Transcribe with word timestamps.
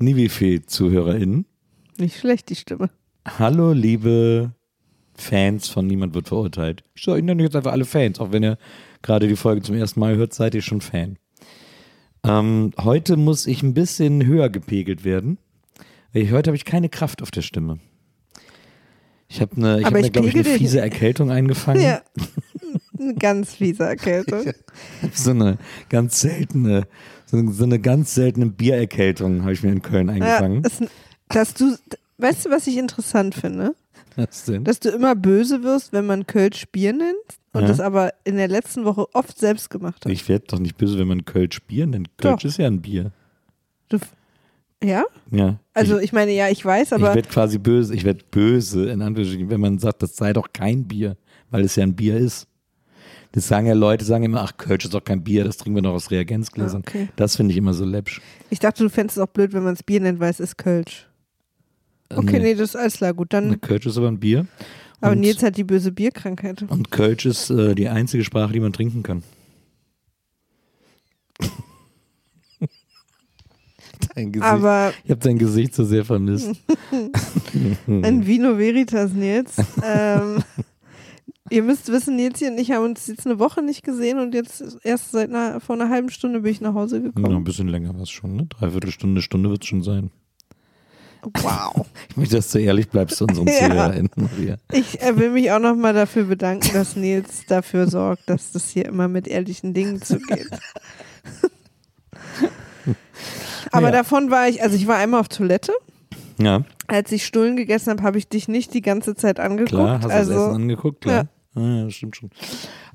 Nivefe-ZuhörerInnen. 0.00 1.46
Nicht 1.98 2.18
schlecht, 2.18 2.48
die 2.50 2.56
Stimme. 2.56 2.90
Hallo, 3.26 3.72
liebe 3.72 4.52
Fans 5.14 5.68
von 5.68 5.86
Niemand 5.86 6.14
wird 6.14 6.28
verurteilt. 6.28 6.82
Ich 6.94 7.04
sage 7.04 7.18
Ihnen 7.18 7.38
jetzt 7.38 7.54
einfach 7.54 7.72
alle 7.72 7.84
Fans, 7.84 8.18
auch 8.18 8.32
wenn 8.32 8.42
ihr 8.42 8.58
gerade 9.02 9.28
die 9.28 9.36
Folge 9.36 9.62
zum 9.62 9.76
ersten 9.76 10.00
Mal 10.00 10.16
hört, 10.16 10.32
seid 10.32 10.54
ihr 10.54 10.62
schon 10.62 10.80
Fan. 10.80 11.18
Ähm, 12.24 12.72
heute 12.78 13.16
muss 13.16 13.46
ich 13.46 13.62
ein 13.62 13.74
bisschen 13.74 14.24
höher 14.26 14.48
gepegelt 14.48 15.04
werden. 15.04 15.38
Weil 16.12 16.22
ich, 16.22 16.32
heute 16.32 16.48
habe 16.48 16.56
ich 16.56 16.64
keine 16.64 16.88
Kraft 16.88 17.22
auf 17.22 17.30
der 17.30 17.42
Stimme. 17.42 17.78
Ich 19.28 19.40
habe 19.40 19.56
eine, 19.56 19.78
ich 19.78 19.86
hab 19.86 19.94
eine, 19.94 20.10
glaube 20.10 20.28
ich, 20.28 20.34
eine 20.34 20.44
fiese 20.44 20.80
Erkältung 20.80 21.30
eingefangen. 21.30 21.82
Ja. 21.82 22.02
Eine 22.98 23.14
ganz 23.14 23.54
fiese 23.54 23.84
Erkältung. 23.84 24.52
So 25.14 25.30
eine 25.30 25.56
ganz 25.88 26.20
seltene, 26.20 26.86
so, 27.30 27.50
so 27.50 27.64
eine 27.64 27.78
ganz 27.78 28.14
seltene 28.14 28.46
Biererkältung 28.46 29.42
habe 29.42 29.52
ich 29.52 29.62
mir 29.62 29.72
in 29.72 29.82
Köln 29.82 30.08
Ja, 30.08 30.14
eingefangen. 30.14 30.62
es, 30.64 30.80
dass 31.28 31.54
du, 31.54 31.76
weißt 32.18 32.46
du, 32.46 32.50
was 32.50 32.66
ich 32.66 32.76
interessant 32.76 33.34
finde? 33.34 33.74
Was 34.16 34.44
denn? 34.44 34.64
Dass 34.64 34.80
du 34.80 34.90
immer 34.90 35.14
böse 35.14 35.62
wirst, 35.62 35.92
wenn 35.92 36.06
man 36.06 36.26
Kölsch 36.26 36.66
Bier 36.72 36.92
nennt 36.92 37.14
und 37.52 37.62
Ja. 37.62 37.68
das 37.68 37.80
aber 37.80 38.12
in 38.24 38.36
der 38.36 38.48
letzten 38.48 38.84
Woche 38.84 39.06
oft 39.14 39.38
selbst 39.38 39.70
gemacht 39.70 40.04
hat. 40.04 40.12
Ich 40.12 40.28
werde 40.28 40.46
doch 40.48 40.58
nicht 40.58 40.76
böse, 40.76 40.98
wenn 40.98 41.08
man 41.08 41.24
Kölsch 41.24 41.62
Bier 41.62 41.86
nennt. 41.86 42.08
Kölsch 42.18 42.42
Doch. 42.42 42.48
ist 42.48 42.58
ja 42.58 42.66
ein 42.66 42.82
Bier. 42.82 43.12
Du, 43.88 43.98
ja? 44.82 45.04
Ja. 45.30 45.58
Also 45.74 45.98
ich 45.98 46.12
meine, 46.12 46.32
ja, 46.32 46.48
ich 46.48 46.64
weiß, 46.64 46.88
ich, 46.88 46.98
ich 46.98 47.02
aber 47.04 47.14
werde 47.14 47.28
quasi 47.28 47.58
böse, 47.58 47.94
ich 47.94 48.04
werde 48.04 48.24
böse, 48.30 48.90
in 48.90 49.02
Anführungsstrichen, 49.02 49.50
wenn 49.50 49.60
man 49.60 49.78
sagt, 49.78 50.02
das 50.02 50.16
sei 50.16 50.32
doch 50.32 50.48
kein 50.52 50.84
Bier, 50.88 51.16
weil 51.50 51.62
es 51.64 51.76
ja 51.76 51.84
ein 51.84 51.94
Bier 51.94 52.16
ist. 52.16 52.46
Das 53.32 53.46
sagen 53.46 53.66
ja 53.66 53.74
Leute, 53.74 54.04
sagen 54.04 54.24
immer, 54.24 54.42
ach, 54.42 54.56
Kölsch 54.56 54.84
ist 54.84 54.94
doch 54.94 55.04
kein 55.04 55.22
Bier, 55.22 55.44
das 55.44 55.56
trinken 55.56 55.76
wir 55.76 55.82
doch 55.82 55.94
aus 55.94 56.10
Reagenzgläsern. 56.10 56.82
Ah, 56.84 56.88
okay. 56.88 57.08
Das 57.16 57.36
finde 57.36 57.52
ich 57.52 57.58
immer 57.58 57.74
so 57.74 57.84
läppsch. 57.84 58.20
ich 58.50 58.58
dachte, 58.58 58.82
du 58.82 58.90
fändest 58.90 59.18
es 59.18 59.22
auch 59.22 59.28
blöd, 59.28 59.52
wenn 59.52 59.62
man 59.62 59.74
es 59.74 59.82
Bier 59.82 60.00
nennt, 60.00 60.18
weil 60.18 60.30
es 60.30 60.40
ist 60.40 60.58
Kölsch. 60.58 61.06
Okay, 62.12 62.40
nee, 62.40 62.54
das 62.54 62.70
ist 62.70 62.76
alles 62.76 62.96
klar, 62.96 63.14
gut. 63.14 63.32
Ne, 63.32 63.40
Dann, 63.40 63.60
Kölsch 63.60 63.86
ist 63.86 63.96
aber 63.96 64.08
ein 64.08 64.18
Bier. 64.18 64.46
aber 65.00 65.12
und, 65.12 65.20
Nils 65.20 65.44
hat 65.44 65.56
die 65.56 65.62
böse 65.62 65.92
Bierkrankheit. 65.92 66.62
und 66.62 66.90
Kölsch 66.90 67.24
ist 67.24 67.50
äh, 67.50 67.76
die 67.76 67.88
einzige 67.88 68.24
Sprache, 68.24 68.52
die 68.52 68.60
man 68.60 68.72
trinken 68.72 69.04
kann. 69.04 69.22
Dein 74.14 74.32
Gesicht. 74.32 74.50
Aber 74.50 74.92
ich 75.04 75.10
habe 75.10 75.20
dein 75.20 75.38
Gesicht 75.38 75.74
so 75.74 75.84
sehr 75.84 76.04
vermisst. 76.04 76.50
ein 77.86 78.26
Vino 78.26 78.58
Veritas, 78.58 79.12
Nils. 79.12 79.56
ähm, 79.84 80.42
ihr 81.50 81.62
müsst 81.62 81.90
wissen, 81.92 82.16
Nils 82.16 82.40
und 82.42 82.58
ich 82.58 82.70
haben 82.70 82.84
uns 82.84 83.06
jetzt 83.06 83.26
eine 83.26 83.38
Woche 83.38 83.62
nicht 83.62 83.82
gesehen 83.84 84.18
und 84.18 84.34
jetzt 84.34 84.62
erst 84.82 85.10
seit 85.12 85.28
einer, 85.28 85.60
vor 85.60 85.76
einer 85.76 85.88
halben 85.88 86.08
Stunde 86.10 86.40
bin 86.40 86.52
ich 86.52 86.60
nach 86.60 86.74
Hause 86.74 86.96
Ja, 86.98 87.02
ein 87.04 87.12
gekommen. 87.14 87.44
bisschen 87.44 87.68
länger 87.68 87.94
war 87.94 88.02
es 88.02 88.10
schon, 88.10 88.36
ne? 88.36 88.46
Dreiviertel 88.46 88.90
Stunde, 88.90 89.20
Stunde 89.22 89.50
wird 89.50 89.62
es 89.62 89.68
schon 89.68 89.82
sein. 89.82 90.10
Wow. 91.42 91.86
Ich 92.08 92.16
möchte, 92.16 92.36
dass 92.36 92.50
du 92.50 92.58
ehrlich 92.58 92.88
bleibst 92.88 93.18
zu 93.18 93.24
unseren 93.26 93.46
Ja. 93.48 93.52
ZuhörerInnen, 93.68 94.10
Maria. 94.16 94.56
Ich 94.72 95.00
äh, 95.02 95.16
will 95.18 95.30
mich 95.30 95.52
auch 95.52 95.58
nochmal 95.60 95.92
dafür 95.92 96.24
bedanken, 96.24 96.70
dass 96.72 96.96
Nils 96.96 97.44
dafür 97.46 97.86
sorgt, 97.88 98.28
dass 98.30 98.52
das 98.52 98.70
hier 98.70 98.86
immer 98.86 99.06
mit 99.08 99.28
ehrlichen 99.28 99.74
Dingen 99.74 100.00
zugeht. 100.02 100.48
Aber 103.72 103.86
Ja. 103.88 103.92
davon 103.92 104.30
war 104.30 104.48
ich, 104.48 104.62
also 104.62 104.76
ich 104.76 104.86
war 104.86 104.96
einmal 104.96 105.20
auf 105.20 105.28
Toilette. 105.28 105.72
Ja, 106.38 106.64
Als 106.86 107.12
ich 107.12 107.26
Stullen 107.26 107.56
gegessen 107.56 107.90
habe, 107.90 108.02
habe 108.02 108.16
ich 108.18 108.26
dich 108.28 108.48
nicht 108.48 108.72
die 108.72 108.80
ganze 108.80 109.14
Zeit 109.14 109.38
angeguckt. 109.38 109.70
klar, 109.72 109.96
hast 109.98 110.04
du 110.06 110.10
also, 110.10 110.32
das 110.32 110.42
Essen 110.44 110.54
angeguckt, 110.54 111.02
klar. 111.02 111.24
Ja. 111.24 111.28
Ja, 111.54 111.90
stimmt 111.90 112.16
schon. 112.16 112.30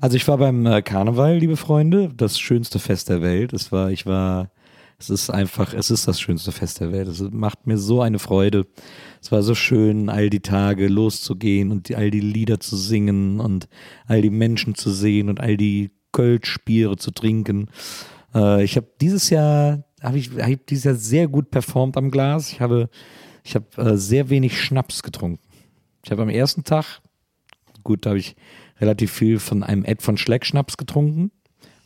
Also 0.00 0.16
ich 0.16 0.26
war 0.28 0.38
beim 0.38 0.64
äh, 0.66 0.82
Karneval, 0.82 1.38
liebe 1.38 1.56
Freunde, 1.56 2.10
das 2.16 2.38
schönste 2.38 2.78
Fest 2.78 3.08
der 3.08 3.22
Welt. 3.22 3.52
Es 3.52 3.70
war, 3.70 3.90
ich 3.90 4.06
war, 4.06 4.50
es 4.98 5.10
ist 5.10 5.28
einfach, 5.28 5.74
es 5.74 5.90
ist 5.90 6.08
das 6.08 6.20
schönste 6.20 6.52
Fest 6.52 6.80
der 6.80 6.90
Welt. 6.90 7.08
Es 7.08 7.20
macht 7.20 7.66
mir 7.66 7.76
so 7.76 8.00
eine 8.00 8.18
Freude. 8.18 8.66
Es 9.20 9.30
war 9.30 9.42
so 9.42 9.54
schön, 9.54 10.08
all 10.08 10.30
die 10.30 10.40
Tage 10.40 10.88
loszugehen 10.88 11.70
und 11.70 11.94
all 11.94 12.10
die 12.10 12.20
Lieder 12.20 12.58
zu 12.60 12.76
singen 12.76 13.40
und 13.40 13.68
all 14.06 14.22
die 14.22 14.30
Menschen 14.30 14.74
zu 14.74 14.90
sehen 14.90 15.28
und 15.28 15.40
all 15.40 15.56
die 15.58 15.90
Kölschbiere 16.12 16.96
zu 16.96 17.10
trinken. 17.10 17.68
Äh, 18.34 18.64
ich 18.64 18.76
habe 18.76 18.86
dieses 19.02 19.28
Jahr, 19.28 19.84
habe 20.02 20.18
ich, 20.18 20.30
hab 20.30 20.66
dieses 20.66 20.84
Jahr 20.84 20.94
sehr 20.94 21.28
gut 21.28 21.50
performt 21.50 21.98
am 21.98 22.10
Glas. 22.10 22.50
Ich 22.52 22.62
habe, 22.62 22.88
ich 23.44 23.54
habe 23.54 23.66
äh, 23.76 23.98
sehr 23.98 24.30
wenig 24.30 24.58
Schnaps 24.58 25.02
getrunken. 25.02 25.42
Ich 26.02 26.10
habe 26.10 26.22
am 26.22 26.30
ersten 26.30 26.64
Tag, 26.64 27.02
gut, 27.86 28.04
da 28.04 28.10
habe 28.10 28.18
ich 28.18 28.36
relativ 28.80 29.12
viel 29.12 29.38
von 29.38 29.62
einem 29.62 29.84
Ed 29.84 30.02
von 30.02 30.18
Schleck 30.18 30.44
Schnaps 30.44 30.76
getrunken. 30.76 31.30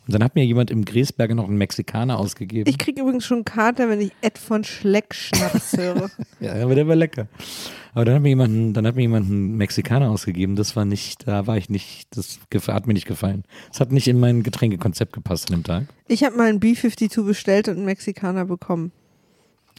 Und 0.07 0.15
dann 0.15 0.23
hat 0.23 0.35
mir 0.35 0.43
jemand 0.43 0.71
im 0.71 0.83
Gräsberger 0.83 1.35
noch 1.35 1.47
einen 1.47 1.57
Mexikaner 1.57 2.17
ausgegeben. 2.17 2.67
Ich 2.67 2.79
kriege 2.79 3.01
übrigens 3.01 3.23
schon 3.23 3.45
Kater, 3.45 3.87
wenn 3.87 4.01
ich 4.01 4.11
Ed 4.21 4.39
von 4.39 4.63
Schleck 4.63 5.13
Schnaps 5.13 5.77
höre. 5.77 6.09
ja, 6.39 6.55
aber 6.55 6.73
der 6.73 6.87
war 6.87 6.95
lecker. 6.95 7.27
Aber 7.93 8.05
dann 8.05 8.15
hat 8.15 8.21
mir 8.23 8.29
jemand, 8.29 8.75
dann 8.75 8.87
hat 8.87 8.95
mir 8.95 9.03
jemand 9.03 9.29
einen 9.29 9.57
Mexikaner 9.57 10.09
ausgegeben. 10.09 10.55
Das 10.55 10.75
war 10.75 10.85
nicht, 10.85 11.27
da 11.27 11.45
war 11.45 11.57
ich 11.57 11.69
nicht, 11.69 12.07
das 12.17 12.39
hat 12.67 12.87
mir 12.87 12.93
nicht 12.93 13.07
gefallen. 13.07 13.43
Das 13.69 13.79
hat 13.79 13.91
nicht 13.91 14.07
in 14.07 14.19
mein 14.19 14.41
Getränkekonzept 14.41 15.13
gepasst 15.13 15.51
an 15.51 15.59
dem 15.59 15.63
Tag. 15.63 15.83
Ich 16.07 16.23
habe 16.23 16.35
mal 16.35 16.49
einen 16.49 16.59
B-52 16.59 17.23
bestellt 17.23 17.67
und 17.67 17.77
einen 17.77 17.85
Mexikaner 17.85 18.45
bekommen. 18.45 18.91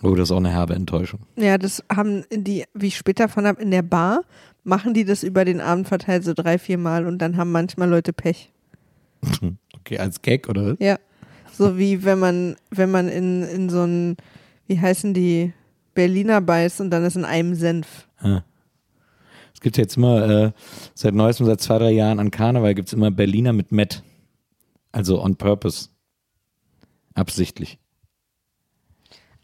Oh, 0.02 0.14
das 0.14 0.28
ist 0.28 0.32
auch 0.32 0.38
eine 0.38 0.50
herbe 0.50 0.74
Enttäuschung. 0.74 1.20
Ja, 1.36 1.58
das 1.58 1.82
haben 1.94 2.24
die, 2.32 2.64
wie 2.74 2.88
ich 2.88 2.96
später 2.96 3.28
von 3.28 3.46
habe, 3.46 3.62
in 3.62 3.70
der 3.70 3.82
Bar 3.82 4.22
machen 4.64 4.94
die 4.94 5.04
das 5.04 5.22
über 5.22 5.44
den 5.44 5.60
Abend 5.60 5.88
verteilt 5.88 6.24
so 6.24 6.34
drei, 6.34 6.58
vier 6.58 6.78
Mal 6.78 7.06
und 7.06 7.18
dann 7.18 7.36
haben 7.36 7.52
manchmal 7.52 7.88
Leute 7.88 8.12
Pech. 8.12 8.50
Okay, 9.84 9.98
als 9.98 10.22
Gag 10.22 10.48
oder? 10.48 10.76
Ja. 10.78 10.96
So 11.52 11.76
wie 11.76 12.04
wenn 12.04 12.20
man, 12.20 12.54
wenn 12.70 12.88
man 12.92 13.08
in, 13.08 13.42
in 13.42 13.68
so 13.68 13.82
ein, 13.82 14.16
wie 14.68 14.78
heißen 14.78 15.12
die, 15.12 15.52
Berliner 15.94 16.40
beißt 16.40 16.80
und 16.80 16.90
dann 16.90 17.04
ist 17.04 17.16
in 17.16 17.24
einem 17.24 17.54
Senf. 17.54 18.08
Ah. 18.18 18.42
Es 19.54 19.60
gibt 19.60 19.76
jetzt 19.76 19.96
immer, 19.96 20.28
äh, 20.28 20.52
seit 20.94 21.14
neuestem, 21.14 21.46
seit 21.46 21.60
zwei, 21.60 21.78
drei 21.78 21.90
Jahren 21.90 22.18
an 22.18 22.30
Karneval 22.30 22.74
gibt 22.74 22.88
es 22.88 22.94
immer 22.94 23.10
Berliner 23.10 23.52
mit 23.52 23.72
Met. 23.72 24.02
Also 24.90 25.22
on 25.22 25.36
purpose. 25.36 25.88
Absichtlich. 27.14 27.78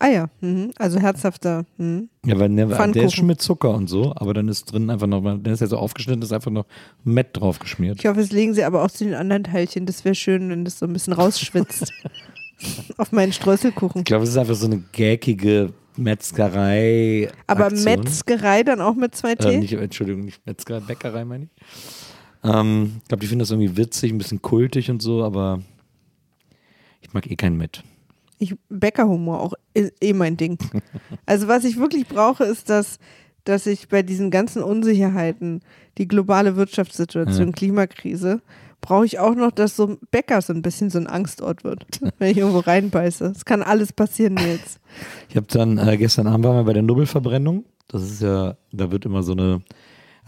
Ah 0.01 0.09
ja, 0.09 0.31
mhm. 0.41 0.71
also 0.79 1.01
herzhafter. 1.01 1.65
Mhm. 1.77 2.09
Ja, 2.25 2.39
weil 2.39 2.49
der, 2.51 2.67
der 2.67 2.77
Pfannkuchen. 2.77 3.07
ist 3.07 3.15
schon 3.15 3.27
mit 3.27 3.43
Zucker 3.43 3.75
und 3.75 3.89
so, 3.89 4.13
aber 4.15 4.33
dann 4.33 4.47
ist 4.49 4.67
drin 4.67 4.91
einfach 4.91 5.09
noch, 5.09 5.23
der 5.39 5.53
ist 5.53 5.61
ja 5.61 5.67
so 5.67 5.77
aufgeschnitten, 5.77 6.23
ist 6.23 6.33
einfach 6.33 6.53
noch 6.53 6.67
Met 7.03 7.37
drauf 7.37 7.59
geschmiert. 7.59 7.99
Ich 7.99 8.07
hoffe, 8.07 8.21
es 8.21 8.31
legen 8.31 8.55
sie 8.55 8.63
aber 8.63 8.85
auch 8.85 8.91
zu 8.91 9.05
den 9.05 9.15
anderen 9.15 9.45
Teilchen. 9.45 9.87
Das 9.87 10.05
wäre 10.05 10.15
schön, 10.15 10.51
wenn 10.51 10.65
das 10.65 10.79
so 10.79 10.87
ein 10.87 10.93
bisschen 10.93 11.13
rausschwitzt. 11.13 11.93
Auf 12.97 13.13
meinen 13.13 13.33
Streuselkuchen. 13.33 14.01
Ich 14.01 14.05
glaube, 14.05 14.25
es 14.25 14.31
ist 14.31 14.37
einfach 14.37 14.55
so 14.55 14.67
eine 14.67 14.83
gackige 14.93 15.73
Metzgerei. 15.97 17.31
Aber 17.47 17.67
Aktion. 17.67 17.85
Metzgerei 17.85 18.63
dann 18.63 18.81
auch 18.81 18.95
mit 18.95 19.15
zwei 19.15 19.35
T? 19.35 19.55
Äh, 19.55 19.59
nicht, 19.59 19.73
Entschuldigung, 19.73 20.25
nicht 20.25 20.45
Metzgerei, 20.47 20.81
Bäckerei 20.81 21.25
meine 21.25 21.45
ich. 21.45 21.51
Ähm, 22.45 22.99
ich 23.03 23.09
glaube, 23.09 23.21
die 23.21 23.27
finden 23.27 23.41
das 23.41 23.51
irgendwie 23.51 23.77
witzig, 23.77 24.13
ein 24.13 24.19
bisschen 24.19 24.43
kultig 24.43 24.91
und 24.91 25.03
so, 25.03 25.25
aber 25.25 25.61
ich 27.01 27.13
mag 27.13 27.29
eh 27.29 27.37
kein 27.37 27.57
Met. 27.57 27.83
Ich, 28.39 28.55
Bäckerhumor 28.69 29.41
auch 29.41 29.55
eh 29.75 29.91
eh 30.01 30.13
mein 30.13 30.37
Ding. 30.37 30.59
Also 31.27 31.49
was 31.49 31.65
ich 31.65 31.79
wirklich 31.79 32.07
brauche, 32.07 32.45
ist, 32.45 32.71
dass, 32.71 32.99
dass 33.45 33.67
ich 33.67 33.89
bei 33.89 34.03
diesen 34.03 34.31
ganzen 34.31 34.63
Unsicherheiten, 34.63 35.61
die 35.99 36.07
globale 36.09 36.57
Wirtschaftssituation, 36.57 37.49
Ja. 37.49 37.53
Klimakrise, 37.53 38.41
brauche 38.81 39.07
ich 39.07 39.19
auch 39.19 39.35
noch, 39.35 39.51
dass 39.51 39.77
so 39.77 39.99
Bäcker 40.11 40.41
so 40.41 40.53
ein 40.53 40.63
bisschen 40.63 40.91
so 40.91 40.99
ein 40.99 41.07
Angstort 41.07 41.65
wird, 41.65 41.85
wenn 42.19 42.31
ich 42.31 42.39
irgendwo 42.39 42.61
reinbeiße. 42.61 43.33
Es 43.37 43.45
kann 43.45 43.63
alles 43.63 43.93
passieren 43.93 44.37
jetzt. 44.37 44.81
Ich 45.29 45.37
habe 45.37 45.47
dann, 45.49 45.79
äh, 45.79 45.97
gestern 45.97 46.27
Abend 46.27 46.45
waren 46.47 46.57
wir 46.57 46.65
bei 46.65 46.73
der 46.73 46.83
Nobelverbrennung. 46.83 47.65
Das 47.89 48.03
ist 48.03 48.23
ja, 48.23 48.57
da 48.71 48.91
wird 48.91 49.07
immer 49.07 49.23
so 49.23 49.33
eine, 49.33 49.63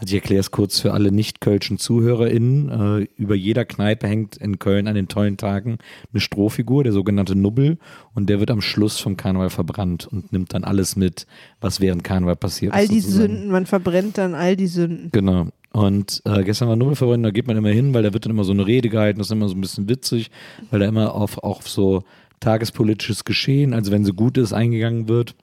also 0.01 0.15
ich 0.15 0.21
erkläre 0.23 0.39
es 0.39 0.49
kurz 0.49 0.79
für 0.79 0.93
alle 0.93 1.11
nicht-kölschen 1.11 1.77
ZuhörerInnen. 1.77 3.01
Äh, 3.01 3.07
über 3.17 3.35
jeder 3.35 3.65
Kneipe 3.65 4.07
hängt 4.07 4.35
in 4.35 4.57
Köln 4.57 4.87
an 4.87 4.95
den 4.95 5.07
tollen 5.07 5.37
Tagen 5.37 5.77
eine 6.11 6.19
Strohfigur, 6.19 6.83
der 6.83 6.91
sogenannte 6.91 7.35
Nubbel. 7.35 7.77
Und 8.15 8.27
der 8.27 8.39
wird 8.39 8.49
am 8.49 8.61
Schluss 8.61 8.99
vom 8.99 9.15
Karneval 9.15 9.51
verbrannt 9.51 10.07
und 10.07 10.33
nimmt 10.33 10.55
dann 10.55 10.63
alles 10.63 10.95
mit, 10.95 11.27
was 11.59 11.81
während 11.81 12.03
Karneval 12.03 12.35
passiert 12.35 12.73
All 12.73 12.85
ist. 12.85 12.91
die 12.91 12.99
sozusagen. 12.99 13.33
Sünden, 13.33 13.51
man 13.51 13.67
verbrennt 13.67 14.17
dann 14.17 14.33
all 14.33 14.55
die 14.55 14.65
Sünden. 14.65 15.09
Genau. 15.11 15.49
Und 15.71 16.23
äh, 16.25 16.43
gestern 16.43 16.67
war 16.67 16.75
Nubbelverbrennung, 16.75 17.23
da 17.23 17.29
geht 17.29 17.45
man 17.45 17.55
immer 17.55 17.69
hin, 17.69 17.93
weil 17.93 18.01
da 18.01 18.11
wird 18.11 18.25
dann 18.25 18.31
immer 18.31 18.43
so 18.43 18.53
eine 18.53 18.65
Rede 18.65 18.89
gehalten, 18.89 19.19
das 19.19 19.27
ist 19.27 19.31
immer 19.31 19.49
so 19.49 19.55
ein 19.55 19.61
bisschen 19.61 19.87
witzig, 19.87 20.31
weil 20.71 20.79
da 20.79 20.87
immer 20.87 21.13
auf, 21.13 21.37
auch 21.37 21.59
auf 21.59 21.69
so 21.69 22.03
tagespolitisches 22.39 23.23
Geschehen, 23.23 23.75
also 23.75 23.91
wenn 23.91 24.03
so 24.03 24.13
gut 24.13 24.39
ist, 24.39 24.51
eingegangen 24.51 25.07
wird. 25.07 25.35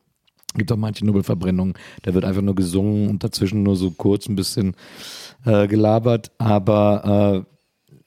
Gibt 0.55 0.73
auch 0.73 0.77
manche 0.77 1.05
Nubbelverbrennungen, 1.05 1.75
da 2.03 2.15
wird 2.15 2.25
einfach 2.25 2.43
nur 2.43 2.55
gesungen 2.55 3.09
und 3.09 3.23
dazwischen 3.23 3.63
nur 3.63 3.77
so 3.77 3.91
kurz 3.91 4.29
ein 4.29 4.37
bisschen 4.37 4.75
äh, 5.45 5.69
gelabert. 5.69 6.31
Aber 6.39 7.45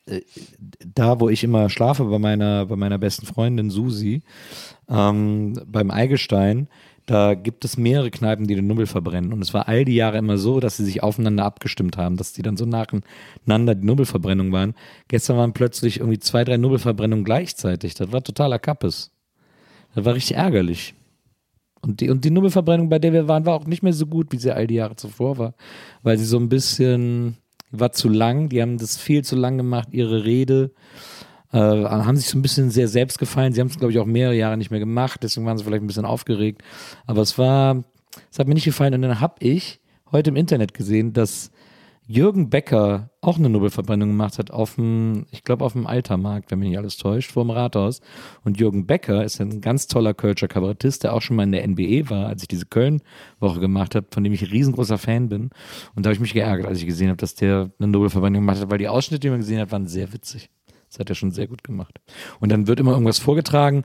äh, 0.07 0.21
da, 0.95 1.19
wo 1.19 1.29
ich 1.29 1.43
immer 1.43 1.69
schlafe, 1.69 2.05
bei 2.05 2.19
meiner, 2.19 2.65
bei 2.65 2.75
meiner 2.75 2.97
besten 2.97 3.25
Freundin 3.25 3.69
Susi, 3.69 4.23
ähm, 4.89 5.53
beim 5.65 5.91
Eigestein, 5.91 6.67
da 7.05 7.33
gibt 7.33 7.65
es 7.65 7.77
mehrere 7.77 8.11
Kneipen, 8.11 8.47
die 8.47 8.55
den 8.55 8.67
Nubbel 8.67 8.85
verbrennen. 8.85 9.33
Und 9.33 9.41
es 9.41 9.53
war 9.53 9.67
all 9.67 9.85
die 9.85 9.95
Jahre 9.95 10.17
immer 10.17 10.37
so, 10.37 10.59
dass 10.59 10.77
sie 10.77 10.85
sich 10.85 11.03
aufeinander 11.03 11.45
abgestimmt 11.45 11.97
haben, 11.97 12.15
dass 12.15 12.33
die 12.33 12.41
dann 12.41 12.57
so 12.57 12.65
nacheinander 12.65 13.75
die 13.75 13.85
Nubbelverbrennung 13.85 14.51
waren. 14.51 14.75
Gestern 15.07 15.37
waren 15.37 15.53
plötzlich 15.53 15.97
irgendwie 15.97 16.19
zwei, 16.19 16.43
drei 16.43 16.57
Nubbelverbrennungen 16.57 17.25
gleichzeitig. 17.25 17.95
Das 17.95 18.11
war 18.11 18.23
totaler 18.23 18.59
Kappes. 18.59 19.11
Das 19.93 20.05
war 20.05 20.13
richtig 20.15 20.37
ärgerlich. 20.37 20.93
Und 21.81 21.99
die, 21.99 22.09
und 22.09 22.23
die 22.23 22.31
Nubbelverbrennung, 22.31 22.89
bei 22.89 22.99
der 22.99 23.13
wir 23.13 23.27
waren, 23.27 23.45
war 23.45 23.55
auch 23.55 23.65
nicht 23.65 23.81
mehr 23.81 23.93
so 23.93 24.05
gut, 24.05 24.31
wie 24.31 24.37
sie 24.37 24.53
all 24.53 24.67
die 24.67 24.75
Jahre 24.75 24.95
zuvor 24.95 25.37
war. 25.37 25.53
Weil 26.03 26.17
sie 26.17 26.25
so 26.25 26.37
ein 26.37 26.49
bisschen, 26.49 27.37
war 27.71 27.91
zu 27.91 28.07
lang, 28.07 28.49
die 28.49 28.61
haben 28.61 28.77
das 28.77 28.97
viel 28.97 29.23
zu 29.23 29.35
lang 29.35 29.57
gemacht, 29.57 29.89
ihre 29.91 30.23
Rede. 30.23 30.71
Äh, 31.51 31.57
haben 31.57 32.17
sich 32.17 32.29
so 32.29 32.37
ein 32.37 32.43
bisschen 32.43 32.69
sehr 32.69 32.87
selbst 32.87 33.17
gefallen. 33.17 33.53
Sie 33.53 33.61
haben 33.61 33.67
es, 33.67 33.77
glaube 33.77 33.91
ich, 33.91 33.99
auch 33.99 34.05
mehrere 34.05 34.35
Jahre 34.35 34.57
nicht 34.57 34.71
mehr 34.71 34.79
gemacht, 34.79 35.21
deswegen 35.23 35.45
waren 35.45 35.57
sie 35.57 35.63
vielleicht 35.63 35.83
ein 35.83 35.87
bisschen 35.87 36.05
aufgeregt. 36.05 36.61
Aber 37.07 37.21
es 37.21 37.37
war, 37.37 37.83
es 38.31 38.37
hat 38.37 38.47
mir 38.47 38.53
nicht 38.53 38.65
gefallen. 38.65 38.93
Und 38.93 39.01
dann 39.01 39.19
habe 39.19 39.35
ich 39.39 39.79
heute 40.11 40.29
im 40.29 40.35
Internet 40.35 40.73
gesehen, 40.73 41.13
dass 41.13 41.51
Jürgen 42.11 42.49
Becker 42.49 43.09
auch 43.21 43.37
eine 43.37 43.47
Nobelverbrennung 43.47 44.09
gemacht 44.09 44.37
hat 44.37 44.51
auf 44.51 44.75
dem, 44.75 45.25
ich 45.31 45.45
glaube, 45.45 45.63
auf 45.63 45.71
dem 45.71 45.87
Altermarkt, 45.87 46.51
wenn 46.51 46.59
mich 46.59 46.67
nicht 46.67 46.77
alles 46.77 46.97
täuscht, 46.97 47.31
vor 47.31 47.45
dem 47.45 47.51
Rathaus. 47.51 48.01
Und 48.43 48.59
Jürgen 48.59 48.85
Becker 48.85 49.23
ist 49.23 49.39
ein 49.39 49.61
ganz 49.61 49.87
toller 49.87 50.13
Kölscher 50.13 50.49
Kabarettist, 50.49 51.03
der 51.03 51.13
auch 51.13 51.21
schon 51.21 51.37
mal 51.37 51.43
in 51.43 51.53
der 51.53 51.65
NBE 51.65 52.09
war, 52.09 52.27
als 52.27 52.41
ich 52.41 52.49
diese 52.49 52.65
Köln-Woche 52.65 53.61
gemacht 53.61 53.95
habe, 53.95 54.07
von 54.11 54.25
dem 54.25 54.33
ich 54.33 54.41
ein 54.41 54.49
riesengroßer 54.49 54.97
Fan 54.97 55.29
bin. 55.29 55.51
Und 55.95 56.05
da 56.05 56.09
habe 56.09 56.15
ich 56.15 56.19
mich 56.19 56.33
geärgert, 56.33 56.67
als 56.67 56.79
ich 56.79 56.85
gesehen 56.85 57.07
habe, 57.07 57.17
dass 57.17 57.35
der 57.35 57.71
eine 57.79 57.87
Nobelverbrennung 57.87 58.41
gemacht 58.41 58.59
hat, 58.59 58.69
weil 58.69 58.77
die 58.77 58.89
Ausschnitte, 58.89 59.21
die 59.21 59.29
man 59.29 59.39
gesehen 59.39 59.61
hat, 59.61 59.71
waren 59.71 59.87
sehr 59.87 60.11
witzig. 60.11 60.49
Das 60.89 60.99
hat 60.99 61.09
er 61.09 61.15
schon 61.15 61.31
sehr 61.31 61.47
gut 61.47 61.63
gemacht. 61.63 62.01
Und 62.41 62.51
dann 62.51 62.67
wird 62.67 62.81
immer 62.81 62.91
irgendwas 62.91 63.19
vorgetragen 63.19 63.77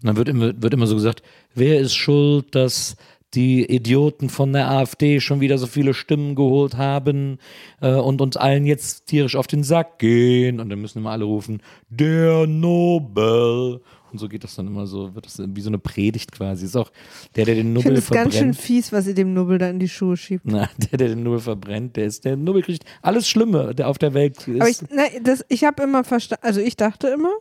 und 0.00 0.06
dann 0.06 0.16
wird 0.16 0.30
immer, 0.30 0.54
wird 0.62 0.72
immer 0.72 0.86
so 0.86 0.94
gesagt, 0.94 1.22
wer 1.54 1.78
ist 1.78 1.94
schuld, 1.94 2.54
dass 2.54 2.96
die 3.34 3.64
Idioten 3.64 4.28
von 4.28 4.52
der 4.52 4.70
AfD 4.70 5.20
schon 5.20 5.40
wieder 5.40 5.58
so 5.58 5.66
viele 5.66 5.94
Stimmen 5.94 6.34
geholt 6.34 6.76
haben 6.76 7.38
äh, 7.80 7.94
und 7.94 8.20
uns 8.20 8.36
allen 8.36 8.66
jetzt 8.66 9.06
tierisch 9.06 9.36
auf 9.36 9.46
den 9.46 9.62
Sack 9.62 9.98
gehen. 9.98 10.60
Und 10.60 10.68
dann 10.70 10.80
müssen 10.80 10.98
immer 10.98 11.10
alle 11.10 11.24
rufen, 11.24 11.62
der 11.88 12.46
Nobel. 12.46 13.80
Und 14.12 14.18
so 14.18 14.28
geht 14.28 14.44
das 14.44 14.54
dann 14.54 14.68
immer 14.68 14.86
so, 14.86 15.12
wird 15.16 15.26
das 15.26 15.42
wie 15.44 15.60
so 15.60 15.70
eine 15.70 15.78
Predigt 15.78 16.30
quasi. 16.30 16.66
Ist 16.66 16.76
auch 16.76 16.92
der, 17.34 17.46
der 17.46 17.56
den 17.56 17.68
Ich 17.76 17.84
Nobel 17.84 17.96
finde 17.96 17.98
es 17.98 18.10
ganz 18.10 18.32
schön 18.34 18.54
verbrennt. 18.54 18.60
fies, 18.60 18.92
was 18.92 19.08
ihr 19.08 19.14
dem 19.14 19.34
Nubbel 19.34 19.58
da 19.58 19.68
in 19.68 19.80
die 19.80 19.88
Schuhe 19.88 20.16
schiebt. 20.16 20.44
Na, 20.46 20.68
der, 20.78 20.98
der 20.98 21.08
den 21.08 21.24
Nobel 21.24 21.40
verbrennt, 21.40 21.96
der 21.96 22.06
ist 22.06 22.24
der 22.24 22.36
Nobel 22.36 22.62
kriegt 22.62 22.84
alles 23.02 23.28
Schlimme, 23.28 23.74
der 23.74 23.88
auf 23.88 23.98
der 23.98 24.14
Welt 24.14 24.46
ist. 24.46 24.60
Aber 24.60 24.70
ich, 24.70 24.78
das, 25.22 25.44
ich 25.48 25.64
habe 25.64 25.82
immer 25.82 26.04
verstanden, 26.04 26.44
also 26.44 26.60
ich 26.60 26.76
dachte 26.76 27.08
immer, 27.08 27.32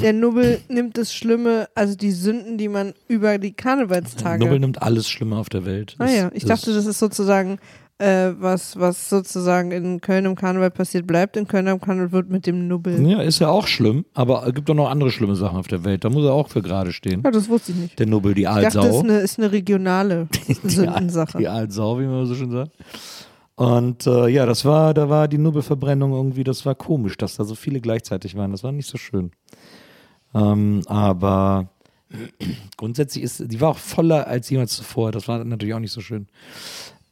der 0.00 0.12
Nubbel 0.12 0.60
nimmt 0.68 0.98
das 0.98 1.12
Schlimme, 1.12 1.68
also 1.74 1.96
die 1.96 2.12
Sünden, 2.12 2.58
die 2.58 2.68
man 2.68 2.94
über 3.08 3.38
die 3.38 3.52
Karnevalstage. 3.52 4.44
Nobel 4.44 4.60
nimmt 4.60 4.82
alles 4.82 5.08
Schlimme 5.08 5.36
auf 5.36 5.48
der 5.48 5.64
Welt. 5.64 5.96
ah 5.98 6.08
ja, 6.08 6.30
ich 6.34 6.44
dachte, 6.44 6.72
das 6.74 6.86
ist 6.86 6.98
sozusagen 6.98 7.58
äh, 8.00 8.32
was, 8.38 8.78
was 8.78 9.10
sozusagen 9.10 9.72
in 9.72 10.00
Köln 10.00 10.24
im 10.24 10.34
Karneval 10.34 10.70
passiert, 10.70 11.06
bleibt 11.06 11.36
in 11.36 11.46
Köln 11.46 11.66
im 11.66 11.80
Karneval 11.80 12.12
wird 12.12 12.30
mit 12.30 12.46
dem 12.46 12.66
Nubbel. 12.66 13.06
Ja, 13.06 13.20
ist 13.20 13.40
ja 13.40 13.48
auch 13.48 13.66
schlimm, 13.66 14.06
aber 14.14 14.46
es 14.46 14.54
gibt 14.54 14.68
doch 14.68 14.74
noch 14.74 14.88
andere 14.88 15.10
schlimme 15.10 15.36
Sachen 15.36 15.58
auf 15.58 15.68
der 15.68 15.84
Welt. 15.84 16.04
Da 16.04 16.08
muss 16.08 16.24
er 16.24 16.32
auch 16.32 16.48
für 16.48 16.62
gerade 16.62 16.92
stehen. 16.92 17.20
Ja, 17.22 17.30
das 17.30 17.48
wusste 17.48 17.72
ich 17.72 17.78
nicht. 17.78 17.98
Der 17.98 18.06
Nobel, 18.06 18.34
die 18.34 18.42
Ich 18.42 18.48
dachte, 18.48 18.78
das 18.78 18.96
ist 18.96 19.04
eine, 19.04 19.18
ist 19.18 19.38
eine 19.38 19.52
regionale 19.52 20.28
Sündensache. 20.64 21.38
Die 21.38 21.48
Aalsau, 21.48 21.98
wie 21.98 22.06
man 22.06 22.24
so 22.26 22.34
schön 22.34 22.50
sagt. 22.50 22.72
Und 23.56 24.06
äh, 24.06 24.28
ja, 24.28 24.46
das 24.46 24.64
war, 24.64 24.94
da 24.94 25.10
war 25.10 25.28
die 25.28 25.36
Nobelverbrennung 25.36 26.12
irgendwie, 26.12 26.44
das 26.44 26.64
war 26.64 26.74
komisch, 26.74 27.18
dass 27.18 27.36
da 27.36 27.44
so 27.44 27.54
viele 27.54 27.82
gleichzeitig 27.82 28.34
waren. 28.34 28.52
Das 28.52 28.64
war 28.64 28.72
nicht 28.72 28.88
so 28.88 28.96
schön. 28.96 29.32
Ähm, 30.34 30.82
aber 30.86 31.68
grundsätzlich 32.76 33.24
ist, 33.24 33.52
die 33.52 33.60
war 33.60 33.70
auch 33.70 33.78
voller 33.78 34.26
als 34.26 34.50
jemals 34.50 34.74
zuvor. 34.74 35.12
Das 35.12 35.28
war 35.28 35.42
natürlich 35.44 35.74
auch 35.74 35.80
nicht 35.80 35.92
so 35.92 36.00
schön. 36.00 36.26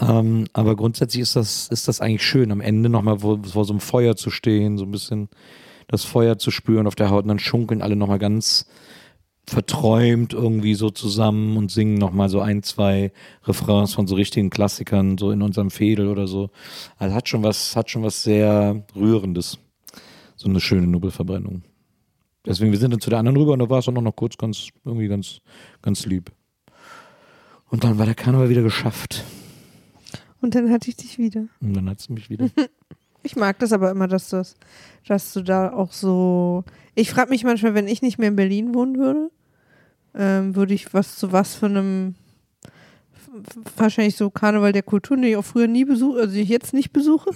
Ähm, 0.00 0.46
aber 0.52 0.76
grundsätzlich 0.76 1.22
ist 1.22 1.36
das, 1.36 1.68
ist 1.68 1.88
das 1.88 2.00
eigentlich 2.00 2.22
schön, 2.22 2.52
am 2.52 2.60
Ende 2.60 2.88
nochmal 2.88 3.18
vor, 3.18 3.42
vor 3.44 3.64
so 3.64 3.72
einem 3.72 3.80
Feuer 3.80 4.16
zu 4.16 4.30
stehen, 4.30 4.78
so 4.78 4.84
ein 4.84 4.90
bisschen 4.90 5.28
das 5.88 6.04
Feuer 6.04 6.38
zu 6.38 6.50
spüren 6.50 6.86
auf 6.86 6.94
der 6.94 7.10
Haut 7.10 7.24
und 7.24 7.28
dann 7.28 7.38
schunkeln 7.38 7.82
alle 7.82 7.96
nochmal 7.96 8.18
ganz 8.18 8.66
verträumt 9.48 10.34
irgendwie 10.34 10.74
so 10.74 10.90
zusammen 10.90 11.56
und 11.56 11.70
singen 11.70 11.94
nochmal 11.94 12.28
so 12.28 12.40
ein, 12.40 12.62
zwei 12.62 13.12
Refrains 13.44 13.94
von 13.94 14.06
so 14.06 14.14
richtigen 14.14 14.50
Klassikern, 14.50 15.16
so 15.16 15.30
in 15.30 15.40
unserem 15.42 15.70
Fädel 15.70 16.08
oder 16.08 16.26
so. 16.26 16.50
Also 16.98 17.14
hat 17.14 17.28
schon 17.28 17.42
was, 17.42 17.74
hat 17.74 17.90
schon 17.90 18.02
was 18.02 18.22
sehr 18.22 18.84
Rührendes. 18.94 19.58
So 20.37 20.48
eine 20.48 20.60
schöne 20.60 20.87
Nobelverbrennung. 20.87 21.62
Deswegen, 22.47 22.73
wir 22.73 22.78
sind 22.78 22.92
dann 22.92 23.00
zu 23.00 23.11
der 23.11 23.18
anderen 23.18 23.37
rüber 23.37 23.52
und 23.52 23.59
da 23.59 23.68
war 23.68 23.80
es 23.80 23.88
auch 23.88 23.92
noch 23.92 24.16
kurz 24.16 24.37
ganz, 24.37 24.68
irgendwie 24.85 25.09
ganz, 25.09 25.40
ganz 25.83 26.07
lieb. 26.07 26.33
Und 27.71 27.85
dann 27.85 27.99
war 27.99 28.07
der 28.07 28.14
Karneval 28.14 28.49
wieder 28.49 28.62
geschafft. 28.62 29.25
Und 30.40 30.54
dann 30.54 30.71
hatte 30.71 30.88
ich 30.88 30.97
dich 30.97 31.18
wieder. 31.18 31.47
Und 31.61 31.75
dann 31.75 31.90
hat 31.90 32.00
es 32.00 32.09
mich 32.09 32.30
wieder. 32.30 32.49
Ich 33.25 33.35
mag 33.35 33.59
das 33.59 33.73
aber 33.73 33.90
immer, 33.90 34.07
dass, 34.07 34.28
das, 34.28 34.54
dass 35.07 35.33
du 35.33 35.42
da 35.42 35.73
auch 35.73 35.92
so. 35.92 36.64
Ich 36.95 37.11
frage 37.11 37.30
mich 37.30 37.42
manchmal, 37.42 37.75
wenn 37.75 37.88
ich 37.88 38.00
nicht 38.00 38.16
mehr 38.16 38.28
in 38.28 38.37
Berlin 38.37 38.75
wohnen 38.75 38.97
würde, 38.97 39.30
ähm, 40.14 40.54
würde 40.54 40.73
ich 40.73 40.95
was 40.95 41.16
zu 41.16 41.33
was 41.33 41.57
für 41.57 41.66
einem 41.66 42.14
wahrscheinlich 43.76 44.16
so 44.16 44.30
Karneval 44.30 44.73
der 44.73 44.85
Kultur, 44.85 45.16
den 45.16 45.25
ich 45.25 45.37
auch 45.37 45.45
früher 45.45 45.66
nie 45.66 45.85
besuche, 45.85 46.21
also 46.21 46.33
den 46.33 46.45
ich 46.45 46.49
jetzt 46.49 46.73
nicht 46.73 46.92
besuche. 46.92 47.30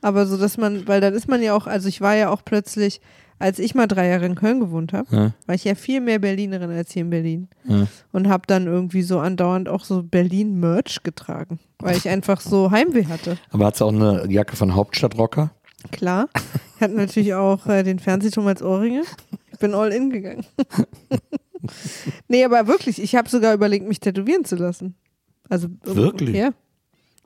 Aber 0.00 0.26
so, 0.26 0.36
dass 0.36 0.58
man, 0.58 0.88
weil 0.88 1.00
dann 1.00 1.14
ist 1.14 1.28
man 1.28 1.40
ja 1.40 1.54
auch, 1.54 1.66
also 1.66 1.88
ich 1.88 2.00
war 2.00 2.16
ja 2.16 2.28
auch 2.28 2.44
plötzlich, 2.44 3.00
als 3.38 3.58
ich 3.58 3.74
mal 3.74 3.86
drei 3.86 4.08
Jahre 4.08 4.26
in 4.26 4.34
Köln 4.34 4.60
gewohnt 4.60 4.92
habe, 4.92 5.14
Ja, 5.14 5.32
war 5.46 5.54
ich 5.54 5.64
ja 5.64 5.74
viel 5.74 6.00
mehr 6.00 6.18
Berlinerin 6.18 6.70
als 6.70 6.92
hier 6.92 7.02
in 7.02 7.10
Berlin. 7.10 7.48
ja. 7.64 7.86
Und 8.12 8.28
habe 8.28 8.44
dann 8.46 8.66
irgendwie 8.66 9.02
so 9.02 9.18
andauernd 9.18 9.68
auch 9.68 9.84
so 9.84 10.02
Berlin-Merch 10.02 11.02
getragen, 11.02 11.58
weil 11.78 11.96
ich 11.96 12.08
einfach 12.08 12.40
so 12.40 12.70
Heimweh 12.70 13.06
hatte. 13.06 13.38
Aber 13.50 13.66
hat 13.66 13.74
es 13.74 13.82
auch 13.82 13.92
eine 13.92 14.26
Jacke 14.30 14.56
von 14.56 14.74
Hauptstadtrocker? 14.74 15.50
Klar. 15.90 16.28
Ich 16.76 16.80
hatte 16.80 16.94
natürlich 16.94 17.34
auch 17.34 17.66
äh, 17.66 17.82
den 17.82 17.98
Fernsehturm 17.98 18.46
als 18.46 18.62
Ohrringe. 18.62 19.02
Ich 19.52 19.58
bin 19.58 19.74
all 19.74 19.92
in 19.92 20.10
gegangen. 20.10 20.44
nee, 22.28 22.44
aber 22.44 22.66
wirklich, 22.66 23.00
ich 23.02 23.14
habe 23.14 23.28
sogar 23.28 23.54
überlegt, 23.54 23.86
mich 23.86 24.00
tätowieren 24.00 24.44
zu 24.44 24.56
lassen. 24.56 24.94
Also 25.48 25.68
Wirklich? 25.84 26.36
Ja. 26.36 26.50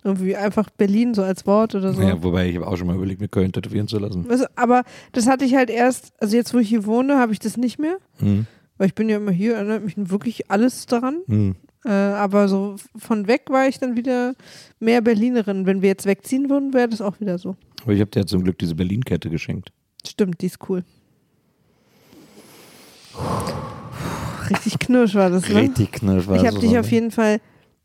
Irgendwie 0.06 0.36
einfach 0.36 0.70
Berlin 0.70 1.14
so 1.14 1.24
als 1.24 1.46
Wort 1.46 1.74
oder 1.74 1.92
so. 1.92 2.00
Ja, 2.00 2.22
wobei 2.22 2.48
ich 2.48 2.54
habe 2.54 2.68
auch 2.68 2.76
schon 2.76 2.86
mal 2.86 2.94
überlegt, 2.94 3.20
mir 3.20 3.26
Köln 3.26 3.50
tätowieren 3.50 3.88
zu 3.88 3.98
lassen. 3.98 4.24
Also, 4.30 4.44
aber 4.54 4.84
das 5.10 5.26
hatte 5.26 5.44
ich 5.44 5.56
halt 5.56 5.68
erst, 5.68 6.12
also 6.20 6.36
jetzt, 6.36 6.54
wo 6.54 6.58
ich 6.58 6.68
hier 6.68 6.86
wohne, 6.86 7.18
habe 7.18 7.32
ich 7.32 7.40
das 7.40 7.56
nicht 7.56 7.80
mehr. 7.80 7.96
Hm. 8.20 8.46
Weil 8.78 8.86
ich 8.86 8.94
bin 8.94 9.08
ja 9.08 9.16
immer 9.16 9.32
hier, 9.32 9.56
erinnert 9.56 9.84
mich 9.84 9.94
wirklich 9.96 10.48
alles 10.48 10.86
daran. 10.86 11.22
Hm. 11.26 11.56
Äh, 11.84 11.90
aber 11.90 12.46
so 12.46 12.76
von 12.96 13.26
weg 13.26 13.46
war 13.48 13.66
ich 13.66 13.80
dann 13.80 13.96
wieder 13.96 14.36
mehr 14.78 15.00
Berlinerin. 15.00 15.66
Wenn 15.66 15.82
wir 15.82 15.88
jetzt 15.88 16.06
wegziehen 16.06 16.50
würden, 16.50 16.72
wäre 16.72 16.88
das 16.88 17.00
auch 17.00 17.18
wieder 17.18 17.38
so. 17.38 17.56
Aber 17.82 17.92
ich 17.92 18.00
habe 18.00 18.12
dir 18.12 18.20
ja 18.20 18.26
zum 18.26 18.44
Glück 18.44 18.60
diese 18.60 18.76
Berlin-Kette 18.76 19.28
geschenkt. 19.28 19.72
Stimmt, 20.06 20.40
die 20.40 20.46
ist 20.46 20.58
cool. 20.68 20.84
Richtig 24.50 24.78
knirsch 24.78 25.16
war 25.16 25.30
das, 25.30 25.48
ne? 25.48 25.62
Richtig 25.62 25.90
knirsch 25.90 26.28
war 26.28 26.36
ich 26.36 26.46
habe 26.46 26.60
dich 26.60 26.78
auf 26.78 26.92
jeden 26.92 27.10
Fall 27.10 27.40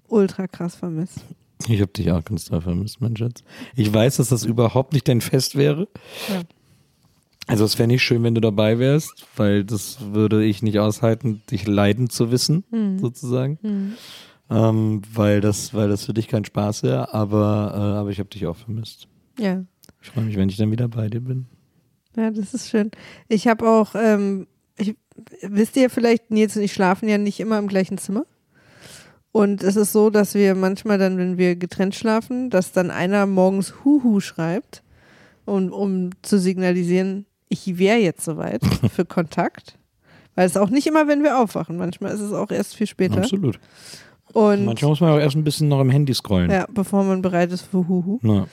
ultra 0.07 0.45
krass 0.45 0.75
vermisst. 0.75 1.21
Ich 1.67 1.81
habe 1.81 1.91
dich 1.91 2.11
auch 2.11 2.23
ganz 2.23 2.45
doll 2.45 2.61
vermisst, 2.61 3.01
mein 3.01 3.15
Schatz. 3.17 3.43
Ich 3.75 3.93
weiß, 3.93 4.17
dass 4.17 4.29
das 4.29 4.43
überhaupt 4.45 4.93
nicht 4.93 5.07
dein 5.07 5.21
Fest 5.21 5.55
wäre. 5.55 5.87
Ja. 6.29 6.41
Also 7.47 7.65
es 7.65 7.77
wäre 7.79 7.87
nicht 7.87 8.03
schön, 8.03 8.23
wenn 8.23 8.35
du 8.35 8.41
dabei 8.41 8.79
wärst, 8.79 9.25
weil 9.35 9.63
das 9.63 9.97
würde 10.13 10.43
ich 10.45 10.61
nicht 10.61 10.79
aushalten, 10.79 11.41
dich 11.51 11.67
leiden 11.67 12.09
zu 12.09 12.31
wissen, 12.31 12.63
Hm. 12.71 12.99
sozusagen. 12.99 13.59
Ähm, 14.49 15.01
weil 15.13 15.41
das, 15.41 15.73
weil 15.73 15.89
das 15.89 16.05
für 16.05 16.13
dich 16.13 16.27
kein 16.27 16.45
Spaß 16.45 16.83
wäre, 16.83 17.13
aber, 17.13 17.71
äh, 17.73 17.97
aber 17.99 18.09
ich 18.09 18.19
habe 18.19 18.29
dich 18.29 18.45
auch 18.47 18.55
vermisst. 18.57 19.07
Ja. 19.39 19.63
Ich 20.01 20.09
freue 20.09 20.25
mich, 20.25 20.35
wenn 20.37 20.49
ich 20.49 20.57
dann 20.57 20.71
wieder 20.71 20.87
bei 20.87 21.07
dir 21.09 21.21
bin. 21.21 21.45
Ja, 22.15 22.31
das 22.31 22.53
ist 22.53 22.69
schön. 22.69 22.91
Ich 23.27 23.47
habe 23.47 23.67
auch, 23.67 23.95
ähm, 23.95 24.47
ich, 24.77 24.95
wisst 25.41 25.77
ihr 25.77 25.89
vielleicht, 25.89 26.31
Nils 26.31 26.55
und 26.57 26.63
ich 26.63 26.73
schlafen 26.73 27.07
ja 27.07 27.17
nicht 27.17 27.39
immer 27.39 27.57
im 27.59 27.67
gleichen 27.67 27.97
Zimmer. 27.97 28.25
Und 29.31 29.63
es 29.63 29.75
ist 29.75 29.93
so, 29.93 30.09
dass 30.09 30.33
wir 30.33 30.55
manchmal 30.55 30.97
dann, 30.97 31.17
wenn 31.17 31.37
wir 31.37 31.55
getrennt 31.55 31.95
schlafen, 31.95 32.49
dass 32.49 32.73
dann 32.73 32.91
einer 32.91 33.25
morgens 33.25 33.73
Huhu 33.83 34.19
schreibt, 34.19 34.83
um, 35.45 35.71
um 35.71 36.09
zu 36.21 36.37
signalisieren, 36.37 37.25
ich 37.47 37.77
wäre 37.77 37.97
jetzt 37.97 38.25
soweit 38.25 38.61
für 38.93 39.05
Kontakt. 39.05 39.77
Weil 40.35 40.45
es 40.47 40.57
auch 40.57 40.69
nicht 40.69 40.87
immer, 40.87 41.07
wenn 41.07 41.23
wir 41.23 41.39
aufwachen. 41.39 41.77
Manchmal 41.77 42.13
ist 42.13 42.21
es 42.21 42.31
auch 42.31 42.51
erst 42.51 42.75
viel 42.75 42.87
später. 42.87 43.19
Absolut. 43.19 43.59
Und 44.33 44.65
Manchmal 44.65 44.89
muss 44.89 45.01
man 45.01 45.11
auch 45.11 45.19
erst 45.19 45.35
ein 45.35 45.43
bisschen 45.43 45.67
noch 45.67 45.81
im 45.81 45.89
Handy 45.89 46.13
scrollen. 46.13 46.49
ja, 46.49 46.65
bevor 46.73 47.03
man 47.03 47.21
bereit 47.21 47.51
ist 47.51 47.63
für 47.63 47.87
Huhu. 47.87 48.19
Na. 48.21 48.47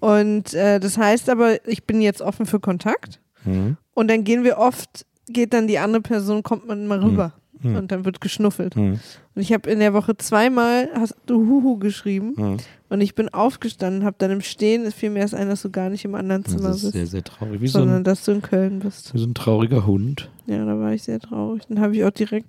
Und 0.00 0.52
äh, 0.52 0.80
das 0.80 0.98
heißt 0.98 1.30
aber, 1.30 1.66
ich 1.66 1.84
bin 1.84 2.02
jetzt 2.02 2.20
offen 2.20 2.44
für 2.44 2.60
Kontakt. 2.60 3.20
Mhm. 3.44 3.78
Und 3.94 4.08
dann 4.08 4.24
gehen 4.24 4.44
wir 4.44 4.58
oft, 4.58 5.06
geht 5.28 5.54
dann 5.54 5.66
die 5.66 5.78
andere 5.78 6.02
Person, 6.02 6.42
kommt 6.42 6.66
man 6.66 6.86
mal 6.86 7.02
rüber. 7.02 7.28
Mhm. 7.28 7.43
Und 7.64 7.90
dann 7.92 8.04
wird 8.04 8.20
geschnuffelt. 8.20 8.76
Mhm. 8.76 9.00
Und 9.34 9.42
ich 9.42 9.52
habe 9.52 9.70
in 9.70 9.78
der 9.80 9.94
Woche 9.94 10.16
zweimal 10.16 10.88
hast 10.94 11.16
du 11.26 11.46
Huhu 11.48 11.78
geschrieben. 11.78 12.34
Mhm. 12.36 12.56
Und 12.90 13.00
ich 13.00 13.14
bin 13.14 13.28
aufgestanden, 13.30 14.04
habe 14.04 14.16
dann 14.18 14.30
im 14.30 14.40
Stehen, 14.42 14.84
es 14.84 14.94
fiel 14.94 15.10
mir 15.10 15.20
erst 15.20 15.34
ein, 15.34 15.48
dass 15.48 15.62
du 15.62 15.70
gar 15.70 15.88
nicht 15.88 16.04
im 16.04 16.14
anderen 16.14 16.44
Zimmer 16.44 16.68
Das 16.68 16.76
ist 16.76 16.82
bist. 16.82 16.92
sehr, 16.92 17.06
sehr 17.06 17.24
traurig. 17.24 17.60
Wie 17.60 17.68
so, 17.68 17.78
sondern 17.78 17.98
ein, 17.98 18.04
dass 18.04 18.24
du 18.24 18.32
in 18.32 18.42
Köln 18.42 18.80
bist. 18.80 19.14
wie 19.14 19.18
so 19.18 19.26
ein 19.26 19.34
trauriger 19.34 19.86
Hund. 19.86 20.30
Ja, 20.46 20.64
da 20.64 20.78
war 20.78 20.92
ich 20.92 21.02
sehr 21.02 21.20
traurig. 21.20 21.62
Dann 21.68 21.80
habe 21.80 21.96
ich 21.96 22.04
auch 22.04 22.10
direkt 22.10 22.48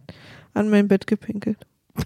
an 0.53 0.69
mein 0.69 0.87
Bett 0.87 1.07
gepinkelt. 1.07 1.65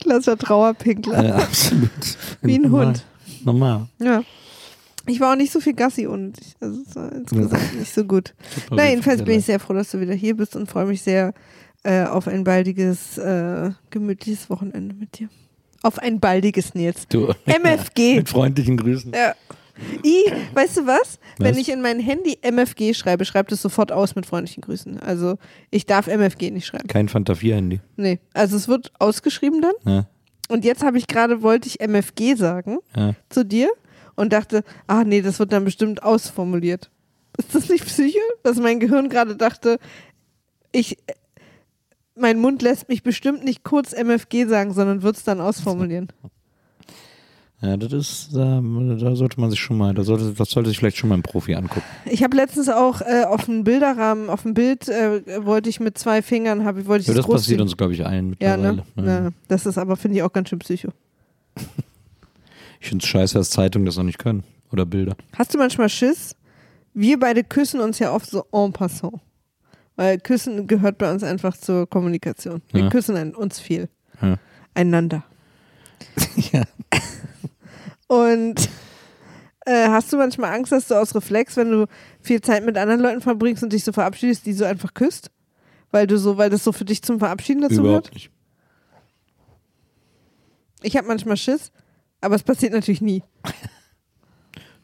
Klassischer 0.00 0.38
Trauerpinkler. 0.38 1.24
Äh, 1.24 1.30
absolut. 1.32 1.90
Wie 2.42 2.54
ein 2.56 2.62
Normal. 2.62 2.86
Hund. 2.86 3.04
Normal. 3.44 3.86
Ja. 4.00 4.22
Ich 5.08 5.20
war 5.20 5.32
auch 5.32 5.36
nicht 5.36 5.52
so 5.52 5.60
viel 5.60 5.74
Gassi 5.74 6.06
und 6.06 6.38
ich, 6.40 6.54
also 6.60 6.80
es 6.86 6.94
war 6.94 7.12
insgesamt 7.12 7.74
nicht 7.78 7.92
so 7.92 8.04
gut. 8.04 8.34
Na, 8.70 8.88
jedenfalls 8.88 9.18
Fall 9.18 9.26
bin 9.26 9.38
ich 9.38 9.46
sehr 9.46 9.58
froh, 9.58 9.72
dass 9.72 9.90
du 9.90 10.00
wieder 10.00 10.14
hier 10.14 10.36
bist 10.36 10.54
und 10.54 10.68
freue 10.70 10.86
mich 10.86 11.02
sehr 11.02 11.32
äh, 11.84 12.04
auf 12.04 12.28
ein 12.28 12.44
baldiges, 12.44 13.18
äh, 13.18 13.70
gemütliches 13.90 14.50
Wochenende 14.50 14.94
mit 14.94 15.18
dir. 15.18 15.28
Auf 15.82 15.98
ein 15.98 16.20
baldiges, 16.20 16.74
Nils. 16.74 17.06
Du, 17.08 17.32
MFG. 17.46 18.16
Mit 18.16 18.28
freundlichen 18.28 18.76
Grüßen. 18.76 19.12
Ja. 19.12 19.34
I, 20.04 20.32
weißt 20.54 20.78
du 20.78 20.86
was? 20.86 21.20
Wenn 21.38 21.52
Was? 21.54 21.60
ich 21.60 21.68
in 21.70 21.80
mein 21.80 22.00
Handy 22.00 22.36
MFG 22.42 22.94
schreibe, 22.94 23.24
schreibt 23.24 23.52
es 23.52 23.62
sofort 23.62 23.92
aus 23.92 24.16
mit 24.16 24.26
freundlichen 24.26 24.60
Grüßen. 24.60 24.98
Also 24.98 25.38
ich 25.70 25.86
darf 25.86 26.08
MFG 26.08 26.50
nicht 26.50 26.66
schreiben. 26.66 26.88
Kein 26.88 27.08
Fanta 27.08 27.36
4 27.36 27.54
Handy. 27.54 27.80
Nee. 27.96 28.18
Also 28.34 28.56
es 28.56 28.66
wird 28.66 28.92
ausgeschrieben 28.98 29.62
dann. 29.62 29.74
Ja, 29.84 30.06
Und 30.48 30.64
jetzt 30.64 30.82
habe 30.82 30.98
ich 30.98 31.06
gerade, 31.06 31.42
wollte 31.42 31.68
ich 31.68 31.80
MFG 31.80 32.34
sagen 32.34 32.78
ja. 32.96 33.14
zu 33.28 33.44
dir 33.44 33.70
und 34.18 34.32
dachte, 34.32 34.64
ah 34.88 35.04
nee, 35.04 35.22
das 35.22 35.38
wird 35.38 35.52
dann 35.52 35.64
bestimmt 35.64 36.02
ausformuliert. 36.02 36.90
Ist 37.38 37.54
das 37.54 37.68
nicht 37.68 37.86
Psyche? 37.86 38.18
Dass 38.42 38.58
mein 38.58 38.80
Gehirn 38.80 39.08
gerade 39.08 39.36
dachte, 39.36 39.78
ich, 40.72 40.98
mein 42.16 42.40
Mund 42.40 42.60
lässt 42.62 42.88
mich 42.88 43.02
bestimmt 43.04 43.44
nicht 43.44 43.62
kurz 43.62 43.92
MFG 43.92 44.46
sagen, 44.46 44.72
sondern 44.74 45.02
wird 45.02 45.16
es 45.16 45.22
dann 45.24 45.40
ausformulieren. 45.40 46.08
ja 47.62 47.76
das 47.76 47.92
ist, 47.92 48.30
da, 48.34 48.60
da 48.60 49.14
sollte 49.14 49.40
man 49.40 49.50
sich 49.50 49.60
schon 49.60 49.78
mal, 49.78 49.94
da 49.94 50.02
sollte, 50.02 50.32
das 50.36 50.50
sollte 50.50 50.68
sich 50.70 50.78
vielleicht 50.78 50.96
schon 50.96 51.10
mal 51.10 51.14
ein 51.16 51.22
Profi 51.22 51.54
angucken. 51.54 51.86
Ich 52.06 52.24
habe 52.24 52.34
letztens 52.36 52.68
auch 52.68 53.00
äh, 53.02 53.22
auf 53.24 53.44
dem 53.44 53.62
Bilderrahmen, 53.62 54.30
auf 54.30 54.42
dem 54.42 54.54
Bild 54.54 54.88
äh, 54.88 55.44
wollte 55.46 55.68
ich 55.68 55.78
mit 55.78 55.96
zwei 55.96 56.22
Fingern, 56.22 56.64
habe 56.64 56.86
wollte 56.86 57.02
ich 57.02 57.08
Ja, 57.08 57.14
das 57.14 57.26
passiert 57.26 57.58
ziehen. 57.58 57.60
uns, 57.60 57.76
glaube 57.76 57.92
ich, 57.94 58.04
allen 58.04 58.36
Ja, 58.40 58.56
mittlerweile. 58.56 58.84
ne? 58.96 59.06
Ja. 59.06 59.30
Das 59.46 59.64
ist 59.64 59.78
aber, 59.78 59.94
finde 59.96 60.16
ich, 60.16 60.22
auch 60.24 60.32
ganz 60.32 60.48
schön 60.48 60.58
psycho. 60.58 60.88
Ich 62.80 62.88
finde 62.88 63.02
es 63.02 63.08
scheiße, 63.08 63.34
dass 63.38 63.50
Zeitungen 63.50 63.86
das 63.86 63.96
noch 63.96 64.04
nicht 64.04 64.18
können. 64.18 64.44
Oder 64.70 64.84
Bilder. 64.86 65.16
Hast 65.36 65.54
du 65.54 65.58
manchmal 65.58 65.88
Schiss? 65.88 66.34
Wir 66.94 67.18
beide 67.18 67.42
küssen 67.44 67.80
uns 67.80 67.98
ja 67.98 68.12
oft 68.12 68.28
so 68.30 68.44
en 68.52 68.72
passant. 68.72 69.14
Weil 69.96 70.18
Küssen 70.18 70.66
gehört 70.66 70.98
bei 70.98 71.10
uns 71.10 71.22
einfach 71.24 71.56
zur 71.56 71.88
Kommunikation. 71.88 72.62
Wir 72.72 72.84
Ja. 72.84 72.88
küssen 72.90 73.34
uns 73.34 73.58
viel. 73.58 73.88
Ja. 74.20 74.36
Einander. 74.74 75.24
ja. 76.52 76.62
Und 78.06 78.68
äh, 79.66 79.88
hast 79.88 80.12
du 80.12 80.16
manchmal 80.18 80.54
Angst, 80.54 80.70
dass 80.72 80.86
du 80.88 80.94
aus 80.94 81.14
Reflex, 81.14 81.56
wenn 81.56 81.70
du 81.70 81.86
viel 82.20 82.40
Zeit 82.40 82.64
mit 82.64 82.76
anderen 82.78 83.00
Leuten 83.00 83.20
verbringst 83.20 83.62
und 83.62 83.72
dich 83.72 83.84
so 83.84 83.92
verabschiedest, 83.92 84.46
die 84.46 84.52
so 84.52 84.64
einfach 84.64 84.94
küsst? 84.94 85.30
Weil 85.90 86.06
du 86.06 86.18
so, 86.18 86.36
weil 86.36 86.50
das 86.50 86.62
so 86.64 86.72
für 86.72 86.84
dich 86.84 87.02
zum 87.02 87.18
Verabschieden 87.18 87.62
dazu 87.62 87.80
Überhaupt 87.80 88.10
gehört? 88.10 88.14
nicht. 88.14 88.30
Ich 90.82 90.96
habe 90.96 91.08
manchmal 91.08 91.36
Schiss, 91.36 91.72
aber 92.20 92.34
es 92.34 92.42
passiert 92.42 92.72
natürlich 92.72 93.00
nie. 93.00 93.22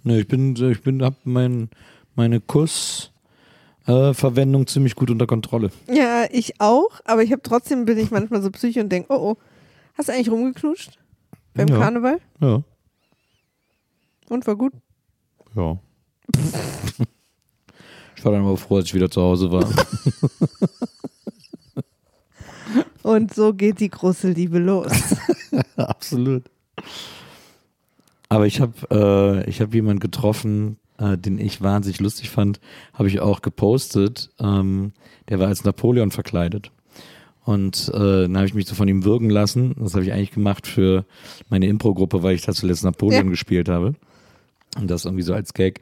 Ne, 0.07 0.21
ich 0.21 0.29
bin, 0.29 0.55
ich 0.55 0.83
bin, 0.83 1.03
hab 1.03 1.15
mein, 1.25 1.71
meine 2.15 2.39
Kussverwendung 2.39 4.63
äh, 4.65 4.67
ziemlich 4.67 4.97
gut 4.97 5.11
unter 5.11 5.27
Kontrolle. 5.27 5.71
Ja, 5.91 6.27
ich 6.31 6.61
auch, 6.61 7.01
aber 7.07 7.23
ich 7.23 7.33
habe 7.33 7.41
trotzdem 7.41 7.87
bin 7.87 7.97
ich 7.97 8.11
manchmal 8.11 8.43
so 8.43 8.51
psychisch 8.51 8.83
und 8.83 8.93
denke, 8.93 9.11
oh 9.15 9.31
oh, 9.31 9.39
hast 9.95 10.11
du 10.11 10.13
eigentlich 10.13 10.29
rumgeknutscht 10.29 10.99
beim 11.55 11.69
Ja. 11.69 11.79
Karneval? 11.79 12.21
Ja. 12.39 12.63
Und 14.29 14.47
war 14.47 14.57
gut? 14.57 14.75
Ja. 15.57 15.79
ich 18.17 18.25
war 18.27 18.33
dann 18.33 18.43
aber 18.43 18.59
froh, 18.59 18.77
als 18.77 18.89
ich 18.89 18.95
wieder 18.95 19.11
zu 19.11 19.23
Hause 19.23 19.51
war. 19.51 19.67
Und 23.03 23.35
so 23.35 23.53
geht 23.53 23.81
die 23.81 23.91
große 23.91 24.31
Liebe 24.31 24.59
los. 24.59 24.91
Absolut. 25.77 26.45
Aber 28.29 28.47
ich 28.47 28.61
habe 28.61 29.45
äh, 29.45 29.49
ich 29.51 29.61
hab 29.61 29.75
jemanden 29.75 30.01
getroffen, 30.01 30.79
äh, 30.99 31.17
den 31.19 31.39
ich 31.39 31.63
wahnsinnig 31.63 32.01
lustig 32.01 32.31
fand, 32.31 32.61
habe 32.93 33.09
ich 33.09 33.21
auch 33.21 33.43
gepostet. 33.43 34.31
Ähm, 34.41 34.93
der 35.29 35.39
war 35.39 35.49
als 35.49 35.65
Napoleon 35.65 36.11
verkleidet. 36.11 36.71
Und 37.45 37.91
äh, 37.93 38.23
dann 38.23 38.37
habe 38.37 38.47
ich 38.47 38.55
mich 38.55 38.67
so 38.67 38.75
von 38.75 38.89
ihm 38.89 39.05
würgen 39.05 39.29
lassen. 39.29 39.75
Das 39.79 39.95
habe 39.95 40.05
ich 40.05 40.13
eigentlich 40.13 40.31
gemacht 40.31 40.67
für 40.67 41.05
meine 41.51 41.67
Impro-Gruppe, 41.67 42.23
weil 42.23 42.35
ich 42.35 42.43
da 42.43 42.53
zuletzt 42.55 42.85
Napoleon 42.85 43.27
Ja. 43.27 43.31
gespielt 43.31 43.69
habe. 43.69 43.95
Und 44.81 44.91
das 44.91 45.05
irgendwie 45.05 45.23
so 45.23 45.35
als 45.35 45.53
Gag. 45.53 45.81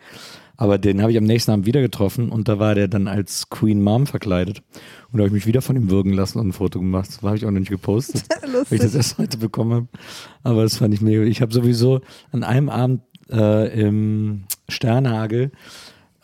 Aber 0.62 0.78
den 0.78 1.02
habe 1.02 1.11
ich 1.11 1.19
am 1.19 1.25
nächsten 1.25 1.50
Abend 1.50 1.66
wieder 1.66 1.81
getroffen 1.81 2.28
und 2.28 2.47
da 2.47 2.61
war 2.61 2.76
der 2.76 2.87
dann 2.87 3.09
als 3.09 3.50
Queen 3.50 3.83
Mom 3.83 4.07
verkleidet. 4.07 4.62
Und 5.11 5.19
da 5.19 5.25
habe 5.25 5.26
ich 5.26 5.33
mich 5.33 5.47
wieder 5.49 5.61
von 5.61 5.75
ihm 5.75 5.90
würgen 5.90 6.12
lassen 6.12 6.38
und 6.38 6.47
ein 6.47 6.52
Foto 6.52 6.78
gemacht. 6.78 7.09
Das 7.09 7.21
habe 7.21 7.37
ich 7.37 7.45
auch 7.45 7.50
noch 7.50 7.59
nicht 7.59 7.73
gepostet 7.73 8.23
weil 8.52 8.64
ich 8.71 8.81
das 8.81 8.95
erst 8.95 9.19
heute 9.19 9.38
bekommen 9.38 9.73
habe. 9.73 9.88
Aber 10.45 10.62
das 10.62 10.76
fand 10.76 10.95
ich 10.95 11.00
mega. 11.00 11.25
Ich 11.25 11.42
habe 11.42 11.52
sowieso 11.52 12.00
an 12.31 12.45
einem 12.45 12.69
Abend 12.69 13.02
äh, 13.28 13.76
im 13.76 14.45
Sternhagel, 14.69 15.50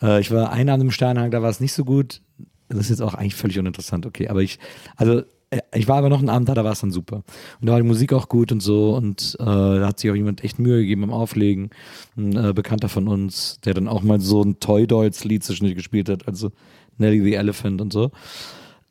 äh, 0.01 0.21
ich 0.21 0.31
war 0.31 0.53
einen 0.53 0.69
Abend 0.69 0.85
im 0.85 0.91
Sternhagel, 0.91 1.31
da 1.31 1.41
war 1.41 1.49
es 1.49 1.59
nicht 1.59 1.73
so 1.73 1.83
gut. 1.83 2.21
Das 2.69 2.79
ist 2.79 2.91
jetzt 2.91 3.01
auch 3.01 3.15
eigentlich 3.15 3.35
völlig 3.35 3.59
uninteressant, 3.59 4.05
okay. 4.05 4.29
Aber 4.29 4.41
ich, 4.41 4.57
also 4.95 5.23
ich 5.73 5.87
war 5.87 5.97
aber 5.97 6.09
noch 6.09 6.19
einen 6.19 6.29
Abend 6.29 6.47
da, 6.47 6.53
da 6.53 6.63
war 6.63 6.73
es 6.73 6.81
dann 6.81 6.91
super. 6.91 7.23
Und 7.59 7.67
da 7.67 7.73
war 7.73 7.81
die 7.81 7.87
Musik 7.87 8.13
auch 8.13 8.29
gut 8.29 8.51
und 8.51 8.61
so. 8.61 8.95
Und 8.95 9.35
äh, 9.39 9.45
da 9.45 9.87
hat 9.87 9.99
sich 9.99 10.11
auch 10.11 10.15
jemand 10.15 10.43
echt 10.43 10.59
Mühe 10.59 10.79
gegeben 10.79 11.01
beim 11.01 11.13
Auflegen. 11.13 11.71
Ein 12.15 12.35
äh, 12.35 12.53
Bekannter 12.53 12.89
von 12.89 13.07
uns, 13.07 13.59
der 13.61 13.73
dann 13.73 13.87
auch 13.87 14.03
mal 14.03 14.19
so 14.19 14.43
ein 14.43 14.59
Toy 14.59 14.85
Dolls 14.85 15.23
Lied 15.23 15.43
zwischendurch 15.43 15.75
gespielt 15.75 16.09
hat, 16.09 16.27
also 16.27 16.51
Nelly 16.97 17.23
the 17.23 17.33
Elephant 17.33 17.81
und 17.81 17.91
so. 17.91 18.11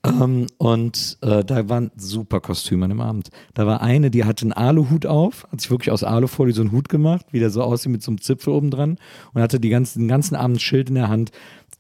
Ähm, 0.05 0.47
und 0.59 1.19
äh, 1.23 1.45
da 1.45 1.69
waren 1.69 1.91
super 1.97 2.41
Kostüme 2.41 2.85
an 2.85 2.91
dem 2.91 3.01
Abend. 3.01 3.31
Da 3.55 3.67
war 3.67 3.81
eine, 3.81 4.11
die 4.11 4.25
hatte 4.25 4.43
einen 4.43 4.53
Aluhut 4.53 5.07
auf, 5.07 5.47
hat 5.51 5.61
sich 5.61 5.71
wirklich 5.71 5.91
aus 5.91 6.05
Alufolie 6.05 6.55
so 6.55 6.63
einen 6.63 6.73
Hut 6.73 6.89
gemacht, 6.89 7.27
wie 7.31 7.41
der 7.41 7.51
so 7.51 7.63
aussieht 7.63 7.93
mit 7.93 8.03
so 8.03 8.11
einem 8.11 8.21
Zipfel 8.21 8.53
oben 8.53 8.71
dran 8.71 8.99
und 9.33 9.43
hatte 9.43 9.61
die 9.61 9.69
ganzen, 9.69 10.01
den 10.01 10.09
ganzen 10.09 10.35
Abend 10.35 10.57
ein 10.57 10.61
Schild 10.61 10.89
in 10.89 10.97
der 10.97 11.09
Hand. 11.09 11.31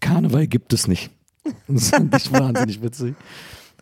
Karneval 0.00 0.46
gibt 0.46 0.72
es 0.72 0.86
nicht. 0.86 1.10
Das 1.66 1.90
fand 1.90 2.14
ich 2.14 2.30
wahnsinnig 2.30 2.82
witzig. 2.82 3.14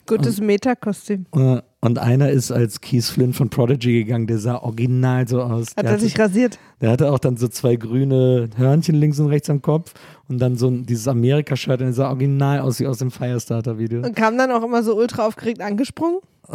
Gutes 0.06 0.40
Metakostüm. 0.40 1.26
Äh, 1.34 1.60
Und 1.80 1.98
einer 1.98 2.30
ist 2.30 2.50
als 2.50 2.80
Keith 2.80 3.04
Flynn 3.04 3.32
von 3.32 3.48
Prodigy 3.48 4.04
gegangen, 4.04 4.26
der 4.26 4.38
sah 4.38 4.58
original 4.58 5.26
so 5.28 5.42
aus. 5.42 5.68
Hat 5.76 5.84
der, 5.84 5.92
er 5.92 5.98
sich 5.98 6.18
rasiert? 6.18 6.58
der 6.80 6.90
hatte 6.90 7.10
auch 7.10 7.18
dann 7.18 7.36
so 7.36 7.48
zwei 7.48 7.76
grüne 7.76 8.48
Hörnchen 8.56 8.96
links 8.96 9.18
und 9.18 9.28
rechts 9.28 9.50
am 9.50 9.62
Kopf 9.62 9.94
und 10.28 10.38
dann 10.38 10.56
so 10.56 10.68
ein, 10.68 10.86
dieses 10.86 11.08
Amerika-Shirt 11.08 11.80
und 11.80 11.86
der 11.86 11.92
sah 11.92 12.08
original 12.08 12.60
aus 12.60 12.80
wie 12.80 12.86
aus 12.86 12.98
dem 12.98 13.10
Firestarter-Video. 13.10 14.02
Und 14.02 14.16
kam 14.16 14.36
dann 14.38 14.50
auch 14.52 14.62
immer 14.62 14.82
so 14.82 14.96
ultra 14.96 15.26
aufgeregt 15.26 15.60
angesprungen? 15.60 16.20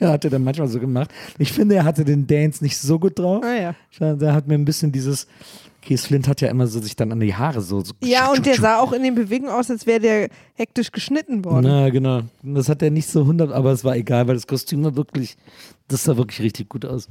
er 0.00 0.08
hatte 0.08 0.30
dann 0.30 0.44
manchmal 0.44 0.68
so 0.68 0.80
gemacht. 0.80 1.10
Ich 1.38 1.52
finde, 1.52 1.74
er 1.74 1.84
hatte 1.84 2.04
den 2.04 2.26
Dance 2.26 2.64
nicht 2.64 2.78
so 2.78 2.98
gut 2.98 3.18
drauf. 3.18 3.44
Ah 3.44 3.74
ja. 4.00 4.14
Der 4.14 4.32
hat 4.32 4.46
mir 4.46 4.54
ein 4.54 4.64
bisschen 4.64 4.92
dieses, 4.92 5.26
Keith 5.86 6.00
Flint 6.00 6.26
hat 6.26 6.40
ja 6.40 6.48
immer 6.48 6.66
so 6.66 6.80
sich 6.80 6.96
dann 6.96 7.12
an 7.12 7.20
die 7.20 7.32
Haare 7.32 7.60
so. 7.60 7.80
so 7.80 7.94
Ja, 8.02 8.32
und 8.32 8.44
der 8.44 8.56
sah 8.56 8.80
auch 8.80 8.92
in 8.92 9.04
den 9.04 9.14
Bewegungen 9.14 9.52
aus, 9.52 9.70
als 9.70 9.86
wäre 9.86 10.00
der 10.00 10.28
hektisch 10.54 10.90
geschnitten 10.90 11.44
worden. 11.44 11.66
Na, 11.66 11.88
genau. 11.90 12.22
Das 12.42 12.68
hat 12.68 12.82
er 12.82 12.90
nicht 12.90 13.08
so 13.08 13.20
100, 13.20 13.52
aber 13.52 13.70
es 13.70 13.84
war 13.84 13.94
egal, 13.94 14.26
weil 14.26 14.34
das 14.34 14.48
Kostüm 14.48 14.82
war 14.82 14.96
wirklich, 14.96 15.36
das 15.86 16.02
sah 16.02 16.16
wirklich 16.16 16.40
richtig 16.40 16.68
gut 16.68 16.84
aus. 16.84 17.08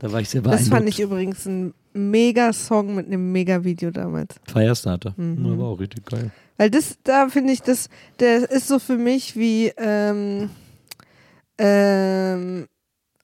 Da 0.00 0.10
war 0.10 0.20
ich 0.20 0.28
sehr 0.28 0.40
beeindruckt. 0.40 0.66
das 0.66 0.76
fand 0.76 0.88
ich 0.88 0.98
übrigens 0.98 1.46
ein 1.46 1.72
mega 1.92 2.52
Song 2.52 2.96
mit 2.96 3.06
einem 3.06 3.30
mega 3.30 3.62
Video 3.62 3.92
damals. 3.92 4.34
Firestarter. 4.52 5.14
Mhm. 5.16 5.46
Ja, 5.46 5.58
war 5.58 5.66
auch 5.68 5.78
richtig 5.78 6.04
geil. 6.04 6.32
Weil 6.56 6.70
das, 6.70 6.98
da 7.04 7.28
finde 7.28 7.52
ich, 7.52 7.62
das, 7.62 7.88
der 8.18 8.50
ist 8.50 8.66
so 8.66 8.80
für 8.80 8.96
mich 8.96 9.36
wie, 9.36 9.72
ähm, 9.76 10.50
ähm, 11.58 12.66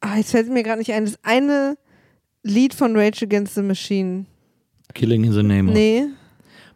ah, 0.01 0.17
jetzt 0.17 0.31
fällt 0.31 0.49
mir 0.49 0.63
gerade 0.63 0.79
nicht 0.79 0.93
ein, 0.93 1.07
das 1.07 1.19
eine 1.25 1.77
Lied 2.45 2.73
von 2.73 2.97
Rage 2.97 3.25
Against 3.25 3.57
the 3.57 3.63
Machine. 3.63 4.27
Killing 4.95 5.25
in 5.25 5.33
the 5.33 5.43
Name 5.43 5.69
of. 5.69 5.75
Nee. 5.75 6.07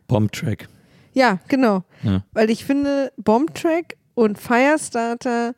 Bomb 0.07 0.33
Track. 0.33 0.69
Ja, 1.13 1.39
genau. 1.49 1.85
Ja. 2.03 2.23
Weil 2.33 2.51
ich 2.51 2.65
finde, 2.65 3.13
Bomb 3.17 3.55
Track 3.55 3.97
und 4.15 4.39
Firestarter 4.39 5.55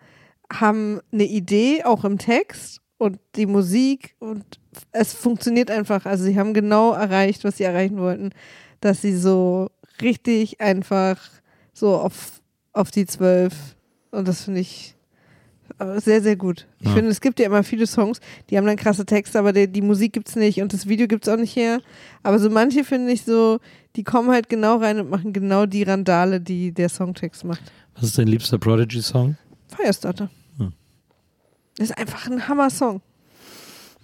haben 0.52 1.00
eine 1.12 1.24
Idee, 1.24 1.84
auch 1.84 2.04
im 2.04 2.18
Text 2.18 2.80
und 2.96 3.18
die 3.36 3.46
Musik 3.46 4.14
und 4.18 4.44
es 4.92 5.12
funktioniert 5.12 5.70
einfach. 5.70 6.06
Also 6.06 6.24
sie 6.24 6.38
haben 6.38 6.54
genau 6.54 6.92
erreicht, 6.92 7.44
was 7.44 7.56
sie 7.56 7.64
erreichen 7.64 7.98
wollten, 7.98 8.30
dass 8.80 9.02
sie 9.02 9.16
so 9.16 9.70
richtig 10.00 10.60
einfach 10.60 11.18
so 11.72 11.96
auf, 11.96 12.40
auf 12.72 12.90
die 12.90 13.06
zwölf 13.06 13.76
und 14.10 14.28
das 14.28 14.44
finde 14.44 14.60
ich 14.60 14.94
äh, 15.78 16.00
sehr, 16.00 16.20
sehr 16.22 16.36
gut. 16.36 16.66
Ich 16.80 16.86
Ja. 16.88 16.94
finde, 16.94 17.10
es 17.10 17.20
gibt 17.20 17.38
ja 17.40 17.46
immer 17.46 17.62
viele 17.62 17.86
Songs, 17.86 18.20
die 18.50 18.56
haben 18.56 18.66
dann 18.66 18.76
krasse 18.76 19.04
Texte, 19.06 19.38
aber 19.38 19.52
die, 19.52 19.68
die 19.68 19.82
Musik 19.82 20.12
gibt's 20.12 20.36
nicht 20.36 20.60
und 20.62 20.72
das 20.72 20.86
Video 20.88 21.06
gibt's 21.06 21.28
auch 21.28 21.36
nicht 21.36 21.54
her. 21.56 21.80
Aber 22.22 22.38
so 22.38 22.50
manche 22.50 22.84
finde 22.84 23.12
ich 23.12 23.22
so, 23.24 23.58
die 23.96 24.04
kommen 24.04 24.30
halt 24.30 24.48
genau 24.48 24.76
rein 24.76 25.00
und 25.00 25.10
machen 25.10 25.32
genau 25.32 25.66
die 25.66 25.82
Randale, 25.82 26.40
die 26.40 26.72
der 26.72 26.88
Songtext 26.88 27.44
macht. 27.44 27.62
Was 27.94 28.04
ist 28.04 28.18
dein 28.18 28.28
liebster 28.28 28.58
Prodigy-Song? 28.58 29.36
Firestarter. 29.74 30.30
Hm. 30.58 30.72
Das 31.76 31.90
ist 31.90 31.98
einfach 31.98 32.26
ein 32.30 32.46
Hammer-Song. 32.48 33.00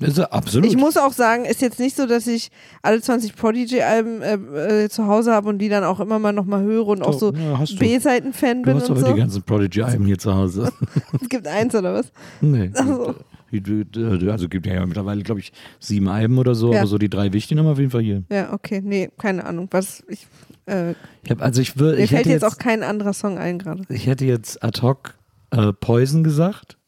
Er 0.00 0.32
absolut. 0.32 0.66
Ich 0.68 0.76
muss 0.76 0.96
auch 0.96 1.12
sagen, 1.12 1.44
ist 1.44 1.62
jetzt 1.62 1.78
nicht 1.78 1.96
so, 1.96 2.06
dass 2.06 2.26
ich 2.26 2.50
alle 2.82 3.00
20 3.00 3.36
Prodigy-Alben 3.36 4.22
äh, 4.22 4.84
äh, 4.84 4.88
zu 4.88 5.06
Hause 5.06 5.32
habe 5.32 5.48
und 5.48 5.58
die 5.58 5.68
dann 5.68 5.84
auch 5.84 6.00
immer 6.00 6.18
mal 6.18 6.32
nochmal 6.32 6.62
höre 6.62 6.88
und 6.88 7.02
auch 7.02 7.18
so 7.18 7.32
Ja, 7.32 7.58
hast 7.58 7.74
du. 7.74 7.78
B-Seiten-Fan 7.78 8.62
Du 8.64 8.72
bin 8.72 8.74
hast 8.80 8.90
und 8.90 8.98
aber 8.98 9.06
so. 9.06 9.12
die 9.14 9.18
ganzen 9.20 9.42
Prodigy-Alben 9.42 10.04
hier 10.04 10.18
zu 10.18 10.34
Hause. 10.34 10.72
Es 11.22 11.28
gibt 11.28 11.46
eins 11.46 11.74
oder 11.74 11.94
was? 11.94 12.12
nee. 12.40 12.70
Ach 12.74 12.86
so. 12.86 13.14
Die- 13.52 13.60
die- 13.62 13.84
die- 13.84 14.28
Also 14.30 14.48
gibt 14.48 14.66
ja 14.66 14.84
mittlerweile, 14.84 15.22
glaube 15.22 15.38
ich, 15.38 15.52
sieben 15.78 16.08
Alben 16.08 16.38
oder 16.38 16.56
so, 16.56 16.72
Ja. 16.72 16.80
aber 16.80 16.88
so 16.88 16.98
die 16.98 17.08
drei 17.08 17.32
wichtigen 17.32 17.60
haben 17.60 17.66
wir 17.66 17.72
auf 17.72 17.78
jeden 17.78 17.90
Fall 17.92 18.02
hier. 18.02 18.24
Ja, 18.32 18.52
okay. 18.52 18.80
Nee, 18.84 19.10
keine 19.16 19.44
Ahnung. 19.44 19.68
Was 19.70 20.02
ich, 20.08 20.26
äh, 20.66 20.90
Ich 21.22 21.30
hab, 21.30 21.40
also 21.40 21.60
ich 21.62 21.78
würde, 21.78 21.98
mir 21.98 22.02
ich 22.04 22.10
fällt 22.10 22.20
hätte 22.22 22.30
jetzt, 22.30 22.42
jetzt, 22.42 22.52
auch 22.52 22.58
kein 22.58 22.82
anderer 22.82 23.12
Song 23.12 23.38
ein 23.38 23.60
gerade. 23.60 23.84
ich 23.90 24.08
hätte 24.08 24.24
jetzt 24.24 24.60
ad 24.64 24.82
hoc 24.82 25.14
äh, 25.52 25.72
Poison 25.72 26.24
gesagt, 26.24 26.78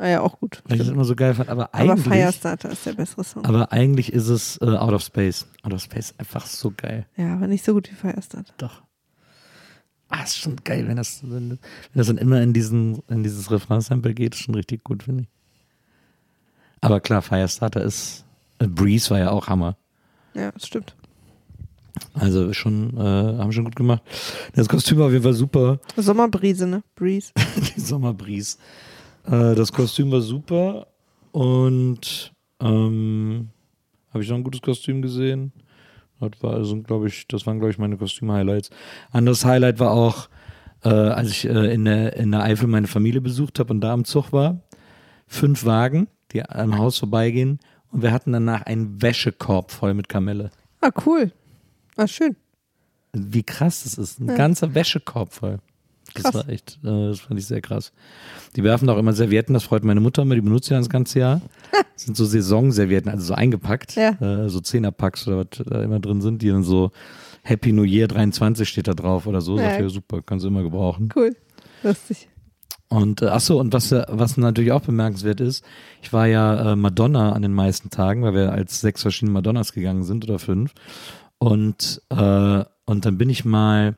Ah 0.00 0.06
ja, 0.08 0.20
auch 0.20 0.38
gut. 0.38 0.62
weil 0.66 0.76
ich 0.80 0.86
das 0.86 0.94
immer 0.94 1.04
so 1.04 1.16
geil 1.16 1.34
fand, 1.34 1.48
aber 1.50 1.74
Aber 1.74 1.92
eigentlich, 1.92 2.06
Firestarter 2.06 2.70
ist 2.70 2.86
der 2.86 2.92
bessere 2.92 3.24
Song. 3.24 3.44
aber 3.44 3.72
eigentlich 3.72 4.12
ist 4.12 4.28
es 4.28 4.56
äh, 4.62 4.66
Out 4.76 4.92
of 4.94 5.02
Space. 5.02 5.46
Out 5.64 5.72
of 5.74 5.82
Space 5.82 6.14
einfach 6.18 6.46
so 6.46 6.72
geil. 6.76 7.06
ja, 7.16 7.34
aber 7.34 7.48
nicht 7.48 7.64
so 7.64 7.74
gut 7.74 7.90
wie 7.90 7.94
Firestarter. 7.96 8.52
Doch. 8.58 8.82
Ah, 10.08 10.22
ist 10.22 10.38
schon 10.38 10.56
geil, 10.64 10.86
wenn 10.88 10.96
das, 10.96 11.20
wenn, 11.22 11.50
wenn 11.50 11.58
das 11.94 12.06
dann 12.06 12.16
immer 12.16 12.40
in, 12.40 12.52
diesen, 12.54 13.02
in 13.08 13.22
dieses 13.24 13.50
Refrain-Sample 13.50 14.14
geht, 14.14 14.34
ist 14.34 14.40
schon 14.40 14.54
richtig 14.54 14.82
gut, 14.84 15.02
finde 15.02 15.24
ich. 15.24 15.28
Aber 16.80 17.00
klar, 17.00 17.20
Firestarter 17.20 17.82
ist, 17.82 18.24
äh, 18.60 18.66
Breeze 18.68 19.10
war 19.10 19.18
ja 19.18 19.30
auch 19.30 19.48
Hammer. 19.48 19.76
Ja, 20.34 20.52
das 20.52 20.66
stimmt. 20.66 20.94
Also 22.14 22.52
schon, 22.52 22.96
äh, 22.96 23.00
haben 23.00 23.50
schon 23.52 23.64
gut 23.64 23.74
gemacht. 23.76 24.02
Das 24.54 24.68
Kostüm 24.68 24.98
war 24.98 25.06
auf 25.06 25.12
jeden 25.12 25.24
Fall 25.24 25.34
super. 25.34 25.80
Sommerbrise, 25.96 26.66
ne? 26.68 26.84
Breeze. 26.94 27.32
Die 27.76 27.80
Sommerbries. 27.80 28.58
Äh, 29.30 29.54
das 29.54 29.72
Kostüm 29.72 30.10
war 30.10 30.20
super 30.20 30.86
und 31.32 32.32
ähm, 32.60 33.48
habe 34.12 34.22
ich 34.22 34.28
noch 34.30 34.36
ein 34.36 34.44
gutes 34.44 34.62
Kostüm 34.62 35.02
gesehen. 35.02 35.52
Das 36.20 36.30
war 36.42 36.54
also, 36.54 36.80
glaube 36.82 37.06
ich, 37.08 37.28
das 37.28 37.46
waren, 37.46 37.58
glaube 37.58 37.70
ich, 37.70 37.78
meine 37.78 37.96
Kostüm-Highlights. 37.96 38.70
Anderes 39.12 39.44
Highlight 39.44 39.78
war 39.78 39.92
auch, 39.92 40.28
äh, 40.82 40.88
als 40.88 41.30
ich 41.30 41.44
äh, 41.44 41.72
in, 41.72 41.84
der, 41.84 42.16
in 42.16 42.32
der 42.32 42.42
Eifel 42.42 42.66
meine 42.66 42.88
Familie 42.88 43.20
besucht 43.20 43.58
habe 43.60 43.72
und 43.72 43.80
da 43.80 43.92
am 43.92 44.04
Zug 44.04 44.32
war. 44.32 44.60
Fünf 45.28 45.64
Wagen, 45.64 46.08
die 46.32 46.42
am 46.42 46.76
Haus 46.78 46.98
vorbeigehen 46.98 47.60
und 47.92 48.02
wir 48.02 48.12
hatten 48.12 48.32
danach 48.32 48.62
einen 48.62 49.00
Wäschekorb 49.00 49.70
voll 49.70 49.94
mit 49.94 50.08
Kamelle. 50.08 50.50
Ah, 50.80 50.90
cool. 51.06 51.32
Ah, 51.96 52.06
schön. 52.06 52.34
Wie 53.12 53.42
krass 53.42 53.84
das 53.84 53.98
ist. 53.98 54.20
Ein 54.20 54.28
Ja. 54.28 54.34
ganzer 54.36 54.74
Wäschekorb 54.74 55.32
voll. 55.32 55.58
Das 56.14 56.22
Krass. 56.24 56.34
war 56.34 56.48
echt, 56.48 56.78
äh, 56.82 57.08
das 57.08 57.20
fand 57.20 57.38
ich 57.38 57.46
sehr 57.46 57.60
krass. 57.60 57.92
Die 58.56 58.64
werfen 58.64 58.88
auch 58.90 58.98
immer 58.98 59.12
Servietten, 59.12 59.54
das 59.54 59.64
freut 59.64 59.84
meine 59.84 60.00
Mutter 60.00 60.22
immer, 60.22 60.34
die 60.34 60.40
benutzt 60.40 60.68
ja 60.70 60.78
das 60.78 60.88
ganze 60.88 61.18
Jahr. 61.20 61.40
Das 61.94 62.04
sind 62.04 62.16
so 62.16 62.24
Saisonservietten, 62.24 63.10
also 63.10 63.24
so 63.24 63.34
eingepackt, 63.34 63.96
Ja. 63.96 64.10
äh, 64.20 64.48
so 64.48 64.60
Zehnerpacks 64.60 65.26
oder 65.26 65.38
was 65.38 65.64
da 65.66 65.82
immer 65.82 65.98
drin 65.98 66.20
sind, 66.20 66.42
die 66.42 66.48
dann 66.48 66.62
so 66.62 66.92
Happy 67.42 67.72
New 67.72 67.82
Year 67.82 68.06
23 68.06 68.68
steht 68.68 68.86
da 68.86 68.94
drauf 68.94 69.26
oder 69.26 69.40
so. 69.40 69.58
Ja. 69.58 69.80
Ja, 69.80 69.88
super, 69.88 70.22
kannst 70.22 70.44
du 70.44 70.48
immer 70.48 70.62
gebrauchen. 70.62 71.08
Cool. 71.14 71.34
Lustig. 71.82 72.28
Und 72.88 73.20
äh, 73.22 73.26
ach 73.26 73.40
so, 73.40 73.58
und 73.58 73.72
was, 73.72 73.90
was 73.90 74.36
natürlich 74.36 74.70
auch 74.72 74.80
bemerkenswert 74.82 75.40
ist, 75.40 75.64
ich 76.00 76.12
war 76.12 76.26
ja 76.28 76.72
äh, 76.72 76.76
Madonna 76.76 77.32
an 77.32 77.42
den 77.42 77.52
meisten 77.52 77.90
Tagen, 77.90 78.22
weil 78.22 78.32
wir 78.34 78.52
als 78.52 78.80
sechs 78.80 79.02
verschiedene 79.02 79.32
Madonnas 79.32 79.72
gegangen 79.72 80.04
sind 80.04 80.24
oder 80.24 80.38
fünf. 80.38 80.72
Und, 81.38 82.00
äh, 82.10 82.64
und 82.86 83.04
dann 83.04 83.18
bin 83.18 83.28
ich 83.28 83.44
mal, 83.44 83.96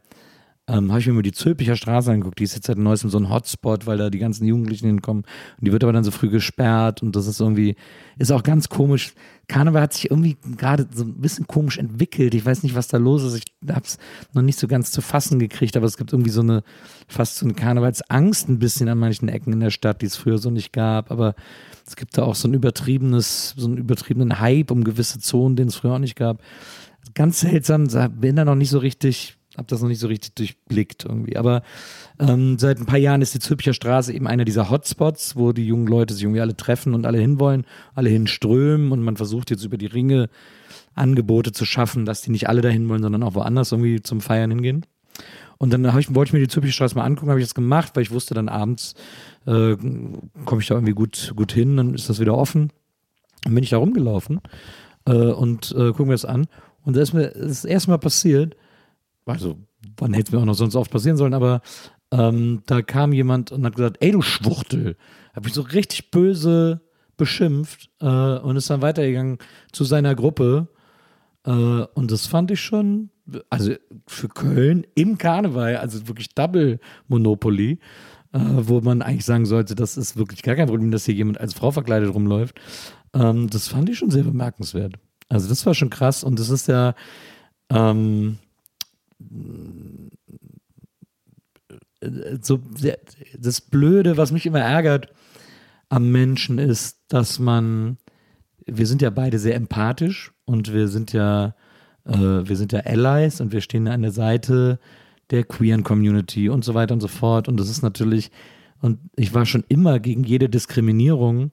ähm, 0.70 0.90
habe 0.90 1.00
ich 1.00 1.06
mir 1.06 1.14
mal 1.14 1.22
die 1.22 1.33
Zülpicher 1.33 1.76
Straße 1.76 2.11
angeguckt. 2.11 2.38
Die 2.38 2.44
ist 2.44 2.54
jetzt 2.54 2.66
seit 2.66 2.78
neuestem 2.78 3.11
so 3.11 3.18
ein 3.18 3.28
Hotspot, 3.28 3.87
weil 3.87 3.98
da 3.98 4.11
die 4.11 4.18
ganzen 4.18 4.44
Jugendlichen 4.46 4.87
hinkommen. 4.87 5.24
Und 5.59 5.66
die 5.66 5.72
wird 5.72 5.83
aber 5.83 5.92
dann 5.92 6.04
so 6.04 6.11
früh 6.11 6.28
gesperrt 6.28 7.02
und 7.02 7.16
das 7.16 7.26
ist 7.26 7.40
irgendwie, 7.40 7.76
ist 8.18 8.30
auch 8.30 8.42
ganz 8.42 8.68
komisch. 8.68 9.14
Karneval 9.48 9.83
hat 9.83 9.94
sich 9.94 10.11
irgendwie 10.11 10.37
gerade 10.56 10.87
so 10.94 11.02
ein 11.02 11.20
bisschen 11.20 11.46
komisch 11.48 11.78
entwickelt. 11.78 12.35
Ich 12.35 12.46
weiß 12.46 12.62
nicht, 12.62 12.76
was 12.76 12.87
da 12.87 12.98
los 12.98 13.24
ist. 13.24 13.35
Ich 13.35 13.68
habe 13.68 13.85
es 13.85 13.98
noch 14.33 14.42
nicht 14.42 14.59
so 14.59 14.68
ganz 14.68 14.92
zu 14.92 15.00
fassen 15.00 15.40
gekriegt, 15.40 15.76
aber 15.76 15.87
es 15.87 15.96
gibt 15.96 16.12
irgendwie 16.12 16.30
so 16.30 16.40
eine, 16.40 16.62
fast 17.09 17.38
so 17.38 17.46
eine 17.46 17.54
Karnevalsangst 17.54 18.48
ein 18.48 18.61
bisschen 18.61 18.88
an 18.88 18.98
manchen 18.98 19.28
Ecken 19.28 19.52
in 19.52 19.61
der 19.61 19.70
Stadt, 19.70 20.02
die 20.02 20.06
es 20.06 20.16
früher 20.16 20.38
so 20.38 20.50
nicht 20.50 20.72
gab. 20.72 21.11
Aber 21.11 21.35
es 21.85 21.96
gibt 21.96 22.16
da 22.16 22.22
auch 22.22 22.37
so 22.37 22.46
ein 22.46 22.54
übertriebenes, 22.54 23.54
so 23.56 23.66
einen 23.66 23.78
übertriebenen 23.78 24.38
Hype 24.38 24.70
um 24.70 24.85
gewisse 24.85 25.18
Zonen, 25.18 25.56
den 25.56 25.68
es 25.68 25.74
früher 25.74 25.94
auch 25.94 25.98
nicht 25.98 26.16
gab. 26.16 26.40
Ganz 27.14 27.40
seltsam, 27.40 27.88
bin 28.20 28.37
da 28.37 28.44
noch 28.44 28.54
nicht 28.54 28.70
so 28.70 28.78
richtig, 28.78 29.39
habe 29.61 29.68
das 29.68 29.83
noch 29.83 29.88
nicht 29.88 30.01
so 30.01 30.07
richtig 30.09 30.35
durchblickt 30.35 31.05
irgendwie. 31.05 31.37
Aber 31.37 31.62
ähm, 32.18 32.59
seit 32.59 32.81
ein 32.81 32.87
paar 32.87 32.99
Jahren 32.99 33.20
ist 33.20 33.35
die 33.35 33.40
Zülpicher 33.40 33.75
Straße 33.75 34.12
eben 34.12 34.27
einer 34.27 34.46
dieser 34.46 34.70
Hotspots, 34.70 35.37
wo 35.37 35.53
die 35.53 35.66
jungen 35.66 35.87
Leute 35.87 36.14
sich 36.14 36.23
irgendwie 36.23 36.40
alle 36.40 36.57
treffen 36.57 36.94
und 36.94 37.05
alle 37.05 37.18
hinwollen, 37.18 37.66
alle 37.94 38.09
hinströmen 38.09 38.90
und 38.90 39.03
man 39.03 39.18
versucht 39.18 39.51
jetzt 39.51 39.64
über 39.64 39.77
die 39.77 39.87
Ringe 39.87 40.31
Angebote 40.94 41.53
zu 41.53 41.66
schaffen, 41.66 42.07
dass 42.07 42.23
die 42.23 42.31
nicht 42.31 42.49
alle 42.49 42.62
dahin 42.62 42.88
wollen, 42.88 43.03
sondern 43.03 43.23
auch 43.23 43.35
woanders 43.35 43.70
irgendwie 43.70 44.03
zum 44.03 44.23
Feiern 44.23 44.51
hingehen. 44.51 44.87
Und 45.59 45.75
dann 45.75 45.85
ich, 45.99 46.14
wollte 46.14 46.31
ich 46.31 46.33
mir 46.33 46.40
die 46.40 46.49
Zülpicher 46.49 46.73
Straße 46.73 46.94
mal 46.94 47.05
angucken, 47.05 47.29
habe 47.29 47.38
ich 47.38 47.46
das 47.46 47.55
gemacht, 47.55 47.92
weil 47.94 48.03
ich 48.03 48.11
wusste, 48.11 48.33
dann 48.33 48.49
abends 48.49 48.94
äh, 49.46 49.77
komme 50.46 50.62
ich 50.62 50.68
da 50.68 50.75
irgendwie 50.75 50.94
gut, 50.94 51.35
gut 51.37 51.53
hin, 51.53 51.77
dann 51.77 51.94
ist 51.94 52.09
das 52.09 52.18
wieder 52.18 52.37
offen. 52.37 52.73
Dann 53.44 53.55
bin 53.55 53.62
ich 53.62 53.70
da 53.70 53.77
rumgelaufen 53.77 54.40
äh, 55.05 55.12
und 55.12 55.73
äh, 55.73 55.92
gucken 55.92 56.09
wir 56.09 56.14
das 56.14 56.25
an. 56.25 56.46
Und 56.83 56.96
da 56.96 57.03
ist 57.03 57.12
mir 57.12 57.29
das 57.29 57.66
erste 57.66 57.90
Mal 57.90 57.99
passiert, 57.99 58.57
also 59.33 59.57
wann 59.97 60.12
hätte 60.12 60.29
es 60.29 60.33
mir 60.33 60.40
auch 60.40 60.47
noch 60.47 60.55
sonst 60.55 60.77
oft 60.77 60.90
passieren 60.90 61.16
sollen, 61.16 61.35
aber 61.35 61.62
ähm, 62.12 62.62
da 62.66 62.83
kam 62.83 63.12
jemand 63.12 63.53
und 63.53 63.64
hat 63.64 63.77
gesagt, 63.77 63.99
ey 64.01 64.12
du 64.12 64.23
Schwuchtel, 64.23 64.97
hat 65.33 65.45
mich 65.45 65.55
so 65.55 65.62
richtig 65.62 66.11
böse 66.11 66.81
beschimpft 67.16 67.90
äh, 68.01 68.07
und 68.07 68.57
ist 68.57 68.71
dann 68.71 68.83
weitergegangen 68.83 69.38
zu 69.73 69.85
seiner 69.85 70.14
Gruppe 70.14 70.69
äh, 71.45 71.51
und 71.51 72.11
das 72.11 72.27
fand 72.27 72.51
ich 72.51 72.61
schon, 72.61 73.11
also 73.49 73.75
für 74.07 74.29
Köln 74.29 74.87
im 74.95 75.19
Karneval, 75.19 75.77
also 75.77 76.09
wirklich 76.09 76.35
Double 76.35 76.81
Monopoly, 77.09 77.79
äh, 78.33 78.38
wo 78.38 78.81
man 78.81 79.03
eigentlich 79.03 79.25
sagen 79.25 79.47
sollte, 79.47 79.75
das 79.75 79.97
ist 79.97 80.16
wirklich 80.16 80.43
gar 80.43 80.57
kein 80.57 80.69
Problem, 80.69 80.90
dass 80.90 81.07
hier 81.07 81.14
jemand 81.14 81.40
als 81.40 81.55
Frau 81.55 81.71
verkleidet 81.71 82.12
rumläuft. 82.14 82.61
Ähm, 83.14 83.49
das 83.49 83.69
fand 83.69 83.88
ich 83.88 83.99
schon 83.99 84.11
sehr 84.11 84.25
bemerkenswert. 84.25 84.95
Also 85.29 85.49
das 85.49 85.64
war 85.64 85.75
schon 85.75 85.90
krass 85.90 86.25
und 86.25 86.38
das 86.38 86.51
ist 86.51 86.69
ja 86.69 86.95
ähm, 87.71 88.38
so 92.40 92.61
das 93.38 93.61
Blöde, 93.61 94.16
was 94.16 94.33
mich 94.33 94.46
immer 94.46 94.61
ärgert 94.61 95.12
am 95.88 96.11
Menschen 96.11 96.59
ist, 96.59 97.00
dass 97.09 97.38
man, 97.38 97.98
wir 98.64 98.87
sind 98.87 99.02
ja 99.02 99.11
beide 99.11 99.38
sehr 99.38 99.56
empathisch 99.56 100.33
und 100.44 100.72
wir 100.72 100.88
sind 100.88 101.12
ja, 101.12 101.54
äh, 102.04 102.12
wir 102.12 102.56
sind 102.56 102.72
ja 102.72 102.80
Allies 102.80 103.40
und 103.40 103.52
wir 103.52 103.61
stehen 103.61 103.88
an 103.88 104.02
der 104.02 104.12
Seite 104.12 104.78
der 105.30 105.44
queeren 105.44 105.85
Community 105.85 106.48
und 106.48 106.64
so 106.64 106.74
weiter 106.74 106.94
und 106.94 107.00
so 107.00 107.09
fort. 107.09 107.48
Und 107.48 107.59
das 107.59 107.68
ist 107.68 107.83
natürlich, 107.83 108.30
und 108.80 108.98
ich 109.16 109.35
war 109.35 109.46
schon 109.46 109.64
immer 109.68 110.00
gegen 110.00 110.24
jede 110.24 110.48
Diskriminierung, 110.48 111.52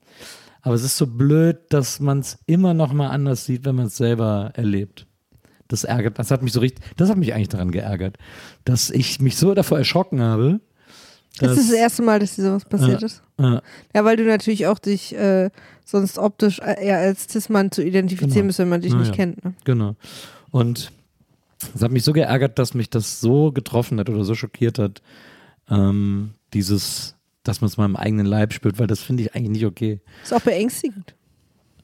aber 0.62 0.75
es 0.75 0.84
ist 0.84 0.97
so 0.97 1.08
blöd, 1.08 1.58
dass 1.69 1.99
man 1.99 2.19
es 2.19 2.39
immer 2.45 2.73
noch 2.73 2.93
mal 2.93 3.10
anders 3.10 3.45
sieht, 3.45 3.65
wenn 3.65 3.75
man 3.75 3.88
es 3.88 3.97
selber 3.97 4.51
erlebt. 4.53 5.08
Das 5.67 5.84
ärgert, 5.84 6.17
das 6.19 6.32
hat 6.32 6.41
mich 6.43 6.53
so 6.53 6.60
richtig, 6.60 6.84
das 6.97 7.10
hat 7.10 7.17
mich 7.17 7.34
eigentlich 7.34 7.49
daran 7.49 7.71
geärgert, 7.71 8.17
dass 8.65 8.89
ich 8.89 9.19
mich 9.19 9.36
so 9.38 9.53
davor 9.53 9.77
erschrocken 9.77 10.21
habe. 10.21 10.60
Das 11.39 11.58
ist 11.58 11.69
das 11.69 11.77
erste 11.77 12.01
Mal, 12.01 12.19
dass 12.19 12.36
dir 12.36 12.43
sowas 12.43 12.65
passiert 12.65 13.03
ist. 13.03 13.21
Ja, 13.39 13.62
Ja, 13.93 14.03
weil 14.06 14.17
du 14.17 14.23
natürlich 14.23 14.65
auch 14.65 14.80
dich 14.80 15.13
äh, 15.15 15.51
sonst 15.86 16.17
optisch 16.17 16.60
eher 16.60 16.97
als 16.97 17.27
Cis-Mann 17.30 17.71
zu 17.71 17.84
identifizieren 17.84 18.34
Genau. 18.34 18.47
bist, 18.47 18.60
wenn 18.60 18.69
man 18.69 18.82
dich 18.82 18.93
Na 18.93 18.99
nicht 18.99 19.10
ja. 19.10 19.15
kennt. 19.15 19.43
Ne? 19.45 19.53
genau. 19.63 19.95
Und 20.49 20.91
es 21.75 21.82
hat 21.84 21.91
mich 21.91 22.03
so 22.03 22.13
geärgert, 22.13 22.58
dass 22.58 22.73
mich 22.73 22.89
das 22.89 23.19
so 23.19 23.51
getroffen 23.51 23.99
hat 23.99 24.10
oder 24.10 24.23
so 24.23 24.34
schockiert 24.36 24.80
hat, 24.80 25.01
ähm, 25.69 26.32
dieses, 26.53 27.15
dass 27.43 27.62
man 27.62 27.67
es 27.67 27.77
mal 27.77 27.86
im 27.86 27.95
eigenen 27.95 28.25
Leib 28.25 28.53
spürt, 28.53 28.80
weil 28.80 28.88
das 28.88 28.99
finde 29.01 29.23
ich 29.23 29.36
eigentlich 29.36 29.49
nicht 29.49 29.65
okay. 29.65 29.99
Ist 30.23 30.34
auch 30.34 30.41
beängstigend. 30.41 31.13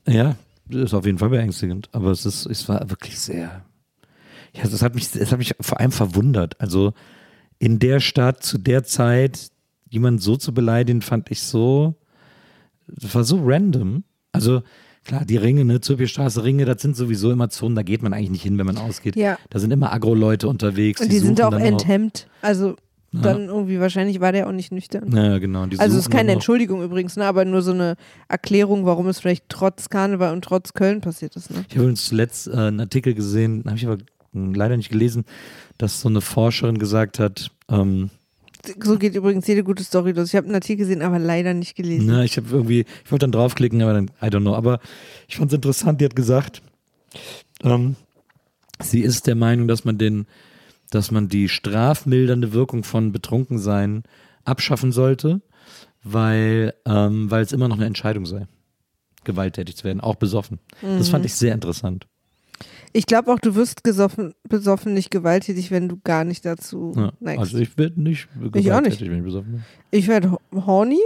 Ja, 0.07 0.35
ist 0.69 0.93
auf 0.93 1.05
jeden 1.05 1.17
Fall 1.19 1.29
beängstigend, 1.29 1.89
aber 1.91 2.09
es 2.11 2.25
ist, 2.25 2.45
es 2.47 2.67
war 2.69 2.89
wirklich 2.89 3.19
sehr, 3.19 3.63
ja, 4.55 4.63
das 4.63 4.81
hat 4.81 4.95
mich, 4.95 5.13
es 5.15 5.31
hat 5.31 5.39
mich 5.39 5.55
vor 5.59 5.79
allem 5.79 5.91
verwundert. 5.91 6.59
Also 6.61 6.93
in 7.59 7.79
der 7.79 7.99
Stadt 7.99 8.43
zu 8.43 8.57
der 8.57 8.83
Zeit 8.83 9.49
jemanden 9.89 10.19
so 10.19 10.37
zu 10.37 10.53
beleidigen, 10.53 11.01
fand 11.01 11.31
ich 11.31 11.41
so, 11.41 11.95
das 12.87 13.13
war 13.15 13.23
so 13.23 13.39
random. 13.43 14.03
Also 14.31 14.61
klar, 15.05 15.25
die 15.25 15.37
Ringe, 15.37 15.65
ne, 15.65 15.81
Zürpierstraße 15.81 16.43
Ringe, 16.43 16.65
das 16.65 16.81
sind 16.81 16.95
sowieso 16.95 17.31
immer 17.31 17.49
Zonen, 17.49 17.75
da 17.75 17.83
geht 17.83 18.01
man 18.03 18.13
eigentlich 18.13 18.31
nicht 18.31 18.43
hin, 18.43 18.57
wenn 18.57 18.65
man 18.65 18.77
ausgeht. 18.77 19.15
Ja. 19.15 19.37
Da 19.49 19.59
sind 19.59 19.71
immer 19.71 19.91
Agro-Leute 19.93 20.47
unterwegs. 20.47 21.01
Und 21.01 21.11
die, 21.11 21.19
sind 21.19 21.37
suchen 21.37 21.53
auch 21.53 21.59
enthemmt. 21.59 22.27
Also 22.41 22.75
Ja. 23.11 23.21
dann 23.21 23.45
irgendwie, 23.47 23.79
wahrscheinlich 23.79 24.19
war 24.19 24.31
der 24.31 24.47
auch 24.47 24.51
nicht 24.51 24.71
nüchtern. 24.71 25.15
Ja, 25.15 25.37
genau. 25.37 25.67
Die 25.67 25.79
Also 25.79 25.97
es 25.97 26.05
ist 26.05 26.09
keine 26.11 26.31
auch- 26.31 26.33
Entschuldigung 26.35 26.81
übrigens, 26.83 27.15
ne, 27.15 27.25
aber 27.25 27.45
nur 27.45 27.61
so 27.61 27.71
eine 27.71 27.95
Erklärung, 28.27 28.85
warum 28.85 29.07
es 29.07 29.19
vielleicht 29.19 29.45
trotz 29.49 29.89
Karneval 29.89 30.33
und 30.33 30.43
trotz 30.43 30.73
Köln 30.73 31.01
passiert 31.01 31.35
ist. 31.35 31.51
Ne? 31.51 31.57
Ich 31.67 31.75
habe 31.75 31.83
übrigens 31.83 32.05
zuletzt 32.07 32.47
äh, 32.47 32.53
einen 32.53 32.79
Artikel 32.79 33.13
gesehen, 33.13 33.63
habe 33.67 33.77
ich 33.77 33.85
aber 33.85 33.97
leider 34.33 34.77
nicht 34.77 34.89
gelesen, 34.89 35.25
dass 35.77 36.01
so 36.01 36.09
eine 36.09 36.21
Forscherin 36.21 36.77
gesagt 36.79 37.19
hat, 37.19 37.51
ähm, 37.69 38.09
So 38.81 38.97
geht 38.97 39.15
übrigens 39.15 39.45
jede 39.47 39.63
gute 39.63 39.83
Story 39.83 40.11
los. 40.13 40.29
Ich 40.29 40.35
habe 40.35 40.45
einen 40.47 40.55
Artikel 40.55 40.77
gesehen, 40.85 41.01
aber 41.01 41.19
leider 41.19 41.53
nicht 41.53 41.75
gelesen. 41.75 42.07
Na, 42.07 42.23
ich 42.23 42.37
habe 42.37 42.47
irgendwie, 42.49 42.85
ich 43.03 43.11
wollte 43.11 43.23
dann 43.25 43.31
draufklicken, 43.31 43.81
aber 43.81 43.93
dann, 43.93 44.05
I 44.21 44.25
don't 44.27 44.41
know. 44.41 44.55
Aber 44.55 44.79
ich 45.27 45.35
fand 45.37 45.51
es 45.51 45.55
interessant, 45.55 45.99
die 46.01 46.05
hat 46.05 46.15
gesagt, 46.15 46.61
ähm, 47.63 47.95
sie 48.81 49.01
ist 49.01 49.27
der 49.27 49.35
Meinung, 49.35 49.67
dass 49.67 49.83
man 49.85 49.97
den, 49.97 50.25
dass 50.91 51.11
man 51.11 51.27
die 51.27 51.49
strafmildernde 51.49 52.53
Wirkung 52.53 52.83
von 52.83 53.11
Betrunkensein 53.11 54.03
abschaffen 54.45 54.91
sollte, 54.91 55.41
weil, 56.03 56.73
ähm, 56.85 57.29
weil 57.31 57.43
es 57.43 57.51
immer 57.51 57.67
noch 57.67 57.77
eine 57.77 57.85
Entscheidung 57.85 58.25
sei, 58.25 58.47
gewalttätig 59.23 59.75
zu 59.77 59.83
werden, 59.85 60.01
auch 60.01 60.15
besoffen. 60.15 60.59
Das 60.81 61.07
Mhm. 61.07 61.11
fand 61.11 61.25
ich 61.25 61.33
sehr 61.35 61.53
interessant. 61.53 62.07
Ich 62.95 63.05
glaube 63.07 63.31
auch, 63.33 63.39
du 63.39 63.55
wirst 63.55 63.83
gesoffen, 63.83 64.33
besoffen 64.47 64.93
nicht 64.93 65.09
gewalttätig, 65.09 65.71
wenn 65.71 65.89
du 65.89 65.97
gar 66.03 66.23
nicht 66.23 66.45
dazu 66.45 66.93
Ja, 66.95 67.11
neigst. 67.19 67.39
also 67.39 67.57
ich 67.57 67.75
werde 67.77 67.99
nicht 68.01 68.27
Ich 68.39 68.47
auch 68.47 68.51
gewalttätig, 68.51 69.01
nicht. 69.01 69.09
wenn 69.11 69.17
ich 69.17 69.23
besoffen 69.25 69.51
bin. 69.53 69.63
Ich 69.91 70.07
werde 70.07 70.31
ho- 70.31 70.39
horny. 70.53 70.99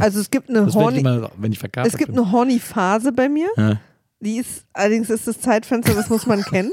Also 0.00 0.20
es 0.20 0.30
gibt 0.30 0.50
eine 0.50 0.66
Das 0.66 0.74
werde 0.74 0.98
ich 0.98 1.04
horny, 1.04 1.18
immer, 1.18 1.30
wenn 1.38 1.52
ich 1.52 1.60
es 1.62 1.96
gibt 1.96 2.12
bin. 2.12 2.18
eine 2.20 2.32
horny 2.32 2.58
Phase 2.58 3.12
bei 3.12 3.28
mir. 3.28 3.48
Ja. 3.56 3.80
Die 4.20 4.36
ist, 4.36 4.64
allerdings 4.72 5.10
ist 5.10 5.26
das 5.26 5.40
Zeitfenster, 5.40 5.94
das 5.94 6.08
muss 6.10 6.26
man 6.26 6.42
kennen. 6.44 6.70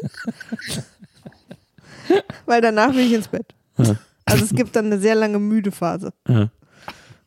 Weil 2.46 2.62
danach 2.62 2.94
will 2.94 3.06
ich 3.06 3.14
ins 3.14 3.28
Bett. 3.28 3.54
Ja. 3.78 3.96
Also 4.26 4.44
es 4.46 4.54
gibt 4.54 4.76
dann 4.76 4.86
eine 4.88 5.00
sehr 5.00 5.16
lange 5.16 5.40
müde 5.40 5.72
Phase. 5.72 6.12
Ja. 6.28 6.50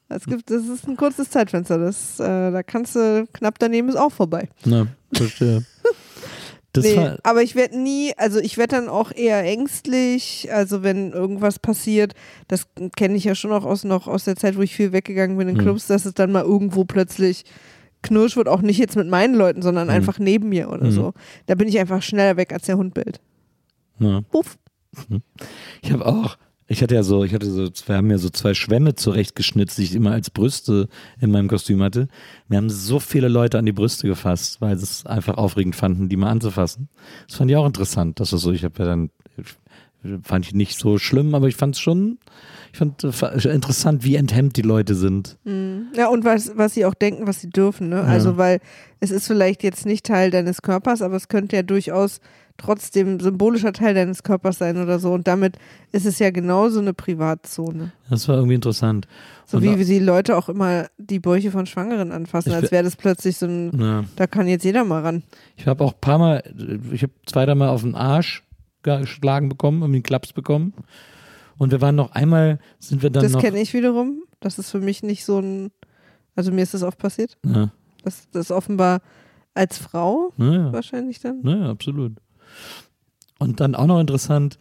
Es 0.09 0.25
gibt, 0.27 0.51
das 0.51 0.67
ist 0.67 0.87
ein 0.87 0.97
kurzes 0.97 1.31
Zeitfenster. 1.31 1.79
Das, 1.79 2.21
äh, 2.21 2.51
da 2.51 2.63
kannst 2.63 2.95
du 2.97 3.27
knapp 3.33 3.59
daneben 3.59 3.89
ist 3.89 3.97
auch 3.97 4.13
vorbei. 4.13 4.49
Na, 4.65 4.87
verstehe. 5.13 5.65
Das 6.75 6.85
nee, 6.87 6.97
war, 6.97 7.19
aber 7.23 7.43
ich 7.43 7.55
werde 7.55 7.79
nie, 7.79 8.15
also 8.17 8.39
ich 8.39 8.57
werde 8.57 8.77
dann 8.77 8.89
auch 8.89 9.13
eher 9.13 9.43
ängstlich, 9.45 10.49
also 10.51 10.83
wenn 10.83 11.13
irgendwas 11.13 11.59
passiert, 11.59 12.15
das 12.49 12.67
kenne 12.97 13.17
ich 13.17 13.25
ja 13.25 13.35
schon 13.35 13.53
auch 13.53 13.65
aus 13.67 13.85
noch 13.85 14.07
aus 14.09 14.25
der 14.25 14.37
Zeit, 14.37 14.57
wo 14.57 14.63
ich 14.63 14.75
viel 14.75 14.93
weggegangen 14.93 15.37
bin 15.37 15.49
in 15.49 15.57
Hm. 15.57 15.63
Clubs, 15.63 15.87
dass 15.87 16.07
es 16.07 16.15
dann 16.15 16.33
mal 16.33 16.45
irgendwo 16.45 16.85
plötzlich 16.85 17.45
knirsch 18.03 18.37
wird, 18.37 18.49
auch 18.49 18.63
nicht 18.63 18.79
jetzt 18.79 18.97
mit 18.97 19.07
meinen 19.07 19.35
Leuten, 19.35 19.61
sondern 19.61 19.89
Hm. 19.89 19.95
einfach 19.97 20.19
neben 20.19 20.49
mir 20.49 20.71
oder 20.71 20.87
Hm. 20.87 20.93
so. 20.93 21.13
Da 21.47 21.55
bin 21.57 21.69
ich 21.69 21.79
einfach 21.79 22.01
schneller 22.03 22.37
weg 22.39 22.53
als 22.55 22.65
der 22.67 22.79
Hund 22.79 22.95
bellt. 22.95 23.21
na. 23.99 24.23
Puff. 24.31 24.57
Ich 25.83 25.93
habe 25.93 26.07
auch, 26.07 26.37
ich 26.73 26.83
hatte 26.83 26.95
ja 26.95 27.03
so, 27.03 27.23
ich 27.23 27.35
hatte 27.35 27.51
so, 27.51 27.69
wir 27.87 27.97
haben 27.97 28.11
ja 28.11 28.17
so 28.17 28.31
zwei 28.31 28.55
Schwämme 28.55 28.95
zurechtgeschnitzt, 28.95 29.77
die 29.77 29.83
ich 29.83 29.95
immer 29.95 30.13
als 30.13 30.31
Brüste 30.31 30.89
in 31.21 31.31
meinem 31.31 31.49
Kostüm 31.49 31.83
hatte. 31.83 32.09
Mir 32.49 32.57
haben 32.57 32.71
so 32.71 32.99
viele 32.99 33.29
Leute 33.29 33.59
an 33.59 33.67
die 33.67 33.73
Brüste 33.73 34.09
gefasst, 34.09 34.61
weil 34.61 34.79
sie 34.79 34.85
es 34.85 35.07
einfach 35.07 35.37
aufregend 35.37 35.77
fanden, 35.77 36.09
die 36.09 36.17
mal 36.17 36.31
anzufassen. 36.31 36.89
Das 37.29 37.37
fand 37.37 37.51
ich 37.51 37.57
auch 37.59 37.67
interessant, 37.67 38.21
dass 38.21 38.31
das 38.31 38.41
so, 38.41 38.53
ich 38.53 38.65
habe 38.65 38.75
ja 38.79 38.87
dann, 38.87 39.11
fand 40.23 40.47
ich 40.47 40.55
nicht 40.55 40.79
so 40.79 40.97
schlimm, 40.97 41.35
aber 41.35 41.47
ich 41.47 41.57
fand 41.57 41.75
es 41.75 41.81
schon, 41.81 42.19
ich 42.73 42.79
fand 42.79 43.05
äh, 43.05 43.53
interessant, 43.53 44.03
wie 44.03 44.17
enthemmt 44.17 44.57
die 44.57 44.63
Leute 44.63 44.95
sind. 44.95 45.37
Ja, 45.95 46.09
und 46.09 46.25
was, 46.25 46.57
was 46.57 46.73
sie 46.73 46.87
auch 46.87 46.95
denken, 46.95 47.27
was 47.27 47.43
sie 47.43 47.51
dürfen, 47.51 47.91
ne? 47.91 48.01
Also, 48.03 48.39
weil 48.39 48.61
es 48.99 49.11
ist 49.11 49.27
vielleicht 49.27 49.63
jetzt 49.63 49.85
nicht 49.85 50.07
Teil 50.07 50.31
deines 50.31 50.63
Körpers, 50.63 51.03
aber 51.03 51.17
es 51.17 51.29
könnte 51.29 51.55
ja 51.55 51.63
durchaus 51.63 52.21
trotzdem 52.57 53.19
symbolischer 53.21 53.73
Teil 53.73 53.95
deines 53.95 54.23
Körpers 54.23 54.59
sein 54.59 54.77
oder 54.77 54.99
so. 54.99 55.13
Und 55.13 55.27
damit 55.27 55.57
ist 55.91 56.07
es 56.07 56.19
ja 56.19 56.31
genauso 56.31 56.81
eine 56.81 56.95
Privatzone. 56.95 57.93
Das 58.11 58.29
war 58.29 58.37
irgendwie 58.37 58.55
interessant. 58.55 59.07
So 59.47 59.57
Und 59.57 59.63
wie 59.65 59.71
auch- 59.71 59.79
sie 59.79 59.99
Leute 59.99 60.37
auch 60.37 60.49
immer 60.49 60.87
die 60.99 61.19
Bäuche 61.19 61.51
von 61.51 61.67
Schwangeren 61.67 62.13
anfassen, 62.13 62.53
als 62.53 62.71
wäre 62.71 62.85
das 62.85 62.97
plötzlich 62.97 63.37
so 63.37 63.47
ein, 63.47 63.79
Ja. 63.81 64.05
da 64.17 64.27
kann 64.27 64.47
jetzt 64.47 64.65
jeder 64.65 64.85
mal 64.85 65.03
ran. 65.03 65.23
Ich 65.57 65.67
habe 65.67 65.83
auch 65.85 65.95
ein 65.95 66.01
paar 66.01 66.19
Mal, 66.19 66.43
ich 66.93 67.03
habe 67.03 67.13
zwei, 67.27 67.45
dreimal 67.47 67.69
auf 67.69 67.83
den 67.83 67.95
Arsch 67.95 68.45
geschlagen 68.83 69.49
bekommen, 69.49 69.81
irgendwie 69.83 69.97
einen 69.99 70.03
Klaps 70.03 70.33
bekommen. 70.33 70.73
Und 71.59 71.71
wir 71.71 71.81
waren 71.81 71.95
noch 71.95 72.13
einmal, 72.13 72.59
sind 72.79 73.03
wir 73.03 73.11
dann 73.11 73.23
das 73.23 73.39
kenne 73.39 73.61
ich 73.61 73.73
wiederum. 73.75 74.23
Das 74.41 74.59
ist 74.59 74.71
für 74.71 74.81
mich 74.81 75.03
nicht 75.03 75.25
so 75.25 75.39
ein, 75.39 75.71
also 76.35 76.51
mir 76.51 76.63
ist 76.63 76.75
das 76.75 76.83
oft 76.83 76.99
passiert. 76.99 77.39
Ja, 77.47 77.71
Das, 78.03 78.29
das 78.33 78.51
offenbar 78.51 79.01
als 79.55 79.79
Frau 79.79 80.33
ja, 80.39 80.73
wahrscheinlich 80.73 81.21
dann. 81.21 81.43
ja, 81.45 81.71
absolut. 81.71 82.15
Und 83.39 83.61
dann 83.61 83.75
auch 83.75 83.87
noch 83.87 84.01
interessant, 84.01 84.59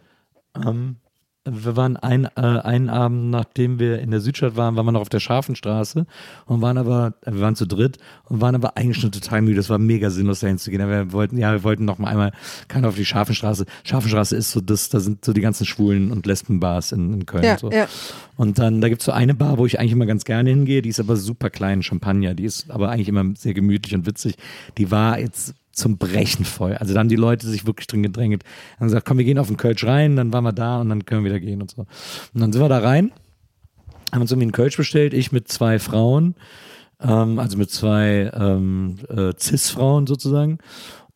ähm, 0.54 0.96
wir 1.44 1.76
waren 1.76 1.96
ein, 1.96 2.26
äh, 2.36 2.40
einen 2.40 2.88
Abend, 2.88 3.30
nachdem 3.30 3.80
wir 3.80 3.98
in 3.98 4.12
der 4.12 4.20
Südstadt 4.20 4.54
waren, 4.54 4.76
waren 4.76 4.86
wir 4.86 4.92
noch 4.92 5.00
auf 5.00 5.08
der 5.08 5.18
Scharfenstraße 5.18 6.06
und 6.46 6.62
waren 6.62 6.78
aber, 6.78 7.14
äh, 7.22 7.32
wir 7.32 7.40
waren 7.40 7.56
zu 7.56 7.66
dritt 7.66 7.98
und 8.28 8.40
waren 8.40 8.54
aber 8.54 8.76
eigentlich 8.76 8.98
schon 8.98 9.10
total 9.10 9.42
müde. 9.42 9.58
Es 9.58 9.68
war 9.68 9.78
mega 9.78 10.10
sinnlos, 10.10 10.38
dahin 10.38 10.58
zu 10.58 10.70
gehen. 10.70 10.80
Aber 10.80 10.92
Wir 10.92 11.12
wollten, 11.12 11.38
ja, 11.38 11.50
wir 11.50 11.64
wollten 11.64 11.84
noch 11.84 11.98
mal 11.98 12.08
einmal, 12.08 12.32
keine 12.68 12.86
auf 12.86 12.94
die 12.94 13.04
Scharfenstraße. 13.04 13.66
Scharfenstraße 13.82 14.36
ist 14.36 14.52
so 14.52 14.60
das, 14.60 14.88
da 14.88 15.00
sind 15.00 15.24
so 15.24 15.32
die 15.32 15.40
ganzen 15.40 15.66
Schwulen- 15.66 16.12
und 16.12 16.26
Lesbenbars 16.26 16.92
in, 16.92 17.12
in 17.12 17.26
Köln. 17.26 17.42
Ja, 17.42 17.58
so. 17.58 17.72
ja. 17.72 17.88
Und 18.36 18.60
dann, 18.60 18.80
da 18.80 18.88
gibt's 18.88 19.04
so 19.04 19.12
eine 19.12 19.34
Bar, 19.34 19.58
wo 19.58 19.66
ich 19.66 19.80
eigentlich 19.80 19.92
immer 19.92 20.06
ganz 20.06 20.24
gerne 20.24 20.50
hingehe, 20.50 20.80
die 20.80 20.90
ist 20.90 21.00
aber 21.00 21.16
super 21.16 21.50
klein, 21.50 21.82
Champagner, 21.82 22.34
die 22.34 22.44
ist 22.44 22.70
aber 22.70 22.90
eigentlich 22.90 23.08
immer 23.08 23.24
sehr 23.36 23.54
gemütlich 23.54 23.96
und 23.96 24.06
witzig. 24.06 24.36
Die 24.78 24.92
war 24.92 25.18
jetzt 25.18 25.54
zum 25.72 25.98
Brechen 25.98 26.44
voll. 26.44 26.74
Also 26.74 26.94
da 26.94 27.00
haben 27.00 27.08
die 27.08 27.16
Leute 27.16 27.46
sich 27.48 27.66
wirklich 27.66 27.86
drin 27.86 28.02
gedrängelt. 28.02 28.44
Haben 28.78 28.86
gesagt, 28.86 29.06
komm, 29.06 29.18
wir 29.18 29.24
gehen 29.24 29.38
auf 29.38 29.48
den 29.48 29.56
Kölsch 29.56 29.84
rein, 29.84 30.16
dann 30.16 30.32
waren 30.32 30.44
wir 30.44 30.52
da 30.52 30.80
und 30.80 30.88
dann 30.88 31.04
können 31.04 31.24
wir 31.24 31.30
wieder 31.30 31.40
gehen 31.40 31.62
und 31.62 31.70
so. 31.70 31.82
Und 31.82 32.40
dann 32.40 32.52
sind 32.52 32.62
wir 32.62 32.68
da 32.68 32.78
rein, 32.78 33.12
haben 34.12 34.20
uns 34.20 34.30
irgendwie 34.30 34.44
einen 34.44 34.52
Kölsch 34.52 34.76
bestellt, 34.76 35.14
ich 35.14 35.32
mit 35.32 35.48
zwei 35.48 35.78
Frauen, 35.78 36.34
ähm, 37.00 37.38
also 37.38 37.56
mit 37.56 37.70
zwei 37.70 38.30
ähm, 38.34 38.96
äh, 39.08 39.32
Cis-Frauen 39.38 40.06
sozusagen. 40.06 40.58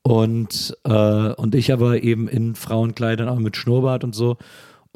Und, 0.03 0.77
äh, 0.85 1.33
und 1.33 1.55
ich 1.55 1.73
aber 1.73 2.03
eben 2.03 2.29
in 2.29 2.55
Frauenkleidern, 2.55 3.29
auch 3.29 3.41
mit 3.41 3.57
Schnurrbart 3.57 4.05
und 4.05 4.15
so. 4.15 4.37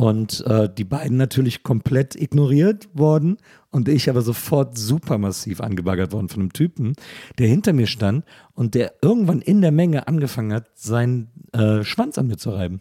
Und 0.00 0.46
äh, 0.46 0.66
die 0.72 0.84
beiden 0.84 1.18
natürlich 1.18 1.62
komplett 1.62 2.16
ignoriert 2.16 2.88
worden 2.94 3.36
und 3.70 3.86
ich 3.86 4.08
aber 4.08 4.22
sofort 4.22 4.78
super 4.78 5.18
massiv 5.18 5.60
angebaggert 5.60 6.12
worden 6.12 6.30
von 6.30 6.40
einem 6.40 6.54
Typen, 6.54 6.94
der 7.38 7.48
hinter 7.48 7.74
mir 7.74 7.86
stand 7.86 8.24
und 8.54 8.74
der 8.74 8.94
irgendwann 9.02 9.42
in 9.42 9.60
der 9.60 9.72
Menge 9.72 10.08
angefangen 10.08 10.54
hat, 10.54 10.68
seinen 10.72 11.28
äh, 11.52 11.84
Schwanz 11.84 12.16
an 12.16 12.28
mir 12.28 12.38
zu 12.38 12.48
reiben. 12.48 12.80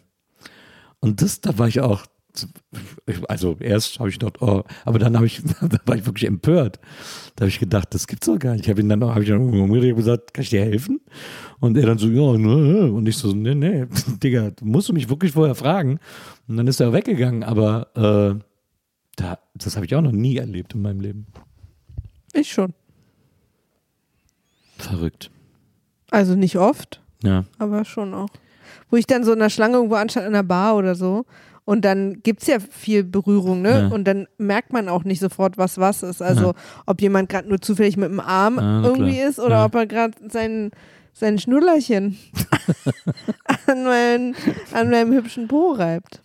Und 1.00 1.20
das, 1.20 1.42
da 1.42 1.58
war 1.58 1.68
ich 1.68 1.82
auch, 1.82 2.06
also 3.28 3.54
erst 3.60 3.98
habe 3.98 4.08
ich 4.08 4.18
gedacht, 4.18 4.40
oh, 4.40 4.64
aber 4.86 4.98
dann 4.98 5.14
habe 5.14 5.26
ich, 5.26 5.42
da 5.60 5.76
war 5.84 5.96
ich 5.96 6.06
wirklich 6.06 6.26
empört. 6.26 6.80
Da 7.36 7.42
habe 7.42 7.50
ich 7.50 7.60
gedacht, 7.60 7.88
das 7.92 8.06
gibt's 8.06 8.28
doch 8.28 8.38
gar 8.38 8.52
nicht. 8.52 8.64
Ich 8.64 8.70
habe 8.70 8.80
ihn 8.80 8.88
dann, 8.88 9.04
habe 9.04 9.22
ich 9.22 9.28
dann 9.28 9.40
umgedreht 9.40 9.92
und 9.92 9.98
gesagt, 9.98 10.32
kann 10.32 10.42
ich 10.42 10.48
dir 10.48 10.62
helfen? 10.62 11.02
Und 11.60 11.76
er 11.76 11.84
dann 11.86 11.98
so, 11.98 12.08
ja, 12.08 12.38
ne, 12.38 12.90
und 12.90 13.06
ich 13.06 13.16
so, 13.18 13.32
nee, 13.32 13.54
nee, 13.54 13.86
Digga, 14.22 14.50
musst 14.62 14.88
du 14.88 14.92
mich 14.94 15.08
wirklich 15.10 15.32
vorher 15.32 15.54
fragen? 15.54 15.98
Und 16.48 16.56
dann 16.56 16.66
ist 16.66 16.80
er 16.80 16.92
weggegangen, 16.92 17.42
aber 17.44 17.88
äh, 18.38 18.42
da, 19.16 19.38
das 19.54 19.76
habe 19.76 19.84
ich 19.86 19.94
auch 19.94 20.00
noch 20.00 20.12
nie 20.12 20.38
erlebt 20.38 20.74
in 20.74 20.82
meinem 20.82 21.00
Leben. 21.00 21.26
Ich 22.32 22.50
schon. 22.52 22.72
Verrückt. 24.78 25.30
Also 26.10 26.34
nicht 26.34 26.56
oft, 26.56 27.00
Ja. 27.22 27.44
aber 27.58 27.84
schon 27.84 28.14
auch. 28.14 28.30
Wo 28.90 28.96
ich 28.96 29.06
dann 29.06 29.24
so 29.24 29.32
in 29.32 29.38
der 29.38 29.50
Schlange 29.50 29.74
irgendwo 29.76 29.94
anstand 29.96 30.26
in 30.26 30.34
einer 30.34 30.42
Bar 30.42 30.76
oder 30.76 30.94
so. 30.94 31.24
Und 31.64 31.84
dann 31.84 32.20
gibt 32.22 32.40
es 32.42 32.48
ja 32.48 32.58
viel 32.58 33.04
Berührung, 33.04 33.62
ne? 33.62 33.82
Ja. 33.82 33.88
Und 33.88 34.04
dann 34.04 34.26
merkt 34.38 34.72
man 34.72 34.88
auch 34.88 35.04
nicht 35.04 35.20
sofort, 35.20 35.58
was 35.58 35.78
was 35.78 36.02
ist. 36.02 36.22
Also 36.22 36.46
Ja. 36.46 36.54
ob 36.86 37.00
jemand 37.02 37.28
gerade 37.28 37.48
nur 37.48 37.60
zufällig 37.60 37.96
mit 37.96 38.10
dem 38.10 38.18
Arm 38.18 38.58
Ah, 38.58 38.80
na 38.80 38.88
irgendwie 38.88 39.16
klar. 39.18 39.28
ist 39.28 39.38
oder 39.38 39.56
Ja. 39.56 39.64
ob 39.66 39.74
er 39.74 39.86
gerade 39.86 40.14
seinen, 40.30 40.70
sein 41.12 41.38
Schnullerchen 41.38 42.16
an, 43.66 43.84
mein, 43.84 44.34
an 44.72 44.90
meinem 44.90 45.12
hübschen 45.12 45.48
Po 45.48 45.72
reibt. 45.72 46.22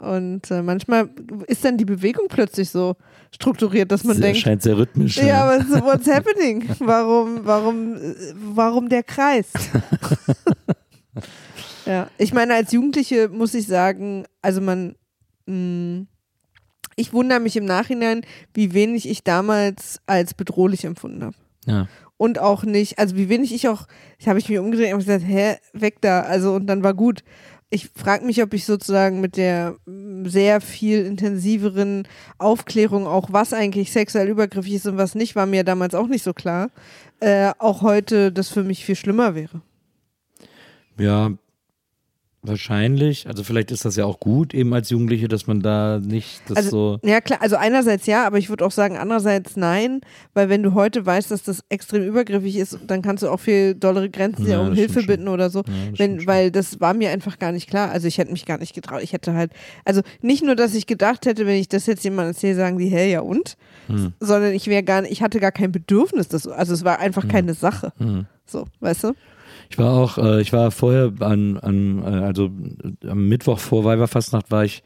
Und 0.00 0.50
äh, 0.50 0.62
manchmal 0.62 1.08
ist 1.46 1.64
dann 1.64 1.78
die 1.78 1.84
Bewegung 1.84 2.26
plötzlich 2.28 2.70
so 2.70 2.96
strukturiert, 3.30 3.92
dass 3.92 4.02
man 4.02 4.16
Das 4.16 4.22
denkt, 4.22 4.40
scheint 4.40 4.62
sehr 4.62 4.76
rhythmisch. 4.76 5.16
ja, 5.16 5.44
aber 5.44 5.64
so, 5.64 5.76
what's 5.84 6.08
happening? 6.08 6.68
Warum, 6.80 7.40
warum, 7.44 7.96
warum 8.34 8.88
der 8.88 9.04
Kreis? 9.04 9.52
ja, 11.86 12.08
ich 12.18 12.32
meine, 12.32 12.54
als 12.54 12.72
Jugendliche 12.72 13.28
muss 13.28 13.54
ich 13.54 13.66
sagen, 13.66 14.24
also 14.40 14.60
man, 14.60 14.94
mh, 15.46 16.06
ich 16.96 17.12
wundere 17.12 17.40
mich 17.40 17.56
im 17.56 17.64
Nachhinein, 17.64 18.22
wie 18.54 18.74
wenig 18.74 19.08
ich 19.08 19.24
damals 19.24 20.00
als 20.06 20.34
bedrohlich 20.34 20.84
empfunden 20.84 21.24
habe. 21.24 21.36
ja. 21.66 21.88
Und 22.22 22.38
auch 22.38 22.62
nicht, 22.62 23.00
also 23.00 23.16
wie 23.16 23.28
wenig 23.28 23.52
ich 23.52 23.66
auch, 23.66 23.88
ich 24.16 24.28
habe 24.28 24.38
ich 24.38 24.48
mich 24.48 24.60
umgedreht 24.60 24.92
und 24.92 25.00
gesagt, 25.00 25.24
hä, 25.26 25.56
weg 25.72 25.96
da, 26.02 26.20
also 26.20 26.54
und 26.54 26.68
dann 26.68 26.84
war 26.84 26.94
gut. 26.94 27.24
Ich 27.68 27.90
frage 27.96 28.24
mich, 28.24 28.40
ob 28.40 28.54
ich 28.54 28.64
sozusagen 28.64 29.20
mit 29.20 29.36
der 29.36 29.74
mm, 29.86 30.26
sehr 30.26 30.60
viel 30.60 31.04
intensiveren 31.04 32.06
Aufklärung, 32.38 33.08
auch 33.08 33.32
was 33.32 33.52
eigentlich 33.52 33.90
sexuell 33.90 34.28
übergriffig 34.28 34.74
ist 34.74 34.86
und 34.86 34.98
was 34.98 35.16
nicht, 35.16 35.34
war 35.34 35.46
mir 35.46 35.64
damals 35.64 35.96
auch 35.96 36.06
nicht 36.06 36.22
so 36.22 36.32
klar, 36.32 36.70
äh, 37.18 37.50
auch 37.58 37.82
heute 37.82 38.30
das 38.30 38.50
für 38.50 38.62
mich 38.62 38.84
viel 38.84 38.94
schlimmer 38.94 39.34
wäre. 39.34 39.60
Ja, 40.98 41.32
wahrscheinlich. 42.42 43.26
Also 43.28 43.44
vielleicht 43.44 43.70
ist 43.70 43.84
das 43.84 43.96
ja 43.96 44.04
auch 44.04 44.18
gut, 44.20 44.52
eben 44.52 44.74
als 44.74 44.90
Jugendliche, 44.90 45.28
dass 45.28 45.46
man 45.46 45.60
da 45.60 46.00
nicht 46.00 46.42
das 46.48 46.56
Also, 46.56 46.98
so. 47.02 47.08
ja 47.08 47.20
klar, 47.20 47.40
also 47.40 47.56
einerseits 47.56 48.06
ja, 48.06 48.26
aber 48.26 48.38
ich 48.38 48.48
würde 48.48 48.64
auch 48.66 48.70
sagen, 48.72 48.96
andererseits 48.96 49.56
nein, 49.56 50.00
weil 50.34 50.48
wenn 50.48 50.62
du 50.62 50.74
heute 50.74 51.06
weißt, 51.06 51.30
dass 51.30 51.44
das 51.44 51.62
extrem 51.68 52.02
übergriffig 52.04 52.56
ist, 52.56 52.78
dann 52.86 53.00
kannst 53.00 53.22
du 53.22 53.28
auch 53.28 53.38
viel 53.40 53.74
dollere 53.74 54.10
Grenzen 54.10 54.48
ja, 54.48 54.60
um 54.60 54.74
Hilfe 54.74 54.92
stimmt 54.92 55.04
schon. 55.04 55.06
bitten 55.06 55.28
oder 55.28 55.50
so. 55.50 55.60
Ja, 55.60 55.90
das 55.90 55.98
wenn, 55.98 56.26
weil 56.26 56.50
das 56.50 56.80
war 56.80 56.94
mir 56.94 57.10
einfach 57.10 57.38
gar 57.38 57.52
nicht 57.52 57.68
klar. 57.70 57.90
Also 57.90 58.08
ich 58.08 58.18
hätte 58.18 58.32
mich 58.32 58.44
gar 58.44 58.58
nicht 58.58 58.74
getraut. 58.74 59.02
Ich 59.02 59.12
hätte 59.12 59.34
halt, 59.34 59.52
also 59.84 60.02
nicht 60.20 60.44
nur, 60.44 60.56
dass 60.56 60.74
ich 60.74 60.86
gedacht 60.86 61.26
hätte, 61.26 61.46
wenn 61.46 61.56
ich 61.56 61.68
das 61.68 61.86
jetzt 61.86 62.02
jemandem 62.02 62.32
erzähle, 62.32 62.56
sagen 62.56 62.78
die, 62.78 62.88
hä, 62.88 63.10
ja 63.10 63.20
und? 63.20 63.56
Hm. 63.86 64.12
Sondern 64.20 64.52
ich 64.52 64.66
wäre 64.66 64.82
gar 64.82 65.02
nicht, 65.02 65.12
ich 65.12 65.22
hatte 65.22 65.38
gar 65.38 65.52
kein 65.52 65.70
Bedürfnis, 65.70 66.28
das, 66.28 66.48
also 66.48 66.74
es 66.74 66.84
war 66.84 66.98
einfach 66.98 67.28
keine 67.28 67.54
Sache. 67.54 67.92
Hm. 67.98 68.26
So, 68.46 68.66
weißt 68.80 69.04
du? 69.04 69.12
Ich 69.72 69.78
war 69.78 69.94
auch, 69.94 70.18
äh, 70.18 70.42
ich 70.42 70.52
war 70.52 70.70
vorher 70.70 71.14
an, 71.20 71.56
an 71.56 72.02
äh, 72.02 72.24
also 72.24 72.50
äh, 73.02 73.08
am 73.08 73.26
Mittwoch 73.26 73.58
vor 73.58 73.84
Weiberfastnacht 73.84 74.50
war 74.50 74.66
ich, 74.66 74.82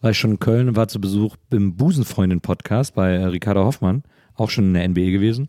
war 0.00 0.12
ich 0.12 0.18
schon 0.18 0.30
in 0.30 0.38
Köln 0.38 0.68
und 0.70 0.76
war 0.76 0.88
zu 0.88 1.02
Besuch 1.02 1.36
im 1.50 1.76
Busenfreundin-Podcast 1.76 2.94
bei 2.94 3.12
äh, 3.12 3.24
Ricarda 3.26 3.62
Hoffmann, 3.62 4.04
auch 4.34 4.48
schon 4.48 4.68
in 4.68 4.72
der 4.72 4.88
NBA 4.88 5.10
gewesen. 5.10 5.48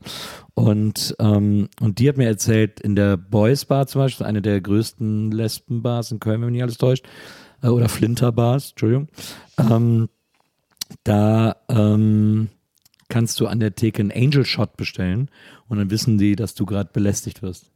Und, 0.54 1.16
ähm, 1.20 1.70
und 1.80 2.00
die 2.00 2.10
hat 2.10 2.18
mir 2.18 2.28
erzählt, 2.28 2.82
in 2.82 2.98
der 2.98 3.16
Boys 3.16 3.64
Bar 3.64 3.88
zum 3.88 4.02
Beispiel, 4.02 4.26
eine 4.26 4.42
der 4.42 4.60
größten 4.60 5.32
Lesbenbars 5.32 6.12
in 6.12 6.20
Köln, 6.20 6.42
wenn 6.42 6.48
mich 6.48 6.56
nicht 6.56 6.64
alles 6.64 6.78
täuscht, 6.78 7.06
äh, 7.62 7.70
oder 7.70 7.88
Flinterbars, 7.88 8.72
Entschuldigung, 8.72 9.08
ähm, 9.58 10.10
da 11.06 11.56
ähm, 11.70 12.50
kannst 13.08 13.40
du 13.40 13.48
an 13.48 13.62
der 13.62 13.76
Theke 13.76 14.02
einen 14.02 14.12
Angel 14.12 14.44
Shot 14.44 14.76
bestellen 14.76 15.30
und 15.70 15.78
dann 15.78 15.90
wissen 15.90 16.18
die, 16.18 16.36
dass 16.36 16.54
du 16.54 16.66
gerade 16.66 16.90
belästigt 16.92 17.42
wirst 17.42 17.73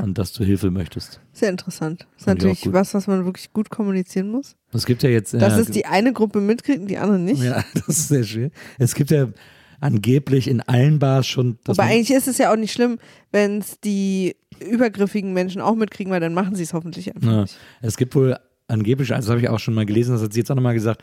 Ah. 0.00 0.04
und 0.04 0.18
dass 0.18 0.32
du 0.32 0.44
Hilfe 0.44 0.70
möchtest. 0.70 1.20
Sehr 1.32 1.50
interessant. 1.50 2.00
Das 2.12 2.20
ist 2.20 2.24
Fand 2.24 2.38
ich 2.38 2.44
auch 2.44 2.48
natürlich 2.50 2.60
gut. 2.64 2.72
was, 2.72 2.94
was 2.94 3.06
man 3.06 3.24
wirklich 3.24 3.52
gut 3.52 3.70
kommunizieren 3.70 4.30
muss. 4.30 4.56
Es 4.72 4.86
gibt 4.86 5.02
ja 5.02 5.10
jetzt. 5.10 5.34
Dass 5.34 5.54
ja, 5.54 5.58
es 5.60 5.70
die 5.70 5.86
eine 5.86 6.12
Gruppe 6.12 6.40
mitkriegt 6.40 6.80
und 6.80 6.88
die 6.88 6.98
andere 6.98 7.18
nicht. 7.18 7.42
Ja, 7.42 7.62
das 7.74 7.88
ist 7.88 8.08
sehr 8.08 8.24
schön. 8.24 8.50
Es 8.78 8.94
gibt 8.94 9.10
ja 9.10 9.28
angeblich 9.80 10.48
in 10.48 10.60
allen 10.62 10.98
Bars 10.98 11.26
schon. 11.26 11.58
dass 11.64 11.76
man- 11.76 11.88
eigentlich 11.88 12.10
ist 12.16 12.28
es 12.28 12.38
ja 12.38 12.52
auch 12.52 12.56
nicht 12.56 12.72
schlimm, 12.72 12.98
wenn 13.32 13.58
es 13.58 13.78
die 13.80 14.36
übergriffigen 14.60 15.32
Menschen 15.34 15.60
auch 15.60 15.74
mitkriegen, 15.74 16.10
weil 16.12 16.20
dann 16.20 16.32
machen 16.34 16.54
sie 16.54 16.62
es 16.62 16.72
hoffentlich 16.72 17.14
einfach 17.14 17.30
Ja, 17.30 17.42
nicht. 17.42 17.56
es 17.82 17.96
gibt 17.96 18.14
wohl 18.14 18.38
angeblich, 18.68 19.14
also 19.14 19.26
das 19.26 19.30
habe 19.32 19.40
ich 19.40 19.48
auch 19.48 19.58
schon 19.58 19.74
mal 19.74 19.84
gelesen, 19.86 20.12
das 20.12 20.22
hat 20.22 20.32
sie 20.32 20.40
jetzt 20.40 20.50
auch 20.50 20.54
nochmal 20.56 20.74
gesagt, 20.74 21.02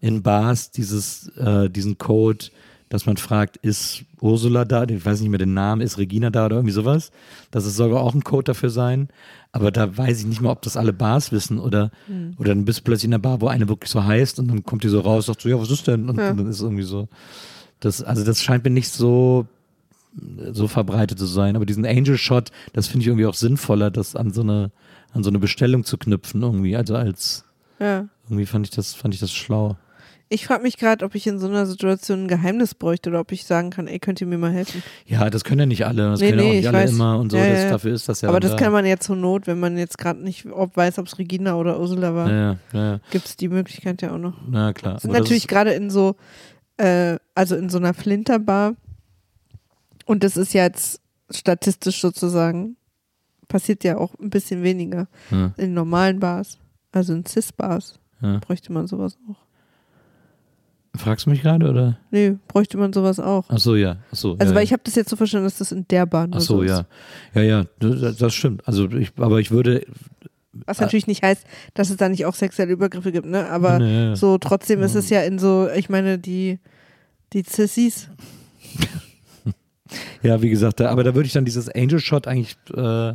in 0.00 0.22
Bars 0.22 0.70
dieses, 0.70 1.28
äh, 1.36 1.68
diesen 1.70 1.98
Code, 1.98 2.46
dass 2.88 3.04
man 3.06 3.16
fragt, 3.16 3.56
ist 3.58 4.04
Ursula 4.20 4.64
da? 4.64 4.84
Ich 4.84 5.04
weiß 5.04 5.20
nicht 5.20 5.30
mehr 5.30 5.38
den 5.38 5.54
Namen, 5.54 5.80
ist 5.80 5.98
Regina 5.98 6.30
da 6.30 6.46
oder 6.46 6.56
irgendwie 6.56 6.72
sowas? 6.72 7.10
Das 7.50 7.64
soll 7.64 7.92
auch 7.96 8.14
ein 8.14 8.22
Code 8.24 8.44
dafür 8.44 8.70
sein. 8.70 9.08
Aber 9.52 9.70
da 9.72 9.96
weiß 9.96 10.20
ich 10.20 10.26
nicht 10.26 10.40
mehr, 10.40 10.50
ob 10.52 10.62
das 10.62 10.76
alle 10.76 10.92
Bars 10.92 11.32
wissen 11.32 11.58
oder, 11.58 11.90
Hm. 12.06 12.34
oder 12.38 12.50
dann 12.50 12.64
bist 12.64 12.80
du 12.80 12.82
plötzlich 12.84 13.06
in 13.06 13.10
der 13.12 13.18
Bar, 13.18 13.40
wo 13.40 13.48
eine 13.48 13.68
wirklich 13.68 13.90
so 13.90 14.04
heißt 14.04 14.38
und 14.38 14.48
dann 14.48 14.62
kommt 14.64 14.84
die 14.84 14.88
so 14.88 15.00
raus, 15.00 15.26
sagt 15.26 15.40
so, 15.42 15.48
ja, 15.48 15.58
was 15.58 15.70
ist 15.70 15.86
denn? 15.86 16.08
Und, 16.08 16.18
Ja. 16.18 16.30
und 16.30 16.36
dann 16.38 16.46
ist 16.48 16.56
es 16.56 16.62
irgendwie 16.62 16.82
so. 16.84 17.08
Das, 17.80 18.02
also 18.02 18.24
das 18.24 18.42
scheint 18.42 18.64
mir 18.64 18.70
nicht 18.70 18.90
so 18.90 19.46
so 20.52 20.66
verbreitet 20.66 21.18
zu 21.18 21.26
sein. 21.26 21.56
Aber 21.56 21.66
diesen 21.66 21.84
Angel 21.84 22.16
Shot, 22.16 22.50
das 22.72 22.86
finde 22.86 23.02
ich 23.02 23.08
irgendwie 23.08 23.26
auch 23.26 23.34
sinnvoller, 23.34 23.90
das 23.90 24.16
an 24.16 24.32
so 24.32 24.40
eine 24.40 24.70
an 25.12 25.22
so 25.22 25.28
eine 25.30 25.38
Bestellung 25.38 25.84
zu 25.84 25.98
knüpfen 25.98 26.42
irgendwie. 26.42 26.74
Also 26.76 26.94
als 26.96 27.44
Ja. 27.78 28.06
irgendwie 28.24 28.46
fand 28.46 28.66
ich 28.66 28.70
das 28.74 28.94
fand 28.94 29.12
ich 29.12 29.20
das 29.20 29.32
schlau. 29.32 29.76
Ich 30.28 30.44
frage 30.46 30.64
mich 30.64 30.76
gerade, 30.76 31.04
ob 31.04 31.14
ich 31.14 31.26
in 31.28 31.38
so 31.38 31.46
einer 31.46 31.66
Situation 31.66 32.24
ein 32.24 32.28
Geheimnis 32.28 32.74
bräuchte 32.74 33.10
oder 33.10 33.20
ob 33.20 33.30
ich 33.30 33.44
sagen 33.44 33.70
kann, 33.70 33.86
ey, 33.86 34.00
könnt 34.00 34.20
ihr 34.20 34.26
mir 34.26 34.38
mal 34.38 34.50
helfen? 34.52 34.82
Ja, 35.06 35.30
das 35.30 35.44
können 35.44 35.60
ja 35.60 35.66
nicht 35.66 35.86
alle. 35.86 36.10
Das 36.10 36.20
Nee, 36.20 36.30
können 36.30 36.38
ja 36.40 36.44
nee, 36.44 36.50
auch 36.50 36.54
ich 36.54 36.58
nicht 36.60 36.68
alle 36.68 36.78
weiß. 36.78 36.90
immer 36.90 37.18
und 37.20 37.30
so. 37.30 37.36
Ja, 37.36 37.48
das, 37.48 37.62
ja. 37.62 37.70
Dafür 37.70 37.94
ist 37.94 38.08
das 38.08 38.20
ja. 38.22 38.28
Aber 38.28 38.40
das 38.40 38.50
da. 38.52 38.56
kann 38.56 38.72
man 38.72 38.84
ja 38.84 38.96
zur 38.98 39.14
Not, 39.14 39.46
wenn 39.46 39.60
man 39.60 39.78
jetzt 39.78 39.98
gerade 39.98 40.20
nicht 40.20 40.46
ob 40.46 40.76
weiß, 40.76 40.98
ob 40.98 41.06
es 41.06 41.18
Regina 41.18 41.54
oder 41.54 41.78
Ursula 41.78 42.14
war, 42.14 42.28
Ja, 42.28 42.36
ja, 42.36 42.58
ja, 42.72 42.84
ja. 42.94 43.00
gibt 43.12 43.26
es 43.26 43.36
die 43.36 43.48
Möglichkeit 43.48 44.02
ja 44.02 44.12
auch 44.14 44.18
noch. 44.18 44.34
Na 44.48 44.72
klar. 44.72 44.98
sind 44.98 45.12
natürlich 45.12 45.46
gerade 45.46 45.72
in 45.74 45.90
so, 45.90 46.16
äh, 46.76 47.18
also 47.36 47.54
in 47.54 47.68
so 47.70 47.78
einer 47.78 47.94
Flinterbar. 47.94 48.74
Und 50.06 50.24
das 50.24 50.36
ist 50.36 50.54
jetzt 50.54 51.00
statistisch 51.30 52.00
sozusagen, 52.00 52.76
passiert 53.48 53.84
ja 53.84 53.96
auch 53.96 54.14
ein 54.20 54.30
bisschen 54.30 54.64
weniger 54.64 55.06
Ja, 55.30 55.52
in 55.56 55.72
normalen 55.72 56.18
Bars. 56.18 56.58
Also 56.90 57.12
in 57.12 57.24
Cis-Bars 57.24 58.00
ja. 58.22 58.38
bräuchte 58.38 58.72
man 58.72 58.88
sowas 58.88 59.16
auch. 59.30 59.36
Fragst 60.98 61.26
du 61.26 61.30
mich 61.30 61.42
gerade 61.42 61.68
oder? 61.68 61.98
Nee, 62.10 62.36
bräuchte 62.48 62.76
man 62.78 62.92
sowas 62.92 63.20
auch. 63.20 63.44
Ach 63.48 63.58
so, 63.58 63.74
ja. 63.76 63.96
Ach 64.10 64.16
so. 64.16 64.32
Also 64.38 64.44
ja, 64.44 64.48
weil 64.50 64.56
ja. 64.56 64.62
ich 64.62 64.72
habe 64.72 64.82
das 64.84 64.94
jetzt 64.94 65.10
so 65.10 65.16
verstanden, 65.16 65.46
dass 65.46 65.58
das 65.58 65.72
in 65.72 65.86
der 65.88 66.06
Bahn 66.06 66.30
Ach 66.34 66.40
so, 66.40 66.62
ist. 66.62 66.70
ja. 66.70 66.86
Ja, 67.34 67.42
ja, 67.42 67.64
das, 67.80 68.16
das 68.16 68.34
stimmt. 68.34 68.66
Also 68.66 68.88
ich, 68.90 69.12
aber 69.18 69.38
ich 69.40 69.50
würde. 69.50 69.86
Was 70.64 70.80
natürlich 70.80 71.06
nicht 71.06 71.22
heißt, 71.22 71.44
dass 71.74 71.90
es 71.90 71.98
da 71.98 72.08
nicht 72.08 72.24
auch 72.24 72.34
sexuelle 72.34 72.72
Übergriffe 72.72 73.12
gibt, 73.12 73.26
ne? 73.26 73.48
Aber 73.50 73.78
Nee. 73.78 74.14
so 74.14 74.38
trotzdem 74.38 74.80
ist 74.82 74.94
es 74.94 75.10
ja 75.10 75.20
in 75.22 75.38
so, 75.38 75.68
ich 75.76 75.90
meine, 75.90 76.18
die, 76.18 76.58
die 77.32 77.42
Cissies. 77.42 78.08
Ja, 80.22 80.42
wie 80.42 80.50
gesagt, 80.50 80.80
da, 80.80 80.90
aber 80.90 81.04
da 81.04 81.14
würde 81.14 81.28
ich 81.28 81.32
dann 81.32 81.44
dieses 81.44 81.68
Angel 81.68 82.00
Shot 82.00 82.26
eigentlich 82.26 82.56
äh, 82.74 83.14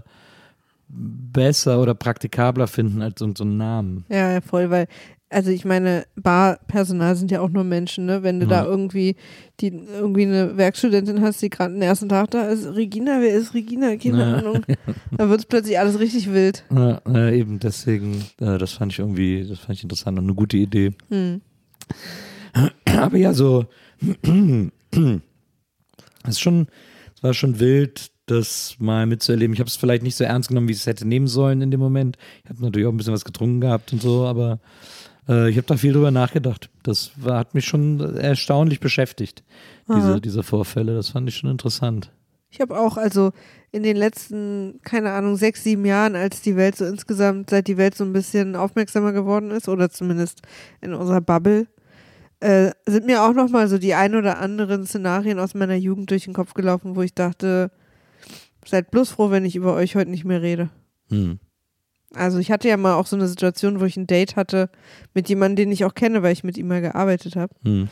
besser 0.88 1.80
oder 1.82 1.94
praktikabler 1.94 2.68
finden 2.68 3.02
als 3.02 3.20
so, 3.20 3.30
so 3.36 3.44
einen 3.44 3.58
Namen. 3.58 4.06
Ja, 4.08 4.32
ja, 4.32 4.42
voll, 4.42 4.70
weil, 4.70 4.88
also 5.32 5.50
ich 5.50 5.66
meine, 5.66 6.06
Barpersonal 6.16 7.16
sind 7.16 7.32
ja 7.32 7.40
auch 7.42 7.50
nur 7.50 7.64
Menschen, 7.64 8.06
ne? 8.06 8.22
Wenn 8.22 8.40
du 8.40 8.46
Ja. 8.46 8.64
da 8.64 8.66
irgendwie 8.66 9.16
die 9.60 9.68
irgendwie 9.68 10.24
eine 10.24 10.58
Werkstudentin 10.58 11.22
hast, 11.22 11.42
die 11.42 11.50
gerade 11.50 11.74
den 11.74 11.82
ersten 11.82 12.10
Tag 12.10 12.32
da 12.32 12.48
ist, 12.50 12.66
Regina, 12.76 13.20
wer 13.22 13.34
ist 13.34 13.54
Regina? 13.54 13.96
Keine 13.96 14.20
Ja. 14.20 14.36
Ahnung. 14.38 14.66
Dann 15.18 15.30
wird 15.30 15.40
es 15.40 15.46
plötzlich 15.46 15.80
alles 15.80 16.00
richtig 16.00 16.34
wild. 16.34 16.64
Ja, 16.74 17.02
äh, 17.08 17.40
eben 17.40 17.60
deswegen, 17.60 18.26
äh, 18.40 18.58
das 18.58 18.74
fand 18.74 18.92
ich 18.92 19.00
irgendwie, 19.00 19.46
das 19.48 19.60
fand 19.60 19.78
ich 19.78 19.84
interessant 19.84 20.18
und 20.20 20.26
eine 20.26 20.34
gute 20.36 20.58
Idee. 20.58 20.92
Hm. 21.10 21.42
Aber 22.86 23.18
ja, 23.18 23.34
so, 23.34 23.66
es 26.24 26.30
ist 26.30 26.40
schon, 26.40 26.68
es 27.16 27.24
war 27.24 27.34
schon 27.34 27.60
wild, 27.60 28.12
das 28.26 28.76
mal 28.80 29.06
mitzuerleben. 29.08 29.54
Ich 29.54 29.60
habe 29.60 29.68
es 29.68 29.76
vielleicht 29.76 30.04
nicht 30.04 30.16
so 30.16 30.24
ernst 30.24 30.50
genommen, 30.50 30.68
wie 30.68 30.72
ich 30.74 30.80
es 30.80 30.88
hätte 30.88 31.08
nehmen 31.08 31.28
sollen 31.28 31.62
in 31.62 31.72
dem 31.72 31.80
Moment. 31.80 32.18
Ich 32.44 32.50
habe 32.50 32.62
natürlich 32.62 32.88
auch 32.88 32.92
ein 32.92 32.98
bisschen 32.98 33.14
was 33.14 33.26
getrunken 33.26 33.62
gehabt 33.62 33.92
und 33.94 34.02
so, 34.02 34.26
aber 34.26 34.60
äh, 35.28 35.50
ich 35.50 35.58
habe 35.58 35.68
da 35.68 35.78
viel 35.78 35.94
drüber 35.94 36.12
nachgedacht. 36.12 36.70
Das 36.84 37.12
war, 37.18 37.40
hat 37.40 37.54
mich 37.54 37.66
schon 37.66 38.00
erstaunlich 38.18 38.80
beschäftigt, 38.80 39.44
Aha. 39.88 39.96
diese, 39.96 40.22
diese 40.22 40.44
Vorfälle. 40.44 40.96
Das 40.96 41.10
fand 41.10 41.30
ich 41.30 41.36
schon 41.36 41.50
interessant. 41.50 42.12
Ich 42.50 42.60
habe 42.60 42.78
auch, 42.78 42.98
also 42.98 43.32
in 43.72 43.84
den 43.84 43.96
letzten, 43.96 44.82
keine 44.84 45.12
Ahnung, 45.14 45.38
sechs, 45.38 45.64
sieben 45.64 45.86
Jahren, 45.86 46.16
als 46.16 46.42
die 46.42 46.58
Welt 46.58 46.76
so 46.76 46.86
insgesamt, 46.86 47.50
seit 47.50 47.68
die 47.68 47.78
Welt 47.78 47.96
so 47.96 48.04
ein 48.04 48.12
bisschen 48.12 48.58
aufmerksamer 48.58 49.14
geworden 49.14 49.52
ist, 49.52 49.70
oder 49.70 49.90
zumindest 49.90 50.42
in 50.82 50.94
unserer 50.94 51.22
Bubble, 51.22 51.68
äh, 52.42 52.72
sind 52.86 53.06
mir 53.06 53.24
auch 53.24 53.34
nochmal 53.34 53.70
so 53.70 53.78
die 53.78 53.94
ein 53.94 54.16
oder 54.16 54.40
anderen 54.40 54.86
Szenarien 54.86 55.40
aus 55.40 55.54
meiner 55.54 55.76
Jugend 55.76 56.12
durch 56.12 56.26
den 56.26 56.34
Kopf 56.34 56.54
gelaufen, 56.54 56.98
wo 56.98 57.02
ich 57.02 57.14
dachte, 57.14 57.72
seid 58.66 58.92
bloß 58.92 59.12
froh, 59.12 59.32
wenn 59.32 59.46
ich 59.46 59.56
über 59.56 59.74
euch 59.74 59.96
heute 59.96 60.12
nicht 60.12 60.26
mehr 60.26 60.42
rede. 60.42 60.70
Hm. 61.10 61.40
Also 62.16 62.40
ich 62.40 62.52
hatte 62.52 62.68
ja 62.68 62.78
mal 62.78 62.96
auch 62.96 63.08
so 63.08 63.16
eine 63.16 63.28
Situation, 63.28 63.80
wo 63.80 63.86
ich 63.86 63.98
ein 63.98 64.08
Date 64.08 64.36
hatte 64.36 64.70
mit 65.14 65.30
jemandem, 65.30 65.56
den 65.68 65.72
ich 65.72 65.86
auch 65.86 65.94
kenne, 65.94 66.24
weil 66.24 66.34
ich 66.34 66.44
mit 66.44 66.58
ihm 66.58 66.68
mal 66.68 66.82
gearbeitet 66.82 67.36
habe, 67.36 67.54
Hm. 67.64 67.88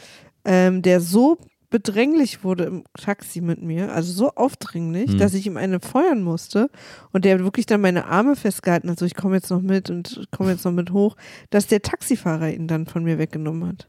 ähm, 0.45 0.81
der 0.81 0.99
so 1.01 1.37
bedränglich 1.69 2.43
wurde 2.43 2.63
im 2.63 2.83
Taxi 2.99 3.41
mit 3.41 3.61
mir, 3.61 3.93
also 3.93 4.11
so 4.11 4.31
aufdringlich, 4.31 5.11
Hm. 5.11 5.17
dass 5.19 5.33
ich 5.35 5.45
ihm 5.45 5.55
eine 5.55 5.79
feuern 5.79 6.21
musste 6.23 6.69
und 7.11 7.25
der 7.25 7.39
wirklich 7.39 7.65
dann 7.67 7.79
meine 7.81 8.05
Arme 8.07 8.35
festgehalten 8.35 8.89
hat, 8.89 8.99
so 8.99 9.05
ich 9.05 9.15
komme 9.15 9.35
jetzt 9.35 9.51
noch 9.51 9.61
mit 9.61 9.89
und 9.89 10.27
komme 10.31 10.51
jetzt 10.51 10.65
noch 10.65 10.71
mit 10.71 10.91
hoch, 10.91 11.15
dass 11.51 11.67
der 11.67 11.81
Taxifahrer 11.81 12.49
ihn 12.51 12.67
dann 12.67 12.87
von 12.87 13.03
mir 13.03 13.19
weggenommen 13.19 13.67
hat. 13.69 13.87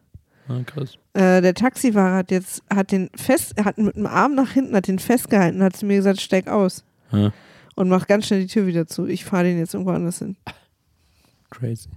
Ah, 0.49 0.61
krass. 0.67 0.95
Äh, 1.15 1.41
der 1.43 1.55
Taxifahrer 1.55 2.17
hat 2.17 2.31
jetzt, 2.31 2.63
hat 2.73 2.93
den 2.93 3.09
fest, 3.17 3.55
hat 3.65 3.79
mit 3.79 3.97
dem 3.97 4.07
Arm 4.07 4.35
nach 4.35 4.51
hinten, 4.51 4.77
hat 4.77 4.87
den 4.89 4.99
festgehalten, 4.99 5.63
hat 5.63 5.77
zu 5.77 5.87
mir 5.87 5.97
gesagt, 5.97 6.21
steig 6.21 6.49
aus. 6.49 6.85
Ja. 7.13 7.33
Und 7.77 7.89
macht 7.89 8.09
ganz 8.09 8.27
schnell 8.27 8.41
die 8.41 8.47
Tür 8.47 8.67
wieder 8.67 8.87
zu. 8.87 9.07
Ich 9.07 9.25
fahre 9.25 9.45
den 9.45 9.59
jetzt 9.59 9.75
irgendwo 9.75 9.93
anders 9.93 10.19
hin. 10.19 10.37
Crazy. 11.51 11.89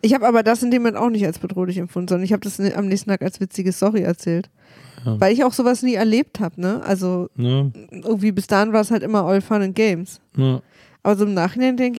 Ich 0.00 0.14
habe 0.14 0.26
aber 0.26 0.42
das 0.42 0.62
in 0.62 0.70
dem 0.70 0.82
Moment 0.82 0.96
auch 0.96 1.10
nicht 1.10 1.24
als 1.24 1.38
bedrohlich 1.38 1.78
empfunden, 1.78 2.08
sondern 2.08 2.24
ich 2.24 2.32
habe 2.32 2.40
das 2.42 2.58
am 2.58 2.86
nächsten 2.86 3.10
Tag 3.10 3.22
als 3.22 3.40
witzige 3.40 3.72
Story 3.72 4.00
erzählt. 4.02 4.50
Ja. 5.04 5.20
Weil 5.20 5.32
ich 5.32 5.44
auch 5.44 5.52
sowas 5.52 5.82
nie 5.82 5.94
erlebt 5.94 6.40
habe, 6.40 6.60
ne? 6.60 6.82
Also 6.84 7.28
Ja, 7.36 7.70
irgendwie 7.90 8.32
bis 8.32 8.46
dahin 8.46 8.72
war 8.72 8.80
es 8.80 8.90
halt 8.90 9.02
immer 9.02 9.24
all 9.24 9.40
fun 9.40 9.62
and 9.62 9.74
games. 9.74 10.20
ja. 10.36 10.60
Aber 11.04 11.16
so 11.16 11.24
im 11.24 11.34
Nachhinein 11.34 11.76
denke 11.76 11.98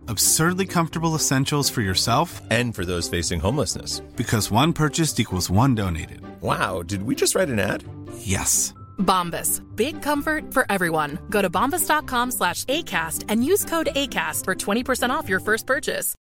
Absurdly 0.11 0.65
comfortable 0.65 1.15
essentials 1.15 1.69
for 1.69 1.79
yourself 1.81 2.41
And 2.51 2.75
for 2.75 2.83
those 2.83 3.07
facing 3.09 3.39
homelessness. 3.39 4.01
because 4.17 4.51
one 4.51 4.73
purchased 4.73 5.19
equals 5.21 5.49
one 5.49 5.73
donated. 5.73 6.19
Wow, 6.41 6.83
did 6.83 7.03
we 7.03 7.15
just 7.15 7.33
write 7.33 7.47
an 7.49 7.59
ad? 7.59 7.83
Yes. 8.17 8.73
Bombas. 8.99 9.61
Big 9.77 10.01
comfort 10.01 10.53
for 10.53 10.65
everyone. 10.69 11.17
Go 11.29 11.41
to 11.41 11.49
bombas.com 11.49 12.31
slash 12.31 12.65
ACAST 12.65 13.23
and 13.29 13.45
use 13.45 13.63
code 13.63 13.87
ACAST 13.95 14.43
for 14.43 14.53
20% 14.53 15.11
off 15.11 15.29
your 15.29 15.39
first 15.39 15.65
purchase. 15.65 16.13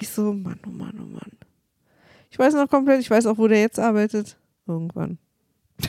ich 0.00 0.08
so, 0.10 0.32
Mann, 0.32 0.60
oh 0.64 0.70
Mann, 0.70 0.94
oh 1.00 1.06
Mann. 1.06 1.32
Ich 2.30 2.38
weiß 2.38 2.54
noch 2.54 2.68
komplett, 2.70 3.00
ich 3.00 3.10
weiß 3.10 3.26
auch, 3.26 3.36
wo 3.38 3.48
der 3.48 3.60
jetzt 3.60 3.80
arbeitet. 3.80 4.36
Irgendwann. 4.68 5.18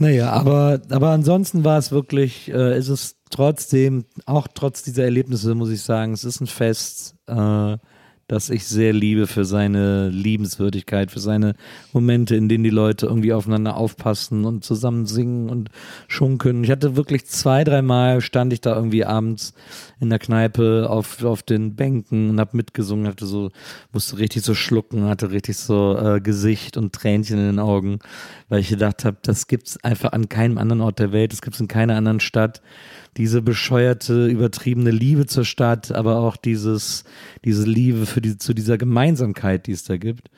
Naja, 0.00 0.30
aber, 0.30 0.80
aber 0.90 1.10
ansonsten 1.10 1.64
war 1.64 1.76
es 1.76 1.90
wirklich, 1.90 2.48
äh, 2.52 2.78
ist 2.78 2.88
es 2.88 3.16
trotzdem, 3.28 4.04
auch 4.26 4.48
trotz 4.52 4.82
dieser 4.82 5.04
Erlebnisse, 5.04 5.54
muss 5.54 5.70
ich 5.70 5.82
sagen, 5.82 6.12
es 6.12 6.24
ist 6.24 6.40
ein 6.40 6.46
Fest, 6.46 7.14
äh, 7.26 7.76
das 8.28 8.50
ich 8.50 8.66
sehr 8.66 8.92
liebe 8.92 9.26
für 9.26 9.46
seine 9.46 10.10
Liebenswürdigkeit, 10.10 11.10
für 11.10 11.18
seine 11.18 11.54
Momente, 11.94 12.36
in 12.36 12.50
denen 12.50 12.62
die 12.62 12.70
Leute 12.70 13.06
irgendwie 13.06 13.32
aufeinander 13.32 13.78
aufpassen 13.78 14.44
und 14.44 14.64
zusammen 14.64 15.06
singen 15.06 15.48
und 15.48 15.70
schunkeln. 16.08 16.62
Ich 16.62 16.70
hatte 16.70 16.94
wirklich 16.94 17.24
zwei, 17.24 17.64
dreimal 17.64 18.20
stand 18.20 18.52
ich 18.52 18.60
da 18.60 18.76
irgendwie 18.76 19.06
abends 19.06 19.54
in 19.98 20.10
der 20.10 20.18
Kneipe 20.18 20.88
auf, 20.90 21.24
auf 21.24 21.42
den 21.42 21.74
Bänken 21.74 22.28
und 22.28 22.38
hab 22.38 22.52
mitgesungen, 22.52 23.06
hatte 23.06 23.24
so, 23.24 23.50
musste 23.92 24.18
richtig 24.18 24.42
so 24.42 24.54
schlucken, 24.54 25.06
hatte 25.06 25.30
richtig 25.30 25.56
so 25.56 25.96
äh, 25.96 26.20
Gesicht 26.20 26.76
und 26.76 26.92
Tränchen 26.92 27.38
in 27.38 27.46
den 27.46 27.58
Augen, 27.58 27.98
weil 28.50 28.60
ich 28.60 28.68
gedacht 28.68 29.06
habe, 29.06 29.16
das 29.22 29.46
gibt's 29.46 29.82
einfach 29.82 30.12
an 30.12 30.28
keinem 30.28 30.58
anderen 30.58 30.82
Ort 30.82 30.98
der 30.98 31.12
Welt, 31.12 31.32
das 31.32 31.40
gibt's 31.40 31.60
in 31.60 31.68
keiner 31.68 31.96
anderen 31.96 32.20
Stadt. 32.20 32.60
Diese 33.16 33.42
bescheuerte, 33.42 34.26
übertriebene 34.26 34.90
Liebe 34.90 35.26
zur 35.26 35.44
Stadt, 35.44 35.92
aber 35.92 36.18
auch 36.18 36.36
dieses, 36.36 37.04
diese 37.44 37.64
Liebe 37.64 38.06
für 38.06 38.20
die, 38.20 38.38
zu 38.38 38.54
dieser 38.54 38.78
Gemeinsamkeit, 38.78 39.66
die 39.66 39.72
es 39.72 39.84
da 39.84 39.96
gibt. 39.96 40.30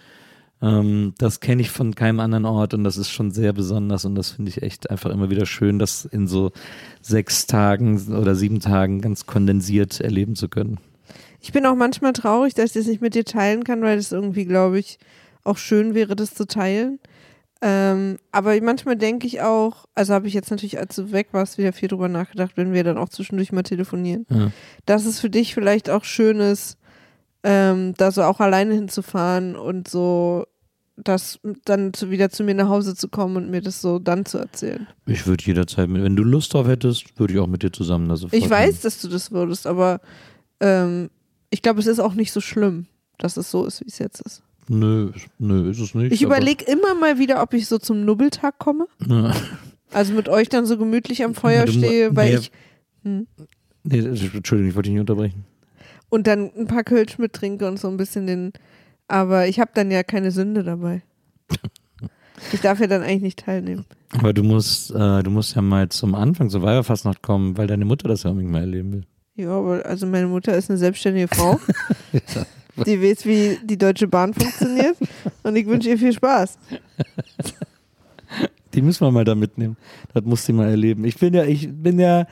Ähm, 0.62 1.14
das 1.18 1.40
kenne 1.40 1.62
ich 1.62 1.70
von 1.70 1.94
keinem 1.94 2.20
anderen 2.20 2.44
Ort 2.44 2.74
und 2.74 2.84
das 2.84 2.96
ist 2.96 3.10
schon 3.10 3.30
sehr 3.30 3.52
besonders 3.52 4.04
und 4.04 4.14
das 4.14 4.30
finde 4.30 4.50
ich 4.50 4.62
echt 4.62 4.90
einfach 4.90 5.10
immer 5.10 5.30
wieder 5.30 5.46
schön, 5.46 5.78
das 5.78 6.04
in 6.04 6.26
so 6.26 6.52
sechs 7.00 7.46
Tagen 7.46 8.14
oder 8.14 8.34
sieben 8.34 8.60
Tagen 8.60 9.00
ganz 9.00 9.26
kondensiert 9.26 10.00
erleben 10.00 10.36
zu 10.36 10.48
können. 10.48 10.78
Ich 11.40 11.52
bin 11.52 11.64
auch 11.64 11.76
manchmal 11.76 12.12
traurig, 12.12 12.54
dass 12.54 12.66
ich 12.66 12.72
das 12.72 12.86
nicht 12.86 13.00
mit 13.00 13.14
dir 13.14 13.24
teilen 13.24 13.64
kann, 13.64 13.82
weil 13.82 13.98
es 13.98 14.12
irgendwie, 14.12 14.44
glaube 14.44 14.78
ich, 14.78 14.98
auch 15.42 15.56
schön 15.56 15.94
wäre, 15.94 16.14
das 16.14 16.34
zu 16.34 16.46
teilen. 16.46 16.98
Ähm, 17.62 18.16
aber 18.32 18.58
manchmal 18.62 18.96
denke 18.96 19.26
ich 19.26 19.42
auch, 19.42 19.84
also 19.94 20.14
habe 20.14 20.26
ich 20.28 20.32
jetzt 20.34 20.50
natürlich, 20.50 20.78
als 20.78 20.96
du 20.96 21.12
weg 21.12 21.28
warst, 21.32 21.58
wieder 21.58 21.72
viel 21.74 21.88
drüber 21.88 22.08
nachgedacht, 22.08 22.52
wenn 22.56 22.72
wir 22.72 22.84
dann 22.84 22.96
auch 22.96 23.10
zwischendurch 23.10 23.52
mal 23.52 23.62
telefonieren, 23.62 24.26
Ja. 24.30 24.50
dass 24.86 25.04
es 25.04 25.20
für 25.20 25.28
dich 25.28 25.52
vielleicht 25.54 25.90
auch 25.90 26.04
schön 26.04 26.40
ist, 26.40 26.78
ähm, 27.42 27.92
da 27.98 28.12
so 28.12 28.22
auch 28.22 28.40
alleine 28.40 28.74
hinzufahren 28.74 29.56
und 29.56 29.88
so 29.88 30.46
das 30.96 31.38
dann 31.64 31.94
zu, 31.94 32.10
wieder 32.10 32.28
zu 32.28 32.44
mir 32.44 32.54
nach 32.54 32.68
Hause 32.68 32.94
zu 32.94 33.08
kommen 33.08 33.36
und 33.36 33.50
mir 33.50 33.62
das 33.62 33.80
so 33.80 33.98
dann 33.98 34.26
zu 34.26 34.36
erzählen. 34.36 34.86
Ich 35.06 35.26
würde 35.26 35.42
jederzeit, 35.44 35.88
mit, 35.88 36.02
wenn 36.02 36.14
du 36.16 36.22
Lust 36.24 36.52
drauf 36.52 36.66
hättest, 36.66 37.18
würde 37.18 37.32
ich 37.32 37.40
auch 37.40 37.46
mit 37.46 37.62
dir 37.62 37.72
zusammen 37.72 38.08
da 38.08 38.16
sofort 38.16 38.34
Ich 38.42 38.48
weiß, 38.50 38.72
hin. 38.72 38.78
dass 38.82 39.00
du 39.00 39.08
das 39.08 39.30
würdest, 39.32 39.66
aber 39.66 40.00
ähm, 40.60 41.08
ich 41.50 41.62
glaube, 41.62 41.80
es 41.80 41.86
ist 41.86 42.00
auch 42.00 42.12
nicht 42.14 42.32
so 42.32 42.40
schlimm, 42.42 42.86
dass 43.16 43.38
es 43.38 43.50
so 43.50 43.64
ist, 43.64 43.80
wie 43.80 43.88
es 43.88 43.98
jetzt 43.98 44.20
ist. 44.20 44.42
Nö, 44.72 45.10
nö, 45.40 45.68
ist 45.68 45.80
es 45.80 45.96
nicht. 45.96 46.12
Ich 46.12 46.22
überlege 46.22 46.64
immer 46.64 46.94
mal 46.94 47.18
wieder, 47.18 47.42
ob 47.42 47.54
ich 47.54 47.66
so 47.66 47.78
zum 47.78 48.04
Nubbeltag 48.04 48.60
komme. 48.60 48.86
Ja. 49.04 49.34
Also 49.90 50.14
mit 50.14 50.28
euch 50.28 50.48
dann 50.48 50.64
so 50.64 50.78
gemütlich 50.78 51.24
am 51.24 51.34
Feuer 51.34 51.60
Ja, 51.60 51.64
du 51.64 51.72
stehe, 51.72 52.14
weil 52.14 52.30
nee, 52.30 52.36
ich 52.36 52.52
hm, 53.02 53.26
Nee, 53.82 53.98
Entschuldigung, 53.98 54.68
ich 54.68 54.76
wollte 54.76 54.86
dich 54.86 54.92
nicht 54.92 55.00
unterbrechen. 55.00 55.44
und 56.08 56.28
dann 56.28 56.52
ein 56.56 56.68
paar 56.68 56.84
Kölsch 56.84 57.18
mit 57.18 57.32
trinke 57.32 57.66
und 57.66 57.80
so 57.80 57.88
ein 57.88 57.96
bisschen 57.96 58.28
den. 58.28 58.52
Aber 59.08 59.48
ich 59.48 59.58
habe 59.58 59.72
dann 59.74 59.90
ja 59.90 60.04
keine 60.04 60.30
Sünde 60.30 60.62
dabei. 60.62 61.02
Ich 62.54 62.62
darf 62.62 62.80
ja 62.80 62.86
dann 62.86 63.02
eigentlich 63.02 63.20
nicht 63.20 63.40
teilnehmen. 63.40 63.84
Aber 64.16 64.32
du 64.32 64.42
musst, 64.42 64.92
äh, 64.92 65.22
du 65.22 65.30
musst 65.30 65.54
ja 65.54 65.60
mal 65.60 65.90
zum 65.90 66.14
Anfang 66.14 66.48
zur 66.48 66.62
Weiberfastnacht 66.62 67.20
kommen, 67.20 67.58
weil 67.58 67.66
deine 67.66 67.84
Mutter 67.84 68.08
das 68.08 68.22
ja 68.22 68.30
unbedingt 68.30 68.50
mal 68.50 68.62
erleben 68.62 68.92
will. 68.92 69.04
Ja, 69.34 69.50
aber 69.50 69.84
also 69.84 70.06
meine 70.06 70.26
Mutter 70.26 70.56
ist 70.56 70.70
eine 70.70 70.78
selbstständige 70.78 71.28
Frau. 71.28 71.60
Die 72.86 73.02
weiß, 73.02 73.26
wie 73.26 73.58
die 73.62 73.78
Deutsche 73.78 74.06
Bahn 74.06 74.34
funktioniert. 74.34 74.96
Und 75.42 75.56
ich 75.56 75.66
wünsche 75.66 75.88
ihr 75.90 75.98
viel 75.98 76.12
Spaß. 76.12 76.58
Die 78.74 78.82
müssen 78.82 79.04
wir 79.04 79.10
mal 79.10 79.24
da 79.24 79.34
mitnehmen. 79.34 79.76
Das 80.14 80.24
muss 80.24 80.46
sie 80.46 80.52
mal 80.52 80.68
erleben. 80.68 81.04
Ich 81.04 81.16
bin 81.18 81.34
ja, 81.34 81.44
ich 81.44 81.68
bin 81.68 81.98
ja 81.98 82.26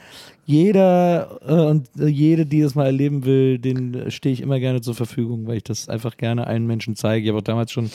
jeder 0.46 1.40
äh, 1.44 1.52
und 1.52 1.88
äh, 1.98 2.06
jede, 2.06 2.46
die 2.46 2.62
das 2.62 2.76
mal 2.76 2.86
erleben 2.86 3.24
will, 3.24 3.58
den 3.58 4.10
stehe 4.10 4.32
ich 4.32 4.40
immer 4.40 4.60
gerne 4.60 4.80
zur 4.80 4.94
Verfügung, 4.94 5.48
weil 5.48 5.56
ich 5.56 5.64
das 5.64 5.88
einfach 5.88 6.16
gerne 6.16 6.46
allen 6.46 6.66
Menschen 6.66 6.94
zeige. 6.94 7.24
Ich 7.24 7.28
habe 7.28 7.38
auch 7.38 7.42
damals 7.42 7.72
schon, 7.72 7.90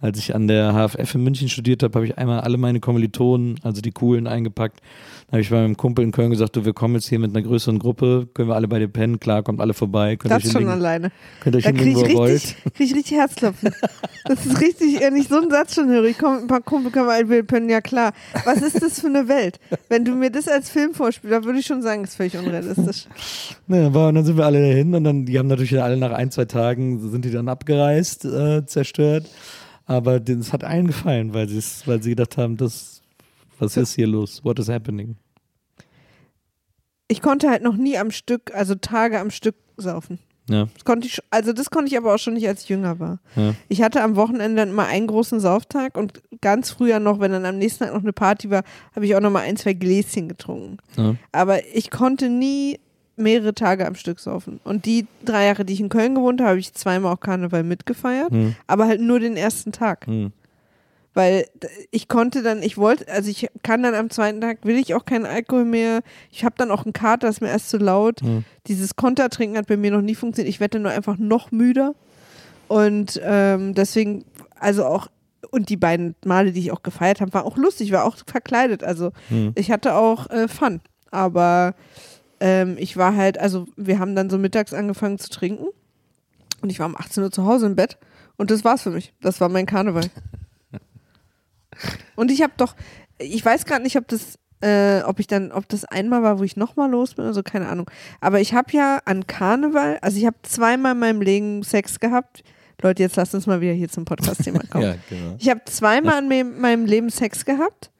als 0.00 0.18
ich 0.18 0.34
an 0.34 0.48
der 0.48 0.72
HFF 0.74 1.14
in 1.14 1.24
München 1.24 1.48
studiert 1.48 1.82
habe, 1.82 1.94
habe 1.94 2.06
ich 2.06 2.18
einmal 2.18 2.40
alle 2.40 2.58
meine 2.58 2.78
Kommilitonen, 2.80 3.58
also 3.62 3.80
die 3.80 3.90
coolen, 3.92 4.26
eingepackt. 4.26 4.80
Dann 5.26 5.32
habe 5.32 5.40
ich 5.40 5.48
bei 5.50 5.56
meinem 5.62 5.76
Kumpel 5.78 6.04
in 6.04 6.12
Köln 6.12 6.30
gesagt, 6.30 6.56
du, 6.56 6.64
wir 6.66 6.74
kommen 6.74 6.94
jetzt 6.96 7.08
hier 7.08 7.18
mit 7.18 7.30
einer 7.34 7.42
größeren 7.46 7.78
Gruppe, 7.78 8.28
können 8.34 8.48
wir 8.48 8.54
alle 8.54 8.68
bei 8.68 8.78
dir 8.78 8.88
pennen, 8.88 9.18
klar, 9.18 9.42
kommt 9.42 9.60
alle 9.60 9.72
vorbei. 9.72 10.16
Könnt 10.16 10.32
Das 10.32 10.44
euch 10.44 10.52
schon 10.52 10.60
hinlegen, 10.60 10.70
alleine. 10.72 11.10
Könnt 11.40 11.56
euch 11.56 11.64
Da 11.64 11.72
kriege 11.72 11.90
ich, 11.90 11.96
richtig- 12.18 12.56
krieg 12.74 12.86
ich 12.90 12.94
richtig 12.94 13.16
Herzklopfen. 13.16 13.70
Das 14.26 14.44
ist 14.44 14.60
richtig, 14.60 15.00
wenn 15.00 15.16
ich 15.16 15.28
so 15.28 15.38
einen 15.40 15.50
Satz 15.50 15.74
schon 15.74 15.88
höre, 15.88 16.04
ich 16.04 16.18
komme 16.18 16.34
mit 16.36 16.44
ein 16.44 16.48
paar 16.48 16.60
Kumpel, 16.62 16.90
können 16.92 17.06
wir 17.06 17.12
alle 17.12 17.42
pennen, 17.44 17.70
ja 17.70 17.80
klar. 17.80 18.12
Was 18.44 18.60
ist 18.62 18.82
das 18.82 19.00
für 19.00 19.06
eine 19.06 19.28
Welt? 19.28 19.58
Wenn 19.88 20.04
du 20.04 20.12
mir 20.12 20.30
das 20.30 20.48
als 20.48 20.68
Film 20.70 20.92
vorspielst, 20.92 21.32
dann 21.34 21.44
würde 21.44 21.58
ich 21.60 21.66
schon 21.66 21.80
sagen, 21.82 22.02
das 22.02 22.10
ist 22.10 22.16
völlig 22.16 22.36
unrealistisch. 22.36 23.06
Aber 23.68 24.08
und 24.08 24.16
dann 24.16 24.24
sind 24.24 24.36
wir 24.36 24.44
alle 24.44 24.60
dahin 24.60 24.94
und 24.94 25.04
dann, 25.04 25.24
die 25.24 25.38
haben 25.38 25.46
natürlich 25.48 25.80
alle 25.80 25.96
nach 25.96 26.12
ein, 26.12 26.30
zwei 26.30 26.44
Tagen 26.44 27.10
sind 27.10 27.24
die 27.24 27.30
dann 27.30 27.48
abgereist, 27.48 28.24
äh, 28.26 28.66
zerstört. 28.66 29.26
Aber 29.86 30.20
es 30.26 30.52
hat 30.52 30.64
allen 30.64 30.86
gefallen, 30.86 31.34
weil 31.34 31.48
weil 31.86 32.02
sie 32.02 32.10
gedacht 32.10 32.36
haben, 32.38 32.56
das, 32.56 33.02
was 33.58 33.76
ist 33.76 33.94
hier 33.94 34.06
los? 34.06 34.44
What 34.44 34.58
is 34.58 34.68
happening? 34.68 35.16
Ich 37.08 37.20
konnte 37.20 37.50
halt 37.50 37.62
noch 37.62 37.76
nie 37.76 37.98
am 37.98 38.10
Stück, 38.10 38.54
also 38.54 38.74
Tage 38.74 39.20
am 39.20 39.30
Stück 39.30 39.56
saufen. 39.76 40.18
Ja, 40.48 40.68
Das 40.74 40.84
konnte 40.84 41.06
ich, 41.06 41.20
also 41.30 41.54
das 41.54 41.70
konnte 41.70 41.88
ich 41.90 41.96
aber 41.96 42.14
auch 42.14 42.18
schon 42.18 42.34
nicht, 42.34 42.46
als 42.46 42.62
ich 42.64 42.68
jünger 42.68 42.98
war. 42.98 43.18
ja. 43.34 43.54
Ich 43.68 43.80
hatte 43.80 44.02
am 44.02 44.14
Wochenende 44.16 44.62
immer 44.62 44.86
einen 44.86 45.06
großen 45.06 45.40
Sauftag 45.40 45.96
und 45.96 46.22
ganz 46.42 46.70
früher 46.70 47.00
noch, 47.00 47.18
wenn 47.18 47.32
dann 47.32 47.46
am 47.46 47.56
nächsten 47.56 47.84
Tag 47.84 47.94
noch 47.94 48.02
eine 48.02 48.12
Party 48.12 48.50
war, 48.50 48.62
habe 48.94 49.06
ich 49.06 49.14
auch 49.16 49.20
noch 49.20 49.30
mal 49.30 49.40
ein, 49.40 49.56
zwei 49.56 49.72
Gläschen 49.72 50.28
getrunken. 50.28 50.78
ja. 50.96 51.14
Aber 51.32 51.66
ich 51.74 51.90
konnte 51.90 52.28
nie 52.28 52.78
mehrere 53.16 53.54
Tage 53.54 53.86
am 53.86 53.94
Stück 53.94 54.18
saufen. 54.20 54.60
Und 54.64 54.86
die 54.86 55.06
drei 55.24 55.46
Jahre, 55.46 55.64
die 55.64 55.72
ich 55.74 55.80
in 55.80 55.88
Köln 55.88 56.14
gewohnt 56.14 56.40
habe, 56.40 56.50
habe 56.50 56.58
ich 56.60 56.74
zweimal 56.74 57.12
auch 57.14 57.20
Karneval 57.20 57.62
mitgefeiert, 57.62 58.30
Hm, 58.30 58.54
aber 58.66 58.86
halt 58.86 59.00
nur 59.00 59.20
den 59.20 59.36
ersten 59.36 59.72
Tag. 59.72 60.06
hm. 60.06 60.32
Weil 61.16 61.46
ich 61.92 62.08
konnte 62.08 62.42
dann, 62.42 62.60
ich 62.60 62.76
wollte, 62.76 63.06
also 63.08 63.30
ich 63.30 63.48
kann 63.62 63.84
dann 63.84 63.94
am 63.94 64.10
zweiten 64.10 64.40
Tag, 64.40 64.58
will 64.64 64.76
ich 64.76 64.94
auch 64.94 65.04
keinen 65.04 65.26
Alkohol 65.26 65.64
mehr. 65.64 66.00
Ich 66.32 66.44
habe 66.44 66.56
dann 66.58 66.72
auch 66.72 66.84
einen 66.84 66.92
Kater, 66.92 67.28
das 67.28 67.36
ist 67.36 67.40
mir 67.40 67.50
erst 67.50 67.70
zu 67.70 67.76
laut. 67.78 68.20
Hm. 68.20 68.44
Dieses 68.66 68.96
Kontertrinken 68.96 69.56
hat 69.56 69.68
bei 69.68 69.76
mir 69.76 69.92
noch 69.92 70.00
nie 70.02 70.16
funktioniert. 70.16 70.52
Ich 70.52 70.58
werde 70.58 70.80
nur 70.80 70.90
einfach 70.90 71.16
noch 71.16 71.52
müder. 71.52 71.94
Und 72.66 73.20
ähm, 73.22 73.74
deswegen, 73.74 74.24
also 74.58 74.84
auch 74.86 75.06
und 75.52 75.68
die 75.68 75.76
beiden 75.76 76.16
Male, 76.24 76.50
die 76.50 76.58
ich 76.58 76.72
auch 76.72 76.82
gefeiert 76.82 77.20
habe, 77.20 77.32
war 77.32 77.44
auch 77.44 77.56
lustig, 77.56 77.92
war 77.92 78.04
auch 78.06 78.16
verkleidet. 78.26 78.82
Also 78.82 79.12
Hm. 79.28 79.52
ich 79.54 79.70
hatte 79.70 79.94
auch 79.94 80.28
äh, 80.30 80.48
Fun. 80.48 80.80
Aber 81.12 81.76
ähm, 82.40 82.76
ich 82.78 82.96
war 82.96 83.14
halt, 83.16 83.38
also 83.38 83.66
wir 83.76 83.98
haben 83.98 84.14
dann 84.16 84.30
so 84.30 84.38
mittags 84.38 84.72
angefangen 84.74 85.18
zu 85.18 85.30
trinken 85.30 85.66
und 86.62 86.70
ich 86.70 86.78
war 86.78 86.86
um 86.86 86.96
18 86.96 87.22
Uhr 87.22 87.30
zu 87.30 87.44
Hause 87.44 87.66
im 87.66 87.76
Bett 87.76 87.98
und 88.36 88.50
das 88.50 88.64
war's 88.64 88.82
für 88.82 88.90
mich. 88.90 89.12
Das 89.20 89.40
war 89.40 89.48
mein 89.48 89.66
Karneval. 89.66 90.04
und 92.16 92.30
ich 92.30 92.42
habe 92.42 92.52
doch, 92.56 92.74
ich 93.18 93.44
weiß 93.44 93.64
gerade 93.66 93.82
nicht, 93.82 93.96
ob 93.96 94.06
das, 94.08 94.38
äh, 94.60 95.02
ob 95.02 95.18
ich 95.20 95.26
dann, 95.26 95.52
ob 95.52 95.68
das 95.68 95.84
einmal 95.84 96.22
war, 96.22 96.38
wo 96.38 96.42
ich 96.44 96.56
nochmal 96.56 96.90
los 96.90 97.14
bin, 97.14 97.24
also 97.24 97.42
keine 97.42 97.68
Ahnung. 97.68 97.90
Aber 98.20 98.40
ich 98.40 98.54
habe 98.54 98.72
ja 98.72 99.00
an 99.04 99.26
Karneval, 99.26 99.98
also 100.00 100.16
ich 100.18 100.26
habe 100.26 100.36
zweimal 100.42 100.92
in 100.92 100.98
meinem 101.00 101.20
Leben 101.20 101.62
Sex 101.62 101.98
gehabt. 102.00 102.42
Leute, 102.82 103.02
jetzt 103.02 103.16
lasst 103.16 103.34
uns 103.34 103.46
mal 103.46 103.60
wieder 103.60 103.72
hier 103.72 103.88
zum 103.88 104.04
Podcast-Thema 104.04 104.60
kommen. 104.70 104.84
Ja, 104.84 104.94
genau. 105.08 105.36
Ich 105.38 105.48
habe 105.48 105.62
zweimal 105.64 106.22
in 106.22 106.28
me- 106.28 106.44
meinem 106.44 106.86
Leben 106.86 107.08
Sex 107.10 107.44
gehabt, 107.44 107.90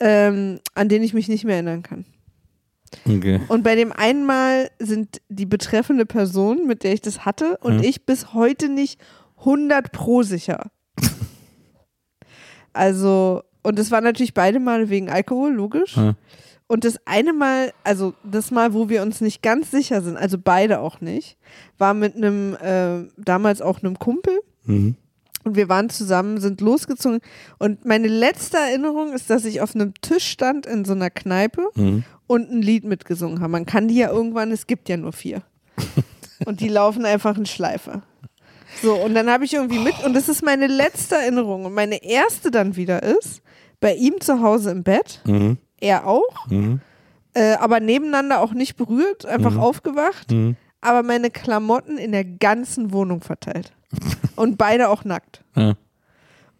ähm, 0.00 0.60
an 0.74 0.88
den 0.88 1.02
ich 1.02 1.12
mich 1.14 1.28
nicht 1.28 1.44
mehr 1.44 1.54
erinnern 1.56 1.82
kann. 1.82 2.04
Okay. 3.06 3.40
Und 3.48 3.62
bei 3.62 3.76
dem 3.76 3.92
einen 3.92 4.24
Mal 4.26 4.70
sind 4.78 5.20
die 5.28 5.46
betreffende 5.46 6.06
Person, 6.06 6.66
mit 6.66 6.82
der 6.82 6.92
ich 6.92 7.00
das 7.00 7.24
hatte, 7.24 7.56
und 7.62 7.78
Hm. 7.78 7.84
ich 7.84 8.04
bis 8.04 8.34
heute 8.34 8.68
nicht 8.68 9.00
100 9.38 9.92
pro 9.92 10.22
sicher. 10.22 10.70
also, 12.72 13.42
und 13.62 13.78
es 13.78 13.90
war 13.90 14.00
natürlich 14.00 14.34
beide 14.34 14.60
Male 14.60 14.90
wegen 14.90 15.10
Alkohol, 15.10 15.52
logisch. 15.52 15.96
Ja. 15.96 16.14
Und 16.66 16.84
das 16.84 16.98
eine 17.04 17.32
Mal, 17.32 17.72
also 17.82 18.14
das 18.22 18.50
Mal, 18.52 18.72
wo 18.74 18.88
wir 18.88 19.02
uns 19.02 19.20
nicht 19.20 19.42
ganz 19.42 19.70
sicher 19.72 20.02
sind, 20.02 20.16
also 20.16 20.38
beide 20.38 20.80
auch 20.80 21.00
nicht, 21.00 21.36
war 21.78 21.94
mit 21.94 22.14
einem, 22.14 22.54
äh, 22.56 23.08
damals 23.16 23.60
auch 23.60 23.82
einem 23.82 23.98
Kumpel. 23.98 24.38
Mhm. 24.64 24.94
Und 25.42 25.56
wir 25.56 25.68
waren 25.68 25.88
zusammen, 25.90 26.38
sind 26.38 26.60
losgezogen. 26.60 27.20
Und 27.58 27.84
meine 27.86 28.08
letzte 28.08 28.58
Erinnerung 28.58 29.14
ist, 29.14 29.30
dass 29.30 29.44
ich 29.46 29.62
auf 29.62 29.74
einem 29.74 29.94
Tisch 30.00 30.26
stand 30.28 30.66
in 30.66 30.84
so 30.84 30.92
einer 30.92 31.10
Kneipe 31.10 31.62
Mhm. 31.74 32.04
Und 32.30 32.48
ein 32.48 32.62
Lied 32.62 32.84
mitgesungen 32.84 33.40
habe. 33.40 33.50
Man 33.50 33.66
kann 33.66 33.88
die 33.88 33.96
ja 33.96 34.08
irgendwann, 34.10 34.52
es 34.52 34.68
gibt 34.68 34.88
ja 34.88 34.96
nur 34.96 35.12
vier. 35.12 35.42
und 36.46 36.60
die 36.60 36.68
laufen 36.68 37.04
einfach 37.04 37.36
in 37.36 37.44
Schleife. 37.44 38.02
So, 38.82 38.94
und 38.94 39.14
dann 39.16 39.28
habe 39.28 39.44
ich 39.44 39.52
irgendwie 39.54 39.80
mit, 39.80 39.94
und 40.04 40.14
das 40.14 40.28
ist 40.28 40.44
meine 40.44 40.68
letzte 40.68 41.16
Erinnerung. 41.16 41.64
Und 41.64 41.74
meine 41.74 42.04
erste 42.04 42.52
dann 42.52 42.76
wieder 42.76 43.02
ist, 43.02 43.42
bei 43.80 43.94
ihm 43.96 44.20
zu 44.20 44.40
Hause 44.42 44.70
im 44.70 44.84
Bett, 44.84 45.20
Mhm. 45.26 45.58
er 45.80 46.06
auch, 46.06 46.46
Mhm. 46.48 46.80
äh, 47.34 47.54
aber 47.54 47.80
nebeneinander 47.80 48.40
auch 48.40 48.52
nicht 48.52 48.76
berührt, 48.76 49.26
einfach 49.26 49.54
Mhm. 49.54 49.60
aufgewacht, 49.60 50.30
Mhm. 50.30 50.54
aber 50.80 51.02
meine 51.02 51.30
Klamotten 51.30 51.98
in 51.98 52.12
der 52.12 52.24
ganzen 52.24 52.92
Wohnung 52.92 53.22
verteilt. 53.22 53.72
und 54.36 54.56
beide 54.56 54.88
auch 54.88 55.04
nackt. 55.04 55.42
Ja. 55.56 55.74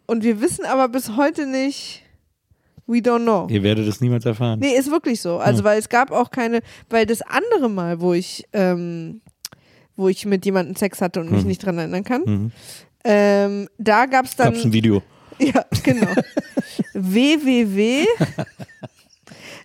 Und 0.05 0.25
wir 0.25 0.41
wissen 0.41 0.65
aber 0.65 0.89
bis 0.89 1.15
heute 1.15 1.45
nicht, 1.45 2.03
we 2.91 2.97
don't 2.99 3.23
know. 3.23 3.47
Ihr 3.49 3.63
werdet 3.63 3.87
es 3.87 4.01
niemals 4.01 4.25
erfahren. 4.25 4.59
Nee, 4.59 4.75
ist 4.75 4.91
wirklich 4.91 5.21
so. 5.21 5.37
Also, 5.37 5.59
Ja. 5.59 5.65
weil 5.65 5.79
es 5.79 5.87
gab 5.89 6.11
auch 6.11 6.29
keine, 6.31 6.61
weil 6.89 7.05
das 7.05 7.21
andere 7.21 7.69
Mal, 7.69 8.01
wo 8.01 8.13
ich, 8.13 8.45
ähm, 8.53 9.21
wo 9.95 10.09
ich 10.09 10.25
mit 10.25 10.43
jemandem 10.45 10.75
Sex 10.75 11.01
hatte 11.01 11.19
und 11.21 11.31
mich 11.31 11.41
Mhm. 11.43 11.47
nicht 11.47 11.65
dran 11.65 11.77
erinnern 11.77 12.03
kann, 12.03 12.21
Mhm. 12.25 12.51
ähm, 13.03 13.69
da 13.77 14.05
gab 14.07 14.25
es 14.25 14.35
dann. 14.35 14.53
Gab's 14.53 14.65
ein 14.65 14.73
Video. 14.73 15.01
Ja, 15.39 15.65
genau. 15.83 16.07
www. 16.93 18.05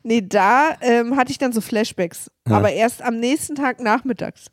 Nee, 0.02 0.22
da 0.22 0.76
ähm, 0.80 1.16
hatte 1.16 1.32
ich 1.32 1.38
dann 1.38 1.52
so 1.52 1.60
Flashbacks. 1.60 2.30
Ja. 2.48 2.56
Aber 2.56 2.72
erst 2.72 3.02
am 3.02 3.18
nächsten 3.18 3.56
Tag 3.56 3.80
nachmittags. 3.80 4.46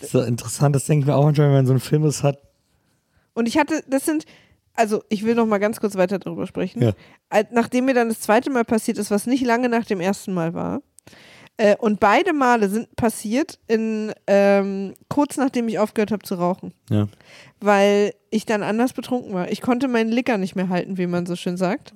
So 0.00 0.22
interessant, 0.22 0.74
das 0.74 0.84
denke 0.86 1.02
ich 1.02 1.06
mir 1.06 1.14
auch 1.16 1.24
manchmal, 1.24 1.48
wenn 1.48 1.54
man 1.56 1.66
so 1.66 1.72
einen 1.72 1.80
Film 1.80 2.04
ist 2.04 2.22
hat. 2.22 2.38
Und 3.34 3.46
ich 3.46 3.58
hatte, 3.58 3.82
das 3.88 4.04
sind, 4.04 4.24
also 4.74 5.02
ich 5.08 5.24
will 5.24 5.34
noch 5.34 5.46
mal 5.46 5.58
ganz 5.58 5.80
kurz 5.80 5.96
weiter 5.96 6.18
darüber 6.18 6.46
sprechen. 6.46 6.82
Ja. 6.82 6.92
Nachdem 7.50 7.86
mir 7.86 7.94
dann 7.94 8.08
das 8.08 8.20
zweite 8.20 8.50
Mal 8.50 8.64
passiert 8.64 8.98
ist, 8.98 9.10
was 9.10 9.26
nicht 9.26 9.44
lange 9.44 9.68
nach 9.68 9.84
dem 9.84 10.00
ersten 10.00 10.34
Mal 10.34 10.54
war. 10.54 10.82
Äh, 11.56 11.76
und 11.76 12.00
beide 12.00 12.32
Male 12.32 12.68
sind 12.68 12.96
passiert 12.96 13.60
in 13.68 14.12
ähm, 14.26 14.94
kurz 15.08 15.36
nachdem 15.36 15.68
ich 15.68 15.78
aufgehört 15.78 16.10
habe 16.10 16.24
zu 16.24 16.34
rauchen. 16.34 16.74
Ja. 16.90 17.06
Weil 17.60 18.14
ich 18.30 18.44
dann 18.44 18.62
anders 18.64 18.92
betrunken 18.92 19.32
war. 19.32 19.50
Ich 19.50 19.60
konnte 19.60 19.86
meinen 19.86 20.10
Licker 20.10 20.36
nicht 20.36 20.56
mehr 20.56 20.68
halten, 20.68 20.98
wie 20.98 21.06
man 21.06 21.26
so 21.26 21.36
schön 21.36 21.56
sagt. 21.56 21.94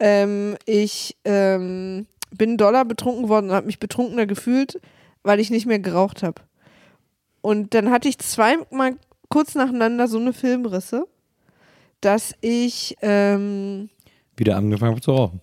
Ähm, 0.00 0.56
ich 0.66 1.16
ähm, 1.24 2.06
bin 2.36 2.56
doller 2.56 2.84
betrunken 2.84 3.24
geworden 3.24 3.50
und 3.50 3.54
habe 3.54 3.66
mich 3.66 3.78
betrunkener 3.78 4.26
gefühlt, 4.26 4.80
weil 5.22 5.38
ich 5.38 5.50
nicht 5.50 5.66
mehr 5.66 5.78
geraucht 5.78 6.22
habe. 6.24 6.42
Und 7.40 7.74
dann 7.74 7.90
hatte 7.90 8.08
ich 8.08 8.18
zweimal 8.18 8.96
kurz 9.28 9.54
nacheinander 9.54 10.08
so 10.08 10.18
eine 10.18 10.32
Filmrisse, 10.32 11.06
dass 12.00 12.34
ich, 12.40 12.96
ähm, 13.02 13.90
Wieder 14.36 14.56
angefangen 14.56 14.92
habe 14.92 15.00
zu 15.00 15.12
rauchen. 15.12 15.40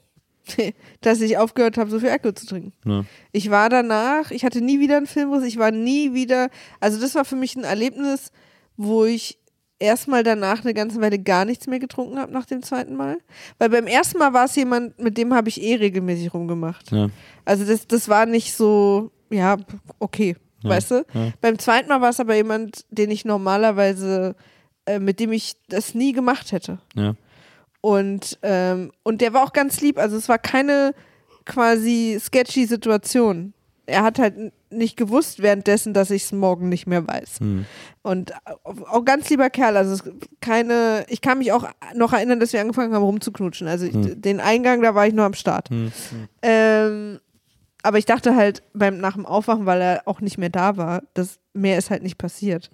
dass 1.02 1.22
ich 1.22 1.38
aufgehört 1.38 1.78
habe, 1.78 1.90
so 1.90 2.00
viel 2.00 2.10
Alkohol 2.10 2.36
zu 2.36 2.46
trinken. 2.46 2.74
Ja. 2.86 3.06
Ich 3.32 3.50
war 3.50 3.70
danach, 3.70 4.32
ich 4.32 4.46
hatte 4.46 4.62
nie 4.62 4.80
wieder 4.80 4.98
einen 4.98 5.08
Filmriss, 5.08 5.44
ich 5.44 5.58
war 5.58 5.72
nie 5.72 6.14
wieder, 6.14 6.50
also 6.80 7.00
das 7.00 7.16
war 7.16 7.26
für 7.26 7.36
mich 7.36 7.56
ein 7.56 7.64
Erlebnis, 7.64 8.32
wo 8.78 9.06
ich 9.06 9.40
erstmal 9.80 10.24
danach 10.24 10.64
eine 10.64 10.74
ganze 10.74 11.02
Weile 11.02 11.20
gar 11.20 11.46
nichts 11.46 11.68
mehr 11.68 11.80
getrunken 11.80 12.18
habe 12.18 12.32
nach 12.32 12.46
dem 12.46 12.64
zweiten 12.64 12.96
Mal. 12.96 13.18
Weil 13.58 13.70
beim 13.70 13.88
ersten 13.88 14.18
Mal 14.18 14.34
war 14.34 14.46
es 14.46 14.56
jemand, 14.56 15.00
mit 15.00 15.18
dem 15.18 15.34
habe 15.34 15.50
ich 15.50 15.62
eh 15.62 15.76
regelmäßig 15.76 16.34
rumgemacht. 16.34 16.92
Ja. 16.92 17.10
Also 17.44 17.66
das, 17.66 17.88
das 17.88 18.08
war 18.08 18.26
nicht 18.26 18.54
so, 18.54 19.12
ja, 19.30 19.58
okay, 20.00 20.36
Ja, 20.64 20.70
weißt 20.70 20.92
du? 20.92 21.06
Beim 21.42 21.60
zweiten 21.60 21.90
Mal 21.90 22.02
war 22.02 22.10
es 22.10 22.20
aber 22.20 22.36
jemand, 22.36 22.86
den 22.90 23.12
ich 23.12 23.26
normalerweise, 23.26 24.36
äh, 24.86 25.00
mit 25.00 25.20
dem 25.20 25.32
ich 25.32 25.56
das 25.70 25.94
nie 25.96 26.12
gemacht 26.14 26.52
hätte. 26.52 26.80
Ja. 26.96 27.16
Und, 27.82 28.40
ähm, 28.42 28.92
und 29.04 29.22
der 29.22 29.34
war 29.34 29.44
auch 29.44 29.54
ganz 29.54 29.82
lieb. 29.82 30.00
Also 30.00 30.18
es 30.18 30.28
war 30.30 30.40
keine 30.40 30.94
quasi 31.46 32.18
sketchy 32.20 32.66
Situation. 32.66 33.54
Er 33.86 34.02
hat 34.02 34.18
halt 34.18 34.52
nicht 34.72 34.98
gewusst 34.98 35.42
währenddessen, 35.44 35.94
dass 35.94 36.10
ich 36.10 36.24
es 36.24 36.32
morgen 36.32 36.70
nicht 36.70 36.88
mehr 36.88 37.08
weiß. 37.08 37.40
Hm. 37.40 37.66
Und 38.02 38.34
auch 38.64 38.82
auch 38.90 39.06
ganz 39.06 39.30
lieber 39.30 39.52
Kerl. 39.52 39.78
Also 39.78 40.04
keine, 40.42 41.06
ich 41.08 41.22
kann 41.22 41.38
mich 41.38 41.52
auch 41.52 41.68
noch 41.94 42.12
erinnern, 42.14 42.40
dass 42.40 42.52
wir 42.52 42.62
angefangen 42.62 42.94
haben 42.94 43.04
rumzuknutschen. 43.04 43.68
Also 43.68 43.86
ich, 43.86 43.94
Hm. 43.94 44.20
den 44.22 44.40
Eingang, 44.40 44.82
da 44.82 44.96
war 44.96 45.06
ich 45.06 45.14
nur 45.14 45.26
am 45.26 45.36
Start. 45.36 45.70
Hm. 45.70 45.92
Ähm, 46.42 47.20
aber 47.84 48.00
ich 48.00 48.06
dachte 48.06 48.36
halt 48.36 48.64
beim 48.74 48.98
nach 48.98 49.14
dem 49.14 49.28
Aufwachen, 49.28 49.68
weil 49.68 49.80
er 49.80 50.02
auch 50.06 50.20
nicht 50.20 50.40
mehr 50.40 50.50
da 50.50 50.78
war, 50.78 51.04
dass 51.14 51.38
mehr 51.54 51.78
ist 51.78 51.92
halt 51.92 52.02
nicht 52.02 52.18
passiert. 52.18 52.72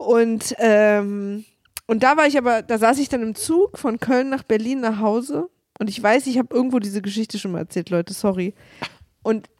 Und 0.00 0.54
ähm, 0.58 1.44
und 1.86 2.02
da 2.02 2.16
war 2.16 2.26
ich 2.26 2.38
aber, 2.38 2.62
da 2.62 2.78
saß 2.78 2.98
ich 3.00 3.08
dann 3.10 3.20
im 3.22 3.34
Zug 3.34 3.76
von 3.76 3.98
Köln 4.00 4.30
nach 4.30 4.44
Berlin 4.44 4.80
nach 4.80 4.98
Hause 5.00 5.50
und 5.78 5.90
ich 5.90 6.02
weiß, 6.02 6.26
ich 6.28 6.38
habe 6.38 6.54
irgendwo 6.54 6.78
diese 6.78 7.02
Geschichte 7.02 7.38
schon 7.38 7.52
mal 7.52 7.58
erzählt, 7.58 7.90
Leute, 7.90 8.14
sorry. 8.14 8.54
Und 9.22 9.50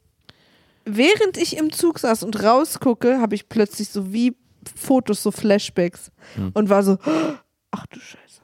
während 0.86 1.36
ich 1.36 1.58
im 1.58 1.72
Zug 1.72 1.98
saß 1.98 2.22
und 2.22 2.42
rausgucke, 2.42 3.20
habe 3.20 3.34
ich 3.34 3.48
plötzlich 3.50 3.90
so 3.90 4.12
wie 4.14 4.34
Fotos, 4.76 5.22
so 5.22 5.30
Flashbacks 5.30 6.10
Hm. 6.36 6.52
und 6.54 6.70
war 6.70 6.82
so, 6.84 6.96
ach 7.70 7.86
du 7.88 8.00
Scheiße. 8.00 8.40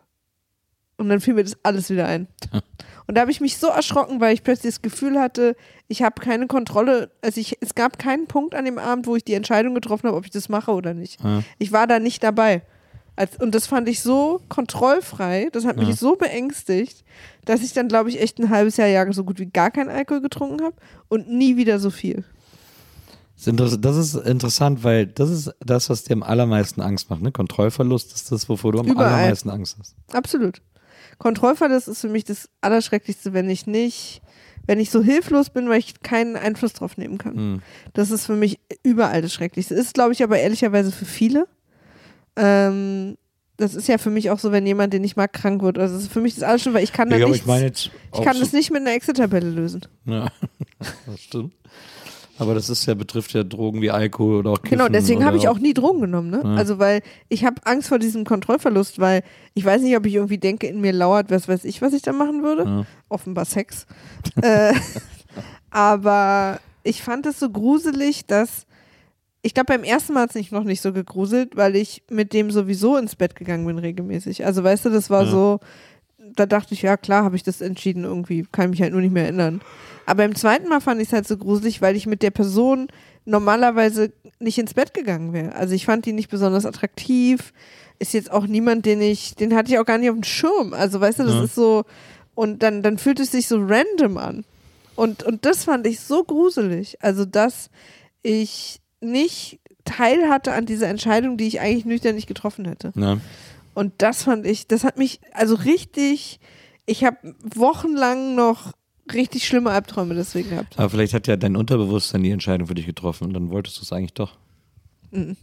Und 0.99 1.09
dann 1.09 1.21
fiel 1.21 1.35
mir 1.35 1.45
das 1.45 1.57
alles 1.63 1.89
wieder 1.89 2.07
ein. 2.07 2.27
Und 3.09 3.15
da 3.17 3.21
habe 3.23 3.31
ich 3.31 3.41
mich 3.41 3.59
so 3.59 3.69
erschrocken, 3.69 4.21
weil 4.21 4.35
ich 4.35 4.43
plötzlich 4.43 4.75
das 4.75 4.83
Gefühl 4.83 5.21
hatte, 5.21 5.55
ich 5.89 6.03
habe 6.03 6.21
keine 6.21 6.47
Kontrolle. 6.49 7.11
Also 7.23 7.41
ich, 7.41 7.57
es 7.61 7.75
gab 7.77 7.99
keinen 7.99 8.27
Punkt 8.27 8.55
an 8.55 8.65
dem 8.65 8.79
Abend, 8.79 9.07
wo 9.07 9.15
ich 9.15 9.25
die 9.25 9.35
Entscheidung 9.35 9.75
getroffen 9.75 10.09
habe, 10.09 10.17
ob 10.17 10.25
ich 10.25 10.31
das 10.33 10.49
mache 10.49 10.73
oder 10.73 10.93
nicht. 10.95 11.23
Ja. 11.23 11.43
Ich 11.59 11.71
war 11.73 11.87
da 11.87 11.99
nicht 12.01 12.23
dabei. 12.25 12.63
Als, 13.15 13.37
und 13.39 13.55
das 13.55 13.67
fand 13.67 13.89
ich 13.89 14.03
so 14.03 14.41
kontrollfrei, 14.51 15.49
das 15.53 15.65
hat 15.65 15.77
mich 15.79 15.89
Ja. 15.89 15.97
so 15.97 16.17
beängstigt, 16.17 17.03
dass 17.47 17.63
ich 17.63 17.73
dann, 17.73 17.89
glaube 17.89 18.11
ich, 18.11 18.21
echt 18.21 18.39
ein 18.39 18.51
halbes 18.51 18.77
Jahr, 18.77 18.89
Jahr 18.89 19.11
so 19.15 19.25
gut 19.25 19.39
wie 19.39 19.47
gar 19.47 19.71
keinen 19.71 19.89
Alkohol 19.89 20.21
getrunken 20.21 20.63
habe 20.63 20.75
und 21.09 21.31
nie 21.31 21.57
wieder 21.57 21.79
so 21.79 21.91
viel. 21.91 22.25
Das 23.37 23.43
ist 23.43 23.47
inter- 23.49 23.77
Das 23.79 23.97
ist 23.97 24.15
interessant, 24.17 24.83
weil 24.85 25.07
das 25.07 25.31
ist 25.31 25.55
das, 25.61 25.89
was 25.89 26.05
dir 26.05 26.15
am 26.15 26.23
allermeisten 26.23 26.81
Angst 26.83 27.09
macht. 27.09 27.23
Ne? 27.23 27.33
Kontrollverlust 27.33 28.15
ist 28.15 28.33
das, 28.33 28.49
wovor 28.49 28.73
du 28.73 28.81
am 28.81 28.87
Überall. 28.87 29.13
allermeisten 29.15 29.49
Angst 29.51 29.77
hast. 29.79 29.95
Absolut. 30.13 30.61
Kontrollverlust 31.19 31.89
ist 31.89 32.01
für 32.01 32.09
mich 32.09 32.25
das 32.25 32.49
Allerschrecklichste, 32.61 33.33
wenn 33.33 33.49
ich 33.51 33.67
nicht, 33.67 34.21
wenn 34.67 34.81
ich 34.81 34.91
so 34.91 35.03
hilflos 35.03 35.51
bin, 35.51 35.69
weil 35.69 35.79
ich 35.79 36.01
keinen 36.03 36.37
Einfluss 36.37 36.73
drauf 36.75 36.97
nehmen 36.97 37.19
kann. 37.19 37.37
Hm. 37.37 37.63
Das 37.95 38.11
ist 38.11 38.27
für 38.27 38.37
mich 38.37 38.59
überall 38.83 39.23
das 39.23 39.33
Schrecklichste. 39.33 39.75
Ist, 39.75 39.95
glaube 39.95 40.13
ich, 40.13 40.23
aber 40.23 40.39
ehrlicherweise 40.39 40.93
für 40.93 41.05
viele. 41.07 41.47
Ähm, 42.37 43.17
das 43.57 43.75
ist 43.75 43.89
ja 43.89 43.97
für 43.97 44.11
mich 44.11 44.31
auch 44.31 44.39
so, 44.39 44.53
wenn 44.53 44.67
jemand, 44.67 44.93
den 44.93 45.03
ich 45.05 45.17
mag, 45.17 45.33
krank 45.33 45.63
wird. 45.63 45.79
Also 45.79 45.95
das 45.95 46.05
ist 46.05 46.13
für 46.13 46.21
mich 46.21 46.35
das 46.35 46.43
alles 46.45 46.63
schon, 46.63 46.75
weil 46.75 46.85
ich 46.85 46.93
kann 46.93 47.09
da 47.09 47.17
Ja, 47.17 47.25
aber 47.27 47.33
nichts, 47.35 47.87
ich 47.87 48.19
ich 48.19 48.25
kann 48.25 48.35
so- 48.35 48.41
das 48.41 48.53
nicht 48.53 48.71
mit 48.71 48.83
einer 48.83 48.93
Excel-Tabelle 48.93 49.49
lösen. 49.49 49.81
Ja, 50.05 50.27
das 51.07 51.21
stimmt. 51.21 51.55
Aber 52.39 52.55
das 52.55 52.69
ist 52.69 52.87
ja, 52.87 52.95
betrifft 52.95 53.33
ja 53.33 53.45
Drogen 53.45 53.81
wie 53.81 53.91
Alkohol 53.91 54.37
oder 54.37 54.51
auch 54.51 54.63
Genau, 54.63 54.85
Kiffen 54.85 54.93
deswegen 54.93 55.19
oder 55.19 55.27
habe 55.27 55.37
ich 55.39 55.49
auch 55.49 55.59
nie 55.59 55.73
Drogen 55.75 56.01
genommen, 56.03 56.31
ne? 56.31 56.43
Ja. 56.45 56.55
Also 56.55 56.79
weil 56.79 57.03
ich 57.29 57.45
habe 57.45 57.57
Angst 57.65 57.89
vor 57.89 57.99
diesem 57.99 58.25
Kontrollverlust, 58.25 58.99
weil 58.99 59.23
ich 59.55 59.65
weiß 59.65 59.81
nicht, 59.83 59.97
ob 59.97 60.05
ich 60.07 60.15
irgendwie 60.15 60.39
denke, 60.39 60.67
in 60.67 60.81
mir 60.81 60.93
lauert, 60.93 61.31
was 61.31 61.49
weiß 61.49 61.65
ich, 61.65 61.81
was 61.83 61.93
ich 61.93 62.03
da 62.03 62.13
machen 62.13 62.43
würde. 62.43 62.65
Ja. 62.65 62.87
Offenbar 63.09 63.45
Sex. 63.47 63.87
äh, 64.43 64.75
aber 65.71 66.61
ich 66.83 67.03
fand 67.03 67.27
es 67.27 67.39
so 67.39 67.51
gruselig, 67.51 68.27
dass 68.27 68.67
ich 69.43 69.55
glaube, 69.55 69.67
beim 69.67 69.85
ersten 69.85 70.13
Mal 70.13 70.23
hat 70.23 70.31
es 70.31 70.35
mich 70.35 70.51
noch 70.51 70.65
nicht 70.65 70.81
so 70.81 70.93
gegruselt, 70.93 71.57
weil 71.57 71.77
ich 71.77 72.03
mit 72.11 72.33
dem 72.33 72.51
sowieso 72.51 72.97
ins 72.97 73.15
Bett 73.15 73.37
gegangen 73.37 73.65
bin 73.65 73.79
regelmäßig. 73.79 74.45
Also 74.45 74.65
weißt 74.65 74.87
du, 74.87 74.91
das 74.91 75.09
war 75.09 75.23
Ja. 75.23 75.31
so, 75.31 75.61
da 76.35 76.47
dachte 76.47 76.75
ich, 76.75 76.83
ja 76.83 76.97
klar, 76.97 77.23
habe 77.23 77.37
ich 77.37 77.45
das 77.45 77.61
entschieden 77.61 78.03
irgendwie, 78.03 78.45
kann 78.51 78.71
mich 78.71 78.83
halt 78.83 78.93
nur 78.93 79.01
nicht 79.03 79.13
mehr 79.13 79.25
erinnern. 79.25 79.61
Aber 80.07 80.23
beim 80.23 80.35
zweiten 80.35 80.69
Mal 80.69 80.81
fand 80.81 81.01
ich 81.03 81.09
es 81.09 81.13
halt 81.13 81.27
so 81.29 81.37
gruselig, 81.37 81.83
weil 81.83 81.97
ich 81.97 82.07
mit 82.07 82.23
der 82.23 82.31
Person 82.31 82.89
normalerweise 83.25 84.13
nicht 84.39 84.57
ins 84.59 84.73
Bett 84.75 84.95
gegangen 84.95 85.33
wäre. 85.33 85.55
Also 85.55 85.75
ich 85.75 85.85
fand 85.85 86.07
die 86.07 86.13
nicht 86.13 86.31
besonders 86.31 86.65
attraktiv. 86.65 87.53
Ist 87.99 88.15
jetzt 88.15 88.31
auch 88.31 88.47
niemand, 88.47 88.87
den 88.87 89.01
ich, 89.01 89.35
den 89.35 89.55
hatte 89.55 89.73
ich 89.73 89.79
auch 89.79 89.85
gar 89.85 89.99
nicht 89.99 90.09
auf 90.11 90.17
dem 90.17 90.23
Schirm. 90.25 90.73
Also 90.73 91.01
weißt 91.01 91.19
du, 91.19 91.25
das 91.25 91.35
Ja. 91.35 91.45
ist 91.45 91.55
so, 91.55 91.85
und 92.35 92.63
dann, 92.63 92.83
dann 92.83 92.99
fühlt 92.99 93.19
es 93.21 93.33
sich 93.33 93.49
so 93.49 93.57
random 93.59 94.17
an. 94.17 94.45
Und, 94.95 95.23
und 95.25 95.45
das 95.45 95.65
fand 95.65 95.87
ich 95.87 96.01
so 96.01 96.23
gruselig. 96.25 96.99
Also, 97.03 97.25
dass 97.25 97.69
ich 98.23 98.81
nicht 99.01 99.59
teil 99.85 100.29
hatte 100.29 100.53
an 100.53 100.67
dieser 100.67 100.89
Entscheidung, 100.89 101.37
die 101.37 101.47
ich 101.47 101.61
eigentlich 101.61 101.85
nüchtern 101.85 102.15
nicht 102.15 102.27
getroffen 102.29 102.65
hätte. 102.67 102.93
Ja. 102.95 103.19
Und 103.75 103.93
das 103.99 104.23
fand 104.23 104.47
ich, 104.47 104.67
das 104.69 104.85
hat 104.85 104.97
mich 104.99 105.21
also 105.33 105.55
richtig, 105.55 106.41
ich 106.87 107.05
habe 107.05 107.19
wochenlang 107.55 108.35
noch 108.35 108.73
richtig 109.13 109.47
schlimme 109.47 109.71
Albträume 109.71 110.15
deswegen 110.15 110.51
gehabt. 110.51 110.79
Aber 110.79 110.91
vielleicht 110.91 111.15
hat 111.15 111.27
ja 111.27 111.37
dein 111.37 111.57
Unterbewusstsein 111.57 112.23
die 112.23 112.31
Entscheidung 112.31 112.67
für 112.67 112.75
dich 112.75 112.87
getroffen 112.87 113.25
und 113.25 113.35
dann 113.35 113.51
wolltest 113.51 113.79
du 113.79 113.83
es 113.83 113.93
eigentlich 113.93 114.15
doch. 114.15 114.37
Mhm. 115.11 115.37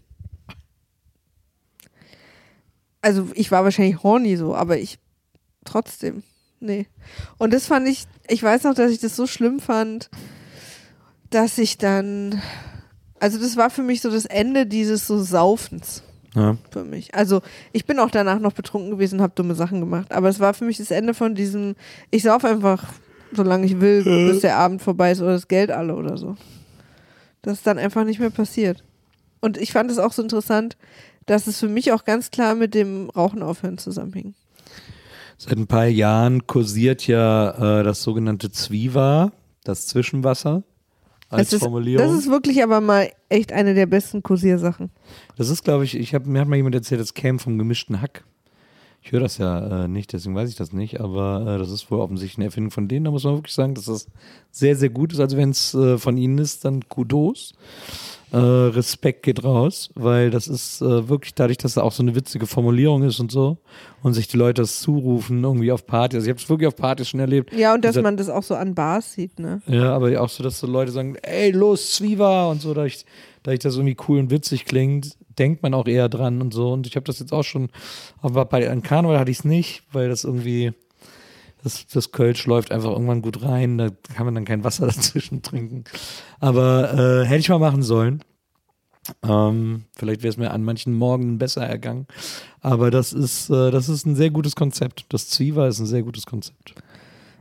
Also 3.01 3.28
ich 3.34 3.51
war 3.51 3.64
wahrscheinlich 3.64 4.01
horny 4.03 4.38
so, 4.38 4.55
aber 4.55 4.78
ich 4.78 4.97
trotzdem, 5.66 6.24
nee. 6.59 6.88
Und 7.38 7.53
das 7.53 7.66
fand 7.68 7.88
ich, 7.88 8.05
ich 8.30 8.41
weiß 8.41 8.64
noch, 8.64 8.74
dass 8.76 8.91
ich 8.91 8.99
das 8.99 9.16
so 9.16 9.28
schlimm 9.28 9.59
fand, 9.59 10.09
dass 11.30 11.57
ich 11.57 11.78
dann, 11.78 12.41
also 13.20 13.39
das 13.39 13.57
war 13.57 13.70
für 13.70 13.82
mich 13.84 14.01
so 14.01 14.09
das 14.09 14.26
Ende 14.26 14.66
dieses 14.66 15.05
so 15.07 15.22
Saufens 15.22 16.03
Ja. 16.34 16.57
für 16.72 16.86
mich. 16.86 17.14
Also 17.14 17.41
ich 17.74 17.86
bin 17.86 17.99
auch 17.99 18.09
danach 18.11 18.39
noch 18.39 18.53
betrunken 18.53 18.91
gewesen, 18.91 19.22
habe 19.22 19.34
dumme 19.36 19.55
Sachen 19.55 19.82
gemacht, 19.82 20.11
aber 20.14 20.30
es 20.30 20.39
war 20.39 20.53
für 20.53 20.64
mich 20.66 20.78
das 20.78 20.91
Ende 20.91 21.14
von 21.14 21.36
diesem, 21.36 21.76
ich 22.09 22.24
sauf 22.24 22.45
einfach, 22.45 22.86
solange 23.36 23.66
ich 23.66 23.80
will, 23.82 24.04
bis 24.04 24.42
der 24.42 24.58
Abend 24.58 24.82
vorbei 24.82 25.12
ist 25.12 25.22
oder 25.22 25.34
das 25.34 25.48
Geld 25.48 25.72
alle 25.72 25.96
oder 25.96 26.18
so. 26.18 26.36
Das 27.42 27.58
ist 27.58 27.68
dann 27.68 27.78
einfach 27.78 28.06
nicht 28.06 28.20
mehr 28.20 28.30
passiert. 28.30 28.84
Und 29.42 29.58
ich 29.58 29.72
fand 29.72 29.92
es 29.92 29.98
auch 29.98 30.14
so 30.14 30.22
interessant, 30.22 30.78
dass 31.26 31.48
es 31.48 31.60
für 31.60 31.68
mich 31.68 31.92
auch 31.92 32.06
ganz 32.06 32.32
klar 32.32 32.56
mit 32.56 32.74
dem 32.74 33.10
Rauchen 33.10 33.44
aufhören 33.44 33.78
zusammenhing. 33.78 34.34
Seit 35.38 35.58
ein 35.58 35.68
paar 35.68 35.88
Jahren 35.88 36.48
kursiert 36.48 37.08
ja 37.08 37.80
äh, 37.80 37.84
das 37.84 38.04
sogenannte 38.04 38.52
Zwiva, 38.52 39.32
das 39.64 39.88
Zwischenwasser 39.88 40.64
als 41.34 41.50
das 41.50 41.54
ist, 41.54 41.60
Formulierung. 41.64 42.06
Das 42.06 42.18
ist 42.18 42.30
wirklich 42.30 42.64
aber 42.64 42.80
mal 42.80 43.12
echt 43.30 43.52
eine 43.52 43.74
der 43.74 43.88
besten 43.88 44.24
Kursiersachen. 44.24 44.92
Das 45.36 45.50
ist, 45.50 45.64
glaube 45.64 45.84
ich, 45.84 45.98
ich 45.98 46.14
habe 46.14 46.30
mir 46.30 46.42
hat 46.42 46.48
mal 46.48 46.56
jemand 46.56 46.76
erzählt, 46.76 47.02
das 47.02 47.14
käme 47.14 47.40
vom 47.40 47.58
gemischten 47.58 48.02
Hack. 48.02 48.24
Ich 49.06 49.12
höre 49.12 49.20
das 49.20 49.38
ja 49.38 49.84
äh, 49.84 49.88
nicht, 49.89 50.14
deswegen 50.14 50.34
weiß 50.34 50.49
ich 50.49 50.56
das 50.56 50.72
nicht, 50.72 51.01
aber 51.01 51.56
äh, 51.56 51.58
das 51.58 51.70
ist 51.72 51.91
wohl 51.91 51.99
offensichtlich 51.99 52.38
eine 52.38 52.45
Erfindung 52.45 52.72
von 52.72 52.88
denen. 52.88 53.04
Da 53.04 53.12
muss 53.12 53.26
man 53.26 53.36
wirklich 53.36 53.54
sagen, 53.54 53.76
dass 53.76 53.86
das 53.86 54.08
sehr, 54.49 54.78
sehr 54.78 54.89
gut 54.89 55.12
ist. 55.12 55.20
Also 55.20 55.36
wenn 55.36 55.49
es 55.49 55.74
äh, 55.74 55.97
von 55.97 56.16
ihnen 56.16 56.38
ist, 56.38 56.64
dann 56.64 56.88
Kudos. 56.88 57.54
Äh, 58.32 58.38
Respekt 58.38 59.22
geht 59.24 59.43
raus, 59.43 59.91
weil 59.93 60.32
das 60.32 60.47
ist 60.47 60.82
äh, 60.82 61.08
wirklich 61.08 61.36
dadurch, 61.36 61.60
dass 61.60 61.76
da 61.76 61.82
auch 61.82 61.91
so 61.91 62.01
eine 62.01 62.16
witzige 62.16 62.47
Formulierung 62.47 63.04
ist 63.04 63.20
und 63.20 63.32
so 63.32 63.58
und 64.01 64.14
sich 64.14 64.28
die 64.28 64.38
Leute 64.38 64.64
das 64.64 64.80
zurufen 64.80 65.43
irgendwie 65.43 65.72
auf 65.72 65.86
Partys. 65.86 66.16
Also 66.16 66.28
ich 66.28 66.30
habe 66.32 66.41
es 66.41 66.49
wirklich 66.49 66.68
auf 66.68 66.76
Partys 66.76 67.10
schon 67.10 67.20
erlebt. 67.20 67.54
Ja, 67.54 67.76
und 67.76 67.86
dass 67.86 68.01
man 68.01 68.18
das 68.18 68.30
auch 68.30 68.41
so 68.41 68.56
an 68.56 68.74
Bars 68.74 69.14
sieht, 69.14 69.38
ne? 69.38 69.62
ja, 69.68 69.93
aber 69.93 70.20
auch 70.20 70.30
so, 70.30 70.41
dass 70.41 70.60
so 70.60 70.66
Leute 70.66 70.91
sagen, 70.91 71.16
ey, 71.22 71.51
los, 71.51 71.91
Zwiva 71.91 72.49
und 72.49 72.60
so, 72.62 72.74
da 72.74 72.86
ich, 72.86 73.06
da 73.43 73.51
ich 73.51 73.60
das 73.60 73.76
irgendwie 73.76 73.97
cool 74.08 74.18
und 74.18 74.32
witzig 74.32 74.66
klingt, 74.66 75.16
denkt 75.38 75.64
man 75.64 75.74
auch 75.74 75.88
eher 75.88 76.10
dran 76.10 76.42
und 76.42 76.54
so. 76.54 76.72
Und 76.72 76.88
ich 76.88 76.96
habe 76.96 77.06
das 77.06 77.20
jetzt 77.20 77.34
auch 77.34 77.44
schon, 77.44 77.70
aber 78.22 78.46
bei 78.46 78.70
an 78.70 78.84
Karneval 78.84 79.20
hatte 79.20 79.32
ich 79.32 79.40
es 79.40 79.46
nicht, 79.46 79.84
weil 79.92 80.10
das 80.10 80.24
irgendwie, 80.24 80.74
das, 81.64 81.88
das 81.88 82.12
Kölsch 82.12 82.46
läuft 82.46 82.72
einfach 82.72 82.92
irgendwann 82.92 83.22
gut 83.22 83.42
rein, 83.44 83.78
da 83.78 83.90
kann 84.16 84.26
man 84.26 84.36
dann 84.36 84.46
kein 84.46 84.64
Wasser 84.64 84.86
dazwischen 84.88 85.42
trinken. 85.42 85.84
Aber 86.40 86.94
äh, 86.94 87.26
hätte 87.26 87.40
ich 87.40 87.50
mal 87.50 87.60
machen 87.60 87.84
sollen. 87.84 88.24
Ähm, 89.22 89.84
vielleicht 89.96 90.24
wäre 90.24 90.30
es 90.30 90.38
mir 90.38 90.52
an 90.52 90.64
manchen 90.64 90.94
Morgen 90.94 91.38
besser 91.38 91.66
ergangen. 91.66 92.08
Aber 92.62 92.90
das 92.90 93.12
ist, 93.12 93.50
äh, 93.50 93.70
das 93.70 93.90
ist 93.90 94.06
ein 94.06 94.16
sehr 94.16 94.30
gutes 94.30 94.56
Konzept. 94.56 95.06
Das 95.10 95.28
Zwiva 95.30 95.68
ist 95.68 95.80
ein 95.80 95.86
sehr 95.86 96.04
gutes 96.04 96.26
Konzept. 96.26 96.76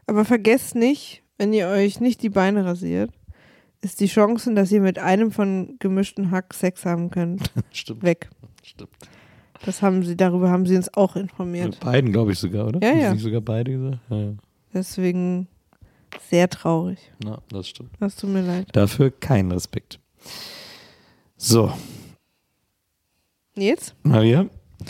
Aber 0.06 0.24
vergesst 0.24 0.74
nicht, 0.74 1.22
wenn 1.38 1.52
ihr 1.52 1.68
euch 1.68 2.00
nicht 2.00 2.22
die 2.22 2.28
Beine 2.28 2.64
rasiert, 2.64 3.10
ist 3.82 4.00
die 4.00 4.06
Chance, 4.06 4.54
dass 4.54 4.72
ihr 4.72 4.80
mit 4.80 4.98
einem 4.98 5.30
von 5.30 5.76
gemischten 5.78 6.30
Hack 6.30 6.54
Sex 6.54 6.84
haben 6.86 7.10
könnt, 7.10 7.42
Stimmt. 7.72 8.02
weg. 8.02 8.30
Stimmt. 8.62 8.90
Das 9.64 9.82
haben 9.82 10.02
sie, 10.02 10.16
darüber 10.16 10.50
haben 10.50 10.66
sie 10.66 10.76
uns 10.76 10.92
auch 10.94 11.14
informiert. 11.14 11.66
Mit 11.70 11.80
beiden, 11.80 12.12
glaube 12.12 12.32
ich 12.32 12.38
sogar, 12.38 12.66
oder? 12.68 12.80
Ja, 12.82 12.90
Haben 12.90 13.00
ja. 13.00 13.12
Nicht 13.12 13.22
sogar 13.22 13.40
beide 13.40 13.70
gesagt? 13.72 13.98
Ja, 14.10 14.16
ja. 14.16 14.32
Deswegen 14.74 15.46
sehr 16.30 16.48
traurig. 16.48 16.98
Na, 17.22 17.40
das 17.50 17.68
stimmt. 17.68 17.90
Das 18.00 18.16
tut 18.16 18.30
mir 18.30 18.42
leid. 18.42 18.68
Dafür 18.72 19.10
keinen 19.10 19.52
Respekt. 19.52 20.00
So, 21.36 21.72
Jetzt? 23.54 23.94
Maria, 24.02 24.46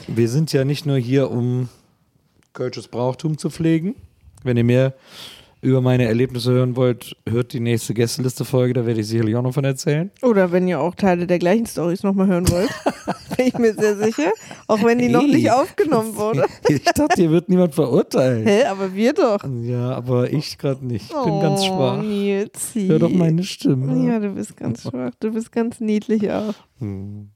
wir 0.07 0.29
sind 0.29 0.53
ja 0.53 0.65
nicht 0.65 0.87
nur 0.87 0.97
hier, 0.97 1.31
um 1.31 1.69
Kölsches 2.53 2.87
Brauchtum 2.89 3.37
zu 3.39 3.51
pflegen. 3.51 3.97
Wenn 4.45 4.57
ihr 4.57 4.65
mehr 4.65 4.95
über 5.63 5.81
meine 5.81 6.07
Erlebnisse 6.07 6.51
hören 6.53 6.75
wollt, 6.77 7.17
hört 7.29 7.53
die 7.53 7.61
nächste 7.61 7.95
Gästeliste-Folge, 7.95 8.75
da 8.75 8.85
werde 8.85 9.01
ich 9.01 9.07
sicherlich 9.07 9.37
auch 9.37 9.43
noch 9.43 9.55
von 9.55 9.65
erzählen. 9.65 10.11
Oder 10.23 10.51
wenn 10.53 10.67
ihr 10.69 10.81
auch 10.81 10.95
Teile 10.97 11.27
der 11.27 11.39
gleichen 11.39 11.67
Stories 11.67 12.03
nochmal 12.03 12.27
hören 12.27 12.49
wollt. 12.51 12.69
Bin 13.37 13.47
ich 13.47 13.57
mir 13.59 13.73
sehr 13.73 13.97
sicher. 13.97 14.31
Auch 14.67 14.83
wenn 14.83 14.99
die 14.99 15.09
noch 15.09 15.23
Hey. 15.23 15.35
nicht 15.35 15.51
aufgenommen 15.51 16.17
wurde. 16.17 16.45
Ich 16.69 16.83
dachte, 16.83 17.15
hier 17.17 17.31
wird 17.31 17.49
niemand 17.49 17.75
verurteilt. 17.75 18.47
Hä, 18.47 18.65
aber 18.65 18.93
wir 18.95 19.13
doch. 19.15 19.39
Ja, 19.63 19.91
aber 19.95 20.31
ich 20.33 20.59
gerade 20.59 20.85
nicht. 20.85 21.11
Ich 21.11 21.25
bin 21.25 21.41
ganz 21.41 21.61
Oh, 21.63 21.65
schwach. 21.67 22.03
Nilsi. 22.03 22.87
Hör 22.89 22.99
doch 22.99 23.11
meine 23.11 23.43
Stimme. 23.45 24.07
Ja, 24.07 24.19
du 24.19 24.31
bist 24.35 24.57
ganz 24.57 24.83
schwach. 24.83 25.13
Du 25.21 25.33
bist 25.33 25.51
ganz 25.53 25.81
niedlich 25.81 26.31
auch. 26.31 26.55
Hm. 26.81 27.31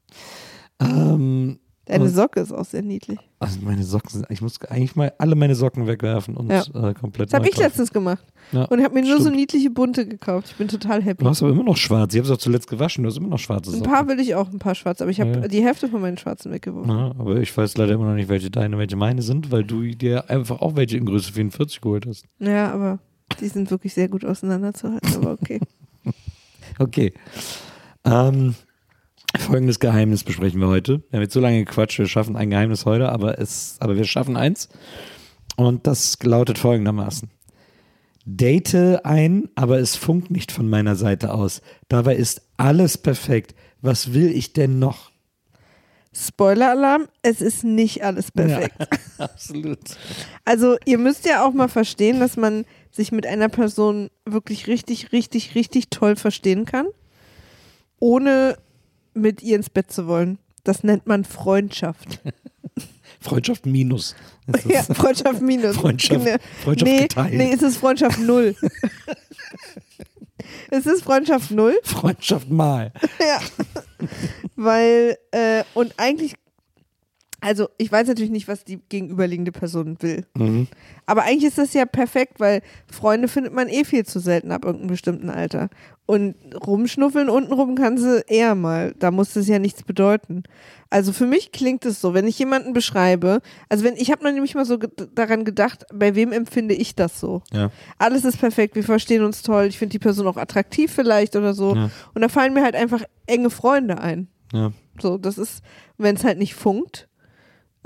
Ähm, 0.81 1.59
Deine 1.87 2.09
Socke 2.09 2.41
ist 2.41 2.53
auch 2.53 2.64
sehr 2.64 2.82
niedlich. 2.82 3.18
Also 3.39 3.59
meine 3.62 3.84
Socken 3.84 4.11
sind, 4.11 4.26
ich 4.28 4.41
muss 4.43 4.61
eigentlich 4.62 4.97
mal 4.97 5.12
alle 5.18 5.37
meine 5.37 5.55
Socken 5.55 5.87
wegwerfen 5.87 6.37
und 6.37 6.51
Ja. 6.51 6.62
äh, 6.74 6.95
komplett 6.95 7.32
Das 7.32 7.39
habe 7.39 7.49
ich 7.49 7.57
letztens 7.57 7.93
gemacht. 7.93 8.24
Ja, 8.51 8.64
Und 8.64 8.82
habe 8.82 8.95
mir 8.95 9.03
nur 9.09 9.20
so 9.20 9.30
niedliche 9.30 9.70
bunte 9.70 10.07
gekauft. 10.07 10.49
Ich 10.51 10.57
bin 10.57 10.66
total 10.66 11.01
happy. 11.03 11.22
Du 11.22 11.30
hast 11.30 11.43
aber 11.43 11.53
immer 11.53 11.62
noch 11.62 11.76
schwarz. 11.76 12.12
Ich 12.12 12.18
habe 12.18 12.26
es 12.28 12.34
auch 12.34 12.39
zuletzt 12.41 12.68
gewaschen. 12.68 13.05
Du 13.05 13.11
hast 13.11 13.16
immer 13.18 13.28
noch 13.28 13.39
schwarze 13.39 13.70
Ein 13.70 13.74
Socken. 13.78 13.91
paar 13.93 14.09
will 14.09 14.18
ich 14.18 14.34
auch, 14.34 14.49
ein 14.51 14.59
paar 14.59 14.74
schwarze, 14.74 15.05
aber 15.05 15.12
ich 15.12 15.20
habe 15.20 15.30
Ja, 15.30 15.49
die 15.49 15.62
Hälfte 15.62 15.89
von 15.89 16.01
meinen 16.01 16.18
schwarzen 16.18 16.51
weggeworfen. 16.51 16.91
Aber 16.91 17.37
ich 17.37 17.57
weiß 17.57 17.76
leider 17.76 17.95
immer 17.95 18.07
noch 18.07 18.14
nicht, 18.16 18.28
welche 18.28 18.51
deine, 18.51 18.78
welche 18.78 18.97
meine 18.97 19.22
sind, 19.22 19.53
weil 19.53 19.62
du 19.62 19.82
dir 19.82 20.28
einfach 20.28 20.61
auch 20.61 20.74
welche 20.74 20.97
in 20.97 21.05
Größe 21.07 21.32
44 21.32 21.80
geholt 21.80 22.05
hast. 22.07 22.24
Ja, 22.41 22.72
aber 22.72 22.99
die 23.41 23.47
sind 23.49 23.70
wirklich 23.70 23.95
sehr 23.95 24.09
gut 24.09 24.24
auseinanderzuhalten, 24.24 25.14
aber 25.16 25.32
okay. 25.32 25.61
Okay. 26.78 27.12
Ähm, 28.05 28.55
folgendes 29.39 29.80
Geheimnis 29.80 30.24
besprechen 30.24 30.61
wir 30.61 30.68
heute. 30.68 31.03
Wir 31.11 31.18
haben 31.18 31.22
jetzt 31.22 31.34
so 31.34 31.41
lange 31.41 31.64
gequatscht, 31.64 31.99
wir 31.99 32.07
schaffen 32.07 32.37
ein 32.37 32.51
Geheimnis 32.51 32.84
heute, 32.84 33.11
aber, 33.11 33.39
es, 33.39 33.76
aber 33.80 33.97
wir 33.97 34.05
schaffen 34.05 34.37
eins. 34.37 34.68
Und 35.57 35.87
das 35.87 36.18
lautet 36.22 36.59
folgendermaßen. 36.59 37.30
Date 38.24 39.05
ein, 39.05 39.49
aber 39.55 39.78
es 39.78 39.95
funkt 39.95 40.30
nicht 40.30 40.51
von 40.51 40.68
meiner 40.68 40.97
Seite 40.97 41.32
aus. 41.32 41.62
Dabei 41.89 42.16
ist 42.16 42.43
alles 42.57 42.99
perfekt. 42.99 43.55
Was 43.80 44.12
will 44.12 44.30
ich 44.30 44.53
denn 44.53 44.78
noch? 44.78 45.12
Spoiler-Alarm, 46.12 47.09
es 47.22 47.41
ist 47.41 47.62
nicht 47.62 48.03
alles 48.03 48.32
perfekt. 48.32 48.74
Ja, 48.80 48.87
absolut. 49.24 49.78
Also 50.45 50.76
ihr 50.87 50.99
müsst 50.99 51.26
ja 51.26 51.45
auch 51.45 51.53
mal 51.53 51.68
verstehen, 51.68 52.20
dass 52.20 52.37
man 52.37 52.64
sich 52.91 53.12
mit 53.12 53.26
einer 53.26 53.51
Person 53.51 54.09
wirklich 54.24 54.66
richtig, 54.66 55.12
richtig, 55.12 55.55
richtig 55.55 55.91
toll 55.91 56.16
verstehen 56.16 56.64
kann, 56.64 56.87
ohne 58.01 58.57
mit 59.17 59.43
ihr 59.43 59.57
ins 59.57 59.71
Bett 59.71 59.91
zu 59.91 60.07
wollen. 60.07 60.39
Das 60.64 60.85
nennt 60.85 61.07
man 61.07 61.25
Freundschaft. 61.25 62.21
Freundschaft 63.21 63.67
minus. 63.67 64.14
Ja, 64.69 64.83
Freundschaft 64.85 65.41
minus. 65.41 65.77
Freundschaft- 65.77 66.25
Genau. 66.25 66.39
Freundschaft 66.62 66.93
nee, 66.93 67.01
geteilt. 67.03 67.35
Nee, 67.35 67.53
es 67.53 67.62
ist 67.62 67.79
Freundschaft 67.79 68.19
null. 68.21 68.55
es 70.71 70.87
ist 70.87 71.03
Freundschaft 71.03 71.51
null. 71.51 71.79
Freundschaft 71.83 72.49
mal. 72.51 72.93
Ja. 73.21 73.41
Weil, 74.55 75.17
äh, 75.33 75.64
und 75.75 75.95
eigentlich, 75.97 76.35
also 77.47 77.68
ich 77.78 77.92
weiß 77.92 78.09
natürlich 78.09 78.32
nicht, 78.32 78.49
was 78.49 78.64
die 78.64 78.80
gegenüberliegende 78.88 79.53
Person 79.53 79.97
will. 80.01 80.26
Mhm. 80.36 80.66
Aber 81.07 81.22
eigentlich 81.22 81.44
ist 81.44 81.59
das 81.59 81.74
ja 81.74 81.84
perfekt, 81.84 82.40
weil 82.40 82.61
Freunde 82.90 83.28
findet 83.28 83.53
man 83.53 83.68
eh 83.68 83.84
viel 83.84 84.05
zu 84.05 84.18
selten 84.18 84.51
ab 84.51 84.64
irgendeinem 84.64 84.88
bestimmten 84.88 85.30
Alter. 85.30 85.70
Und 86.07 86.34
rumschnuffeln 86.66 87.28
untenrum 87.28 87.76
kann 87.76 87.99
sie 87.99 88.24
eher 88.26 88.57
mal. 88.57 88.94
Da 88.99 89.12
muss 89.12 89.36
es 89.36 89.47
ja 89.47 89.61
nichts 89.61 89.84
bedeuten. 89.84 90.42
Also 90.90 91.12
für 91.12 91.26
mich 91.26 91.53
klingt 91.53 91.86
es 91.86 92.01
so, 92.01 92.14
wenn 92.14 92.26
ich 92.26 92.36
jemanden 92.36 92.72
beschreibe, 92.72 93.40
also 93.68 93.84
wenn 93.84 93.94
ich 93.94 94.11
habe 94.11 94.24
noch 94.24 94.32
nämlich 94.32 94.57
mal 94.57 94.64
so 94.64 94.80
ge 94.80 94.90
daran 95.14 95.44
gedacht, 95.44 95.84
bei 95.94 96.16
wem 96.16 96.32
empfinde 96.32 96.74
ich 96.74 96.97
das 96.97 97.20
so? 97.20 97.42
Ja. 97.53 97.70
Alles 97.99 98.24
ist 98.24 98.40
perfekt, 98.40 98.74
wir 98.74 98.82
verstehen 98.82 99.22
uns 99.22 99.42
toll, 99.42 99.66
ich 99.66 99.78
finde 99.78 99.92
die 99.92 100.01
Person 100.01 100.26
auch 100.26 100.36
attraktiv 100.36 100.92
vielleicht 100.92 101.36
oder 101.36 101.55
so. 101.55 101.76
Ja. 101.76 101.90
Und 102.12 102.22
da 102.22 102.28
fallen 102.28 102.55
mir 102.55 102.64
halt 102.64 102.74
einfach 102.74 103.03
enge 103.26 103.51
Freunde 103.51 103.99
ein. 103.99 104.26
Ja. 104.53 104.72
So, 105.01 105.18
das 105.18 105.38
ist, 105.38 105.62
wenn 105.99 106.16
es 106.16 106.24
halt 106.24 106.38
nicht 106.38 106.55
funkt. 106.55 107.09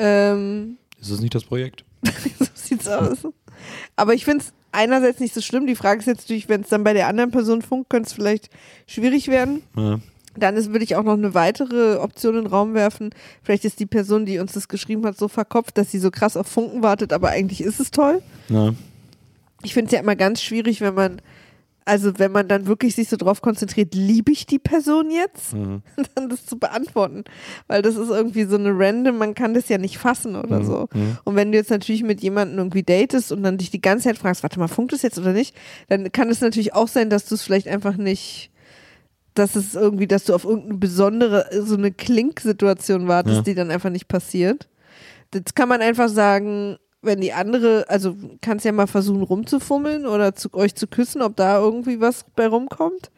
Ähm, 0.01 0.78
Ist 0.98 1.11
das 1.11 1.20
nicht 1.20 1.34
das 1.34 1.44
Projekt? 1.44 1.84
so 2.38 2.46
sieht's 2.55 2.88
aus. 2.88 3.18
Aber 3.96 4.14
ich 4.14 4.24
finde 4.24 4.44
es 4.44 4.53
einerseits 4.72 5.20
nicht 5.20 5.34
so 5.34 5.42
schlimm. 5.42 5.66
Die 5.66 5.74
Frage 5.74 6.01
ist 6.01 6.07
jetzt 6.07 6.22
natürlich, 6.22 6.48
wenn 6.48 6.62
es 6.62 6.68
dann 6.68 6.84
bei 6.84 6.94
der 6.94 7.07
anderen 7.09 7.30
Person 7.30 7.61
funkt, 7.61 7.90
könnte 7.90 8.09
es 8.09 8.12
vielleicht 8.14 8.48
schwierig 8.86 9.28
werden. 9.28 9.62
Ja. 9.76 10.01
Dann 10.36 10.57
ist, 10.57 10.70
würde 10.70 10.84
ich 10.84 10.96
auch 10.96 11.03
noch 11.03 11.14
eine 11.14 11.34
weitere 11.34 11.96
Option 11.96 12.36
in 12.36 12.44
den 12.44 12.51
Raum 12.51 12.72
werfen. 12.72 13.11
Vielleicht 13.42 13.64
ist 13.64 13.80
die 13.80 13.86
Person, 13.86 14.26
die 14.26 14.38
uns 14.38 14.53
das 14.53 14.68
geschrieben 14.68 15.05
hat, 15.05 15.18
so 15.18 15.28
verkopft, 15.28 15.76
dass 15.76 15.90
sie 15.90 15.98
so 15.98 16.11
krass 16.11 16.36
auf 16.36 16.46
Funken 16.46 16.82
wartet, 16.82 17.12
aber 17.12 17.30
eigentlich 17.30 17.61
ist 17.61 17.80
es 17.80 17.90
toll. 17.90 18.22
Ja. 18.48 18.72
Ich 19.62 19.74
finde 19.74 19.86
es 19.86 19.92
ja 19.92 20.01
immer 20.01 20.16
ganz 20.16 20.40
schwierig, 20.40 20.80
wenn 20.80 20.94
man, 20.94 21.20
also 21.85 22.18
wenn 22.18 22.31
man 22.33 22.47
dann 22.47 22.66
wirklich 22.66 22.95
sich 22.95 23.09
so 23.09 23.16
drauf 23.16 23.41
konzentriert, 23.43 23.95
liebe 23.95 24.31
ich 24.33 24.47
die 24.47 24.59
Person 24.59 25.11
jetzt? 25.11 25.55
Mhm. 25.55 25.83
Dann 26.14 26.28
das 26.28 26.47
zu 26.47 26.59
beantworten. 26.59 27.24
Weil 27.66 27.83
das 27.83 27.97
ist 27.97 28.11
irgendwie 28.11 28.45
so 28.45 28.57
eine 28.57 28.70
random, 28.72 29.16
man 29.18 29.35
kann 29.35 29.55
das 29.55 29.68
ja 29.68 29.78
nicht 29.78 29.99
fassen 29.99 30.37
oder 30.37 30.61
Mhm. 30.61 30.64
so. 30.64 30.89
Mhm. 30.93 31.18
Und 31.24 31.37
wenn 31.37 31.51
du 31.53 31.59
jetzt 31.59 31.70
natürlich 31.70 32.03
mit 32.03 32.20
jemandem 32.22 32.59
irgendwie 32.59 32.83
datest 32.83 33.33
und 33.33 33.43
dann 33.43 33.59
dich 33.59 33.70
die 33.70 33.81
ganze 33.81 34.05
Zeit 34.05 34.18
fragst, 34.18 34.43
warte 34.43 34.59
mal, 34.61 34.68
funkt 34.68 34.93
es 34.93 35.03
jetzt 35.03 35.18
oder 35.18 35.33
nicht, 35.33 35.57
dann 35.89 36.12
kann 36.12 36.28
es 36.28 36.41
natürlich 36.41 36.74
auch 36.74 36.89
sein, 36.89 37.11
dass 37.11 37.24
du 37.26 37.35
es 37.35 37.43
vielleicht 37.43 37.66
einfach 37.68 37.97
nicht, 37.97 38.51
dass 39.35 39.57
es 39.57 39.74
irgendwie, 39.74 40.07
dass 40.07 40.24
du 40.24 40.35
auf 40.35 40.45
irgendeine 40.45 40.78
besondere, 40.78 41.47
so 41.62 41.76
eine 41.76 41.91
Klink-Situation 41.93 43.09
wartest, 43.09 43.37
Ja. 43.37 43.43
die 43.43 43.55
dann 43.55 43.70
einfach 43.70 43.91
nicht 43.91 44.09
passiert. 44.09 44.68
Das 45.31 45.55
kann 45.55 45.68
man 45.68 45.81
einfach 45.81 46.09
sagen, 46.09 46.76
wenn 47.03 47.20
die 47.20 47.32
andere, 47.32 47.84
also 47.88 48.14
kannst 48.40 48.64
ja 48.64 48.72
mal 48.72 48.86
versuchen 48.86 49.22
rumzufummeln 49.22 50.07
oder 50.07 50.34
zu, 50.34 50.53
euch 50.55 50.74
zu 50.74 50.86
küssen, 50.86 51.22
ob 51.22 51.36
da 51.36 51.59
irgendwie 51.59 52.01
was 52.01 52.24
bei 52.36 52.46
rumkommt. 52.46 53.11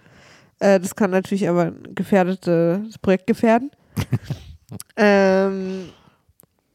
Äh, 0.61 0.78
das 0.78 0.95
kann 0.95 1.11
natürlich 1.11 1.49
aber 1.49 1.64
ein 1.64 1.95
gefährdete, 1.95 2.83
das 2.87 2.99
Projekt 2.99 3.26
gefährden. 3.26 3.70
ähm, 4.97 5.89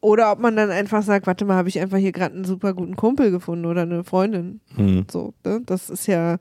oder 0.02 0.32
ob 0.32 0.40
man 0.40 0.56
dann 0.56 0.70
einfach 0.70 1.02
sagt, 1.04 1.28
warte 1.28 1.46
mal, 1.46 1.56
habe 1.56 1.70
ich 1.70 1.80
einfach 1.80 1.98
hier 1.98 2.12
gerade 2.12 2.36
einen 2.36 2.46
super 2.46 2.74
guten 2.74 2.96
Kumpel 2.96 3.32
gefunden 3.32 3.66
oder 3.66 3.84
eine 3.84 4.04
Freundin. 4.04 4.62
Mhm. 4.76 5.06
So, 5.10 5.34
ne? 5.46 5.62
Das 5.66 5.90
ist 5.90 6.08
ja 6.08 6.38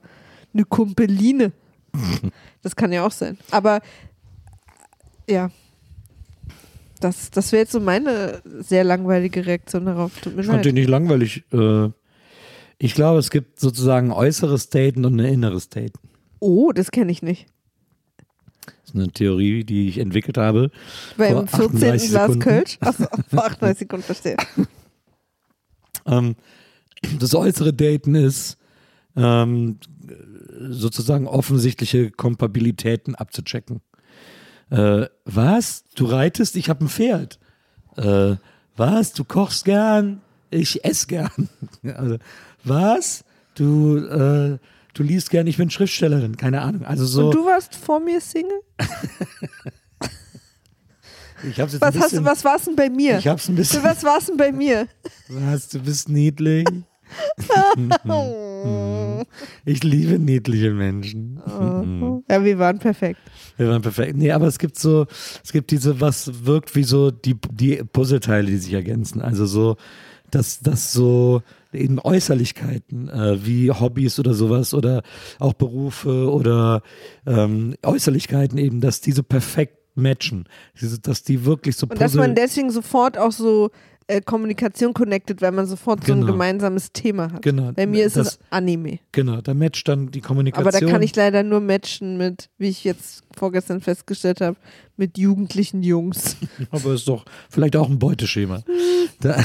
eine 0.52 0.64
Kumpeline. 0.64 1.52
Das 2.62 2.74
kann 2.74 2.92
ja 2.92 3.06
auch 3.06 3.12
sein. 3.12 3.38
Aber 3.52 3.80
ja. 5.28 5.50
Das, 7.00 7.30
das 7.30 7.52
wäre 7.52 7.62
jetzt 7.62 7.72
so 7.72 7.80
meine 7.80 8.40
sehr 8.60 8.84
langweilige 8.84 9.44
Reaktion 9.46 9.86
darauf. 9.86 10.18
Tut 10.20 10.34
mir 10.34 10.40
Ich 10.42 10.46
fand 10.46 10.58
leid. 10.58 10.64
den 10.66 10.74
nicht 10.74 10.88
langweilig. 10.88 11.44
Äh, 11.52 11.90
ich 12.78 12.94
glaube, 12.94 13.18
es 13.18 13.30
gibt 13.30 13.60
sozusagen 13.60 14.08
ein 14.08 14.16
äußeres 14.16 14.68
Daten 14.70 15.04
und 15.04 15.18
ein 15.20 15.24
inneres 15.26 15.68
Daten. 15.68 15.98
Oh, 16.40 16.72
das 16.72 16.90
kenne 16.90 17.10
ich 17.12 17.22
nicht. 17.22 17.46
Das 18.66 18.90
ist 18.90 18.94
eine 18.94 19.08
Theorie, 19.08 19.64
die 19.64 19.88
ich 19.88 19.98
entwickelt 19.98 20.38
habe. 20.38 20.70
Beim 21.16 21.48
vor 21.48 21.70
14. 21.70 21.76
38 21.94 22.10
Glas. 22.10 22.38
Kölsch? 22.38 22.78
Achso, 22.80 23.04
vor 23.28 23.44
38 23.46 23.78
Sekunden 23.80 24.04
verstehe. 24.04 24.36
Ähm, 26.06 26.36
das 27.18 27.34
äußere 27.34 27.72
Daten 27.72 28.14
ist 28.14 28.58
ähm, 29.16 29.78
sozusagen 30.68 31.26
offensichtliche 31.26 32.10
Kompatibilitäten 32.10 33.14
abzuchecken. 33.14 33.80
Äh, 34.70 35.06
was? 35.24 35.84
Du 35.94 36.06
reitest? 36.06 36.56
Ich 36.56 36.68
habe 36.68 36.84
ein 36.84 36.88
Pferd. 36.88 37.38
Äh, 37.96 38.36
was? 38.76 39.12
Du 39.12 39.24
kochst 39.24 39.64
gern? 39.64 40.20
Ich 40.50 40.84
esse 40.84 41.06
gern. 41.06 41.48
also, 41.94 42.18
was? 42.64 43.24
Du, 43.54 43.96
äh, 43.96 44.58
du 44.94 45.02
liest 45.02 45.30
gern? 45.30 45.46
Ich 45.46 45.56
bin 45.56 45.70
Schriftstellerin. 45.70 46.36
Keine 46.36 46.62
Ahnung. 46.62 46.84
Also 46.84 47.06
so. 47.06 47.26
Und 47.26 47.34
du 47.34 47.46
warst 47.46 47.74
vor 47.74 48.00
mir 48.00 48.20
Single? 48.20 48.60
ich 51.48 51.60
hab's 51.60 51.72
jetzt 51.72 51.82
Was, 51.82 51.94
ein 51.94 52.00
hast, 52.00 52.10
bisschen, 52.10 52.24
was 52.24 52.44
war's 52.44 52.64
denn 52.64 52.76
bei 52.76 52.90
mir? 52.90 53.18
Ich 53.18 53.28
hab's 53.28 53.48
ein 53.48 53.54
bisschen. 53.54 53.82
Was 53.82 54.04
war's 54.04 54.26
denn 54.26 54.36
bei 54.36 54.52
mir? 54.52 54.88
Was? 55.28 55.68
Du 55.68 55.80
bist 55.80 56.08
niedlich. 56.08 56.66
ich 59.64 59.84
liebe 59.84 60.18
niedliche 60.18 60.72
Menschen. 60.72 61.40
ja, 62.28 62.44
wir 62.44 62.58
waren 62.58 62.78
perfekt. 62.78 63.20
Wir 63.56 63.68
waren 63.68 63.82
perfekt. 63.82 64.16
Nee, 64.16 64.32
aber 64.32 64.46
es 64.46 64.58
gibt 64.58 64.78
so, 64.78 65.06
es 65.42 65.52
gibt 65.52 65.70
diese, 65.70 66.00
was 66.00 66.44
wirkt 66.44 66.74
wie 66.74 66.84
so 66.84 67.10
die, 67.10 67.36
die 67.50 67.82
Puzzleteile, 67.92 68.46
die 68.46 68.58
sich 68.58 68.72
ergänzen. 68.72 69.22
Also 69.22 69.46
so, 69.46 69.76
dass 70.30 70.60
das 70.60 70.92
so 70.92 71.42
eben 71.72 71.98
Äußerlichkeiten, 71.98 73.08
äh, 73.08 73.44
wie 73.46 73.70
Hobbys 73.70 74.18
oder 74.18 74.34
sowas 74.34 74.74
oder 74.74 75.02
auch 75.38 75.54
Berufe 75.54 76.30
oder 76.30 76.82
ähm, 77.26 77.74
Äußerlichkeiten 77.82 78.58
eben, 78.58 78.80
dass 78.80 79.00
diese 79.00 79.22
perfekt 79.22 79.78
matchen. 79.94 80.44
Dass 81.02 81.22
die 81.22 81.44
wirklich 81.44 81.76
so 81.76 81.86
Und 81.86 82.00
dass 82.00 82.14
man 82.14 82.34
deswegen 82.34 82.70
sofort 82.70 83.18
auch 83.18 83.32
so 83.32 83.70
äh, 84.08 84.20
Kommunikation 84.20 84.94
connected, 84.94 85.42
weil 85.42 85.52
man 85.52 85.66
sofort 85.66 86.04
so 86.06 86.12
ein 86.12 86.20
Genau. 86.20 86.32
gemeinsames 86.32 86.92
Thema 86.92 87.32
hat. 87.32 87.42
Genau. 87.42 87.72
Bei 87.72 87.86
mir 87.86 88.04
ist 88.06 88.16
Das- 88.16 88.26
es 88.34 88.38
Anime. 88.50 89.00
Genau, 89.12 89.40
da 89.40 89.52
matcht 89.54 89.88
dann 89.88 90.10
die 90.10 90.20
Kommunikation. 90.20 90.68
Aber 90.68 90.78
da 90.78 90.86
kann 90.86 91.02
ich 91.02 91.14
leider 91.16 91.42
nur 91.42 91.60
matchen 91.60 92.16
mit, 92.16 92.48
wie 92.58 92.68
ich 92.68 92.84
jetzt 92.84 93.24
vorgestern 93.36 93.80
festgestellt 93.80 94.40
habe, 94.40 94.56
mit 94.96 95.18
jugendlichen 95.18 95.82
Jungs. 95.82 96.36
Aber 96.70 96.94
ist 96.94 97.08
doch 97.08 97.24
vielleicht 97.50 97.74
auch 97.76 97.88
ein 97.90 97.98
Beuteschema. 97.98 98.62
Da, 99.20 99.42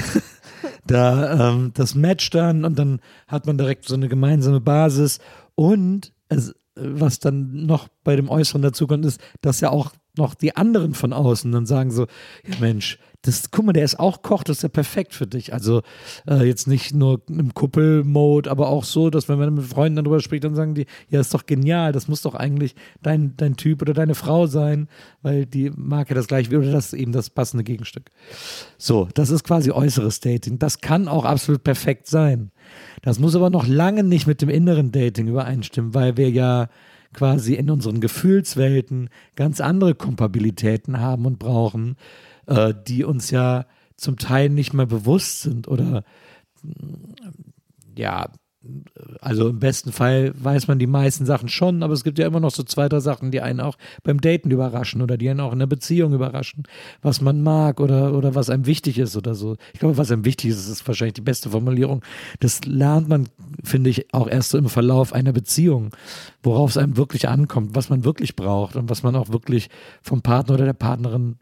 da 0.86 1.50
ähm, 1.52 1.72
das 1.74 1.96
matcht 1.96 2.36
dann 2.36 2.66
und 2.66 2.78
dann 2.78 3.00
hat 3.28 3.46
man 3.48 3.58
direkt 3.58 3.86
so 3.86 3.96
eine 3.96 4.08
gemeinsame 4.10 4.60
Basis. 4.62 5.20
Und 5.56 6.14
es, 6.30 6.54
was 6.76 7.20
dann 7.20 7.66
noch 7.66 7.88
bei 8.04 8.16
dem 8.16 8.30
Äußeren 8.30 8.62
dazukommt, 8.62 9.06
ist, 9.06 9.20
dass 9.42 9.60
ja 9.62 9.70
auch 9.70 9.92
noch 10.18 10.34
die 10.36 10.56
anderen 10.56 10.94
von 10.94 11.14
außen 11.14 11.52
dann 11.52 11.66
sagen 11.66 11.92
so, 11.92 12.08
ja 12.46 12.56
Mensch, 12.60 13.00
das, 13.24 13.52
guck 13.52 13.66
mal, 13.66 13.74
der 13.74 13.84
ist 13.84 14.00
auch 14.00 14.24
Koch, 14.24 14.44
das 14.44 14.58
ist 14.58 14.64
ja 14.64 14.70
perfekt 14.70 15.14
für 15.14 15.28
dich. 15.28 15.54
Also 15.54 15.84
äh, 16.28 16.44
jetzt 16.44 16.68
nicht 16.68 16.94
nur 16.94 17.22
im 17.30 17.54
Kuppel-Mode, 17.54 18.50
aber 18.50 18.70
auch 18.70 18.84
so, 18.84 19.12
dass 19.12 19.30
wenn 19.30 19.38
man 19.38 19.54
mit 19.54 19.66
Freunden 19.66 19.98
darüber 19.98 20.20
spricht, 20.20 20.44
dann 20.44 20.56
sagen 20.56 20.74
die, 20.74 20.88
ja, 21.08 21.20
ist 21.20 21.34
doch 21.34 21.46
genial, 21.46 21.92
das 21.92 22.08
muss 22.08 22.24
doch 22.24 22.34
eigentlich 22.34 22.76
dein, 23.04 23.38
dein 23.38 23.58
Typ 23.58 23.84
oder 23.84 23.94
deine 23.94 24.16
Frau 24.16 24.48
sein, 24.48 24.88
weil 25.22 25.46
die 25.46 25.70
mag 25.76 26.10
ja 26.10 26.16
das 26.16 26.28
gleiche 26.28 26.50
wie- 26.50 26.58
oder 26.58 26.72
das 26.72 26.88
ist 26.88 27.00
eben 27.00 27.12
das 27.12 27.30
passende 27.30 27.64
Gegenstück. 27.64 28.10
So, 28.80 29.08
das 29.14 29.30
ist 29.30 29.44
quasi 29.44 29.70
äußeres 29.70 30.20
Dating. 30.20 30.58
Das 30.58 30.82
kann 30.82 31.08
auch 31.08 31.26
absolut 31.26 31.64
perfekt 31.64 32.08
sein. 32.08 32.52
Das 33.04 33.20
muss 33.20 33.36
aber 33.36 33.52
noch 33.52 33.68
lange 33.68 34.04
nicht 34.04 34.26
mit 34.26 34.42
dem 34.42 34.50
inneren 34.50 34.92
Dating 34.92 35.28
übereinstimmen, 35.28 35.94
weil 35.94 36.18
wir 36.18 36.32
ja 36.32 36.70
quasi 37.14 37.56
in 37.56 37.70
unseren 37.70 38.00
Gefühlswelten 38.00 39.10
ganz 39.36 39.62
andere 39.62 39.96
Kompatibilitäten 39.96 41.00
haben 41.00 41.26
und 41.26 41.40
brauchen, 41.40 41.98
äh, 42.48 42.74
die 42.88 43.04
uns 43.04 43.32
ja 43.32 43.66
zum 43.98 44.18
Teil 44.18 44.50
nicht 44.50 44.74
mehr 44.74 44.86
bewusst 44.86 45.42
sind 45.42 45.68
oder 45.68 46.04
ja, 47.96 48.32
also 49.22 49.50
im 49.50 49.60
besten 49.60 49.92
Fall 49.92 50.34
weiß 50.36 50.68
man 50.68 50.78
die 50.78 50.88
meisten 50.88 51.26
Sachen 51.26 51.50
schon, 51.50 51.82
aber 51.82 51.94
es 51.94 52.04
gibt 52.04 52.20
ja 52.20 52.28
immer 52.28 52.40
noch 52.40 52.52
so 52.52 52.62
zwei, 52.62 52.88
drei 52.90 53.00
Sachen, 53.00 53.32
die 53.32 53.42
einen 53.42 53.60
auch 53.60 53.76
beim 54.04 54.22
Daten 54.22 54.52
überraschen 54.52 55.02
oder 55.02 55.18
die 55.18 55.30
einen 55.30 55.40
auch 55.40 55.52
in 55.52 55.60
der 55.60 55.66
Beziehung 55.66 56.14
überraschen, 56.14 56.64
was 57.02 57.22
man 57.22 57.42
mag 57.42 57.80
oder, 57.80 58.14
oder 58.14 58.36
was 58.36 58.52
einem 58.52 58.68
wichtig 58.68 59.00
ist 59.00 59.18
oder 59.18 59.34
so. 59.34 59.58
Ich 59.74 59.80
glaube, 59.80 59.98
was 59.98 60.12
einem 60.12 60.26
wichtig 60.26 60.52
ist, 60.52 60.70
ist 60.70 60.88
wahrscheinlich 60.88 61.16
die 61.16 61.22
beste 61.22 61.50
Formulierung. 61.50 62.04
Das 62.40 62.64
lernt 62.66 63.10
man, 63.10 63.30
finde 63.64 63.90
ich, 63.90 64.14
auch 64.14 64.28
erst 64.28 64.52
so 64.52 64.60
im 64.60 64.70
Verlauf 64.70 65.12
einer 65.12 65.34
Beziehung, 65.34 65.90
worauf 66.44 66.70
es 66.70 66.78
einem 66.78 66.98
wirklich 66.98 67.30
ankommt, 67.30 67.74
was 67.74 67.90
man 67.90 68.06
wirklich 68.06 68.36
braucht 68.36 68.76
und 68.76 68.90
was 68.92 69.02
man 69.02 69.16
auch 69.16 69.30
wirklich 69.30 69.70
vom 70.04 70.22
Partner 70.22 70.54
oder 70.54 70.66
der 70.66 70.74
Partnerin 70.74 71.38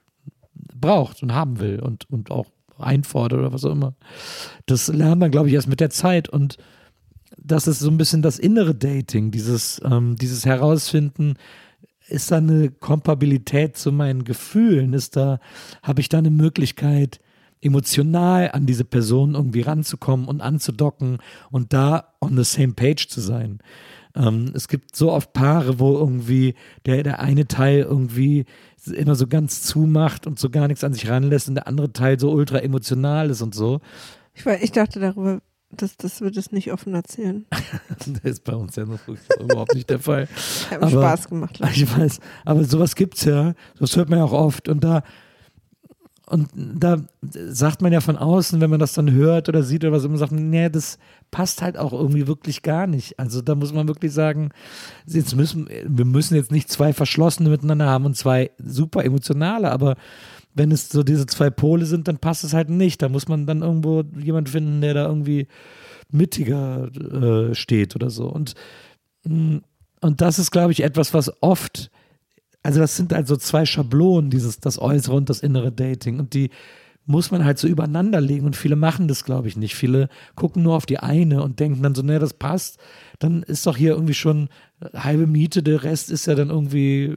braucht 0.79 1.21
und 1.21 1.33
haben 1.33 1.59
will 1.59 1.81
und, 1.81 2.09
und 2.09 2.31
auch 2.31 2.45
einfordert 2.77 3.39
oder 3.39 3.51
was 3.51 3.65
auch 3.65 3.73
immer. 3.73 3.93
Das 4.67 4.87
lernt 4.87 5.19
man, 5.19 5.31
glaube 5.31 5.49
ich, 5.49 5.53
erst 5.53 5.67
mit 5.67 5.81
der 5.81 5.89
Zeit 5.89 6.29
und 6.29 6.57
das 7.51 7.67
ist 7.67 7.79
so 7.79 7.89
ein 7.89 7.97
bisschen 7.97 8.21
das 8.21 8.39
innere 8.39 8.75
Dating, 8.75 9.31
dieses, 9.31 9.81
ähm, 9.83 10.15
dieses 10.15 10.45
Herausfinden, 10.45 11.35
ist 12.07 12.31
da 12.31 12.37
eine 12.37 12.71
Kompatibilität 12.71 13.77
zu 13.77 13.91
meinen 13.91 14.23
Gefühlen? 14.23 14.93
Ist 14.93 15.15
da, 15.15 15.39
habe 15.83 16.01
ich 16.01 16.09
da 16.09 16.17
eine 16.17 16.31
Möglichkeit, 16.31 17.19
emotional 17.61 18.51
an 18.51 18.65
diese 18.65 18.85
Person 18.85 19.35
irgendwie 19.35 19.61
ranzukommen 19.61 20.27
und 20.27 20.41
anzudocken 20.41 21.17
und 21.51 21.73
da 21.73 22.13
on 22.21 22.37
the 22.37 22.43
same 22.43 22.73
page 22.73 23.07
zu 23.09 23.21
sein? 23.21 23.59
Ähm, 24.15 24.51
es 24.55 24.67
gibt 24.67 24.95
so 24.95 25.11
oft 25.11 25.33
Paare, 25.33 25.79
wo 25.79 25.97
irgendwie 25.97 26.55
der, 26.85 27.03
der 27.03 27.19
eine 27.19 27.47
Teil 27.47 27.81
irgendwie 27.81 28.45
immer 28.91 29.15
so 29.15 29.27
ganz 29.27 29.61
zumacht 29.61 30.25
und 30.25 30.39
so 30.39 30.49
gar 30.49 30.67
nichts 30.67 30.83
an 30.83 30.93
sich 30.93 31.09
ranlässt 31.09 31.47
und 31.47 31.55
der 31.55 31.67
andere 31.67 31.93
Teil 31.93 32.19
so 32.19 32.31
ultra 32.31 32.59
emotional 32.59 33.29
ist 33.29 33.41
und 33.41 33.53
so. 33.53 33.81
Ich, 34.33 34.45
ich 34.45 34.71
dachte 34.71 34.99
darüber, 34.99 35.41
dass 35.71 35.97
das 35.97 36.21
wird 36.21 36.35
es 36.37 36.51
nicht 36.51 36.71
offen 36.71 36.93
erzählen. 36.95 37.45
das 38.05 38.23
ist 38.23 38.43
bei 38.43 38.53
uns 38.53 38.75
ja 38.75 38.85
noch 38.85 38.99
überhaupt 39.39 39.75
nicht 39.75 39.89
der 39.89 39.99
Fall. 39.99 40.27
Hat 40.69 40.81
mir 40.81 40.89
Spaß 40.89 41.29
gemacht. 41.29 41.59
Ich 41.73 41.97
weiß, 41.97 42.19
aber 42.45 42.63
sowas 42.63 42.95
gibt's 42.95 43.25
ja. 43.25 43.53
Das 43.79 43.95
hört 43.95 44.09
man 44.09 44.19
ja 44.19 44.25
auch 44.25 44.33
oft. 44.33 44.67
Und 44.67 44.83
da, 44.83 45.03
und 46.25 46.49
da 46.55 46.97
sagt 47.21 47.81
man 47.81 47.93
ja 47.93 48.01
von 48.01 48.17
außen, 48.17 48.59
wenn 48.61 48.69
man 48.69 48.79
das 48.79 48.93
dann 48.93 49.11
hört 49.11 49.49
oder 49.49 49.63
sieht 49.63 49.83
oder 49.83 49.93
was, 49.93 50.03
immer 50.03 50.17
sagt, 50.17 50.31
nee, 50.31 50.69
das 50.69 50.97
passt 51.31 51.61
halt 51.61 51.77
auch 51.77 51.93
irgendwie 51.93 52.27
wirklich 52.27 52.61
gar 52.61 52.87
nicht. 52.87 53.19
Also 53.19 53.41
da 53.41 53.55
muss 53.55 53.73
man 53.73 53.87
wirklich 53.87 54.11
sagen, 54.11 54.49
jetzt 55.05 55.35
müssen, 55.35 55.69
wir 55.85 56.05
müssen 56.05 56.35
jetzt 56.35 56.51
nicht 56.51 56.71
zwei 56.71 56.93
Verschlossene 56.93 57.49
miteinander 57.49 57.85
haben 57.85 58.05
und 58.05 58.15
zwei 58.15 58.51
super 58.57 59.03
emotionale, 59.03 59.71
aber 59.71 59.95
wenn 60.53 60.71
es 60.71 60.89
so 60.89 61.03
diese 61.03 61.25
zwei 61.25 61.49
Pole 61.49 61.85
sind, 61.85 62.07
dann 62.07 62.17
passt 62.17 62.43
es 62.43 62.53
halt 62.53 62.69
nicht. 62.69 63.01
Da 63.01 63.09
muss 63.09 63.27
man 63.27 63.45
dann 63.45 63.61
irgendwo 63.61 64.03
jemand 64.17 64.49
finden, 64.49 64.81
der 64.81 64.93
da 64.93 65.05
irgendwie 65.05 65.47
mittiger 66.11 66.89
äh, 66.95 67.55
steht 67.55 67.95
oder 67.95 68.09
so. 68.09 68.27
Und, 68.27 68.55
mm, 69.23 69.57
und 70.01 70.21
das 70.21 70.39
ist, 70.39 70.51
glaube 70.51 70.71
ich, 70.71 70.83
etwas, 70.83 71.13
was 71.13 71.31
oft 71.41 71.91
also 72.63 72.79
das 72.79 72.95
sind 72.95 73.13
also 73.13 73.35
zwei 73.37 73.65
Schablonen, 73.65 74.29
dieses, 74.29 74.59
das 74.59 74.79
äußere 74.79 75.15
und 75.15 75.29
das 75.29 75.39
innere 75.39 75.71
Dating. 75.71 76.19
Und 76.19 76.33
die 76.33 76.49
muss 77.05 77.31
man 77.31 77.43
halt 77.45 77.57
so 77.57 77.67
übereinander 77.67 78.21
legen. 78.21 78.45
Und 78.45 78.55
viele 78.55 78.75
machen 78.75 79.07
das, 79.07 79.23
glaube 79.23 79.47
ich, 79.47 79.57
nicht. 79.57 79.75
Viele 79.75 80.09
gucken 80.35 80.63
nur 80.63 80.75
auf 80.75 80.85
die 80.85 80.99
eine 80.99 81.41
und 81.41 81.59
denken 81.59 81.81
dann 81.81 81.95
so, 81.95 82.01
ne, 82.01 82.19
das 82.19 82.33
passt. 82.33 82.77
Dann 83.19 83.43
ist 83.43 83.65
doch 83.65 83.77
hier 83.77 83.93
irgendwie 83.93 84.13
schon 84.13 84.49
halbe 84.93 85.25
Miete, 85.25 85.63
der 85.63 85.83
Rest 85.83 86.11
ist 86.11 86.27
ja 86.27 86.35
dann 86.35 86.49
irgendwie 86.49 87.15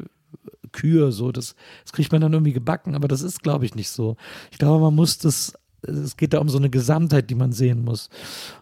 Kühe, 0.72 1.12
so. 1.12 1.32
Das, 1.32 1.54
das 1.84 1.92
kriegt 1.92 2.12
man 2.12 2.20
dann 2.20 2.32
irgendwie 2.32 2.52
gebacken. 2.52 2.94
Aber 2.94 3.08
das 3.08 3.22
ist, 3.22 3.42
glaube 3.42 3.64
ich, 3.64 3.74
nicht 3.74 3.90
so. 3.90 4.16
Ich 4.50 4.58
glaube, 4.58 4.82
man 4.82 4.94
muss 4.94 5.18
das 5.18 5.54
es 5.84 6.16
geht 6.16 6.32
da 6.32 6.38
um 6.38 6.48
so 6.48 6.58
eine 6.58 6.70
Gesamtheit, 6.70 7.30
die 7.30 7.34
man 7.34 7.52
sehen 7.52 7.84
muss. 7.84 8.08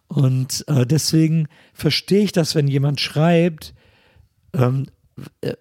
Und 0.09 0.65
äh, 0.69 0.87
deswegen 0.87 1.49
verstehe 1.75 2.23
ich 2.23 2.33
das, 2.33 2.55
wenn 2.55 2.67
jemand 2.67 3.01
schreibt, 3.01 3.75
ähm, 4.55 4.87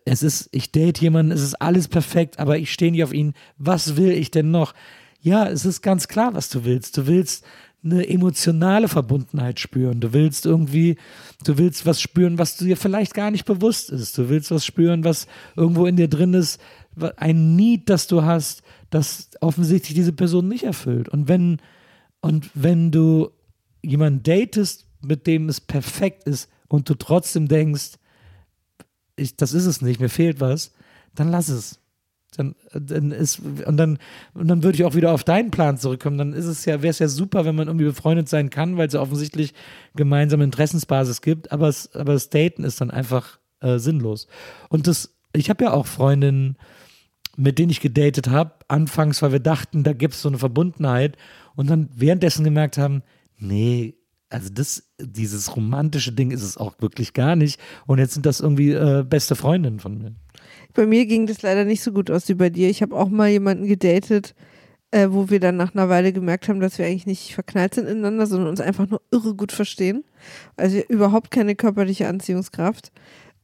es 0.06 0.24
ist, 0.24 0.50
ich 0.52 0.72
date 0.72 1.02
jemanden, 1.02 1.32
es 1.32 1.42
ist 1.42 1.62
alles 1.62 1.88
perfekt, 1.88 2.40
aber 2.40 2.58
ich 2.58 2.72
stehe 2.72 2.92
nicht 2.92 3.04
auf 3.04 3.14
ihn. 3.14 3.34
Was 3.58 3.98
will 3.98 4.12
ich 4.12 4.32
denn 4.32 4.52
noch? 4.52 4.74
Ja, 5.22 5.48
es 5.50 5.66
ist 5.66 5.82
ganz 5.82 6.08
klar, 6.08 6.34
was 6.34 6.50
du 6.50 6.64
willst. 6.64 6.98
Du 6.98 7.08
willst 7.08 7.44
eine 7.84 8.08
emotionale 8.10 8.88
Verbundenheit 8.88 9.60
spüren. 9.60 10.02
Du 10.02 10.12
willst 10.12 10.46
irgendwie, 10.46 10.98
du 11.46 11.58
willst 11.58 11.86
was 11.86 12.02
spüren, 12.02 12.38
was 12.38 12.58
dir 12.58 12.76
vielleicht 12.76 13.14
gar 13.14 13.32
nicht 13.32 13.46
bewusst 13.46 13.90
ist. 13.90 14.18
Du 14.18 14.30
willst 14.30 14.52
was 14.52 14.66
spüren, 14.66 15.04
was 15.04 15.28
irgendwo 15.56 15.86
in 15.86 15.96
dir 15.96 16.10
drin 16.10 16.34
ist, 16.34 16.60
ein 17.16 17.56
Need, 17.56 17.90
das 17.90 18.08
du 18.08 18.24
hast, 18.24 18.64
das 18.90 19.30
offensichtlich 19.40 19.96
diese 19.96 20.14
Person 20.14 20.48
nicht 20.48 20.64
erfüllt. 20.64 21.08
Und 21.10 21.28
wenn, 21.28 21.62
und 22.20 22.50
wenn 22.54 22.92
du 22.92 23.30
jemanden 23.82 24.24
datest, 24.24 24.86
mit 25.02 25.26
dem 25.28 25.48
es 25.48 25.62
perfekt 25.62 26.26
ist 26.26 26.50
und 26.68 26.90
du 26.90 26.96
trotzdem 26.96 27.48
denkst, 27.48 27.94
ich, 29.16 29.38
das 29.38 29.54
ist 29.54 29.66
es 29.66 29.82
nicht, 29.82 30.02
mir 30.02 30.10
fehlt 30.10 30.42
was, 30.42 30.74
dann 31.16 31.30
lass 31.30 31.50
es. 31.50 31.79
Dann, 32.36 32.56
dann 32.74 33.12
ist, 33.12 33.40
und 33.40 33.78
dann, 33.78 33.98
und 34.34 34.48
dann 34.48 34.64
würde 34.64 34.76
ich 34.76 34.86
auch 34.86 34.96
wieder 34.96 35.14
auf 35.14 35.24
deinen 35.24 35.52
Plan 35.52 35.78
zurückkommen. 35.78 36.18
Dann 36.18 36.34
ist 36.34 36.46
es 36.46 36.66
ja, 36.66 36.82
wäre 36.82 36.92
es 36.92 37.00
ja 37.00 37.08
super, 37.08 37.46
wenn 37.46 37.56
man 37.56 37.68
irgendwie 37.68 37.86
befreundet 37.86 38.30
sein 38.30 38.50
kann, 38.50 38.78
weil 38.78 38.88
es 38.88 38.94
ja 38.94 39.02
offensichtlich 39.02 39.54
gemeinsame 39.96 40.44
Interessensbasis 40.44 41.22
gibt, 41.22 41.52
aber, 41.52 41.68
es, 41.68 41.96
aber 41.96 42.14
das 42.14 42.30
Daten 42.30 42.64
ist 42.64 42.82
dann 42.82 42.92
einfach 42.92 43.40
äh, 43.62 43.80
sinnlos. 43.80 44.28
Und 44.70 44.88
das, 44.88 45.16
ich 45.34 45.50
habe 45.50 45.66
ja 45.66 45.74
auch 45.74 45.88
Freundinnen, 45.88 46.58
mit 47.36 47.58
denen 47.58 47.72
ich 47.72 47.80
gedatet 47.80 48.30
habe, 48.30 48.54
anfangs, 48.68 49.22
weil 49.22 49.32
wir 49.32 49.40
dachten, 49.40 49.84
da 49.84 49.94
gibt 49.94 50.14
es 50.14 50.22
so 50.22 50.30
eine 50.30 50.38
Verbundenheit 50.38 51.18
und 51.56 51.70
dann 51.70 51.90
währenddessen 51.96 52.44
gemerkt 52.44 52.78
haben, 52.78 53.02
nee, 53.38 53.96
also 54.30 54.50
das, 54.54 54.84
dieses 55.00 55.56
romantische 55.56 56.12
Ding 56.12 56.32
ist 56.32 56.44
es 56.44 56.58
auch 56.58 56.76
wirklich 56.80 57.14
gar 57.14 57.36
nicht. 57.36 57.60
Und 57.88 57.98
jetzt 57.98 58.14
sind 58.14 58.26
das 58.26 58.40
irgendwie 58.40 58.72
äh, 58.72 59.04
beste 59.04 59.36
Freundinnen 59.36 59.80
von 59.80 59.98
mir. 59.98 60.14
Bei 60.74 60.86
mir 60.86 61.06
ging 61.06 61.26
das 61.26 61.42
leider 61.42 61.66
nicht 61.66 61.82
so 61.82 61.92
gut 61.92 62.12
aus 62.12 62.28
wie 62.30 62.36
bei 62.36 62.50
dir. 62.50 62.70
Ich 62.70 62.82
habe 62.82 62.96
auch 62.96 63.10
mal 63.10 63.30
jemanden 63.30 63.68
gedatet, 63.68 64.36
äh, 64.92 65.08
wo 65.10 65.30
wir 65.30 65.40
dann 65.40 65.58
nach 65.58 65.76
einer 65.76 65.90
Weile 65.90 66.14
gemerkt 66.14 66.48
haben, 66.48 66.60
dass 66.60 66.78
wir 66.78 66.86
eigentlich 66.86 67.06
nicht 67.06 67.34
verknallt 67.34 67.76
sind 67.76 67.88
ineinander, 67.88 68.26
sondern 68.26 68.50
uns 68.50 68.62
einfach 68.62 68.88
nur 68.88 69.02
irre 69.12 69.36
gut 69.36 69.52
verstehen. 69.52 70.04
Also 70.58 70.80
überhaupt 70.90 71.32
keine 71.32 71.56
körperliche 71.56 72.08
Anziehungskraft. 72.08 72.92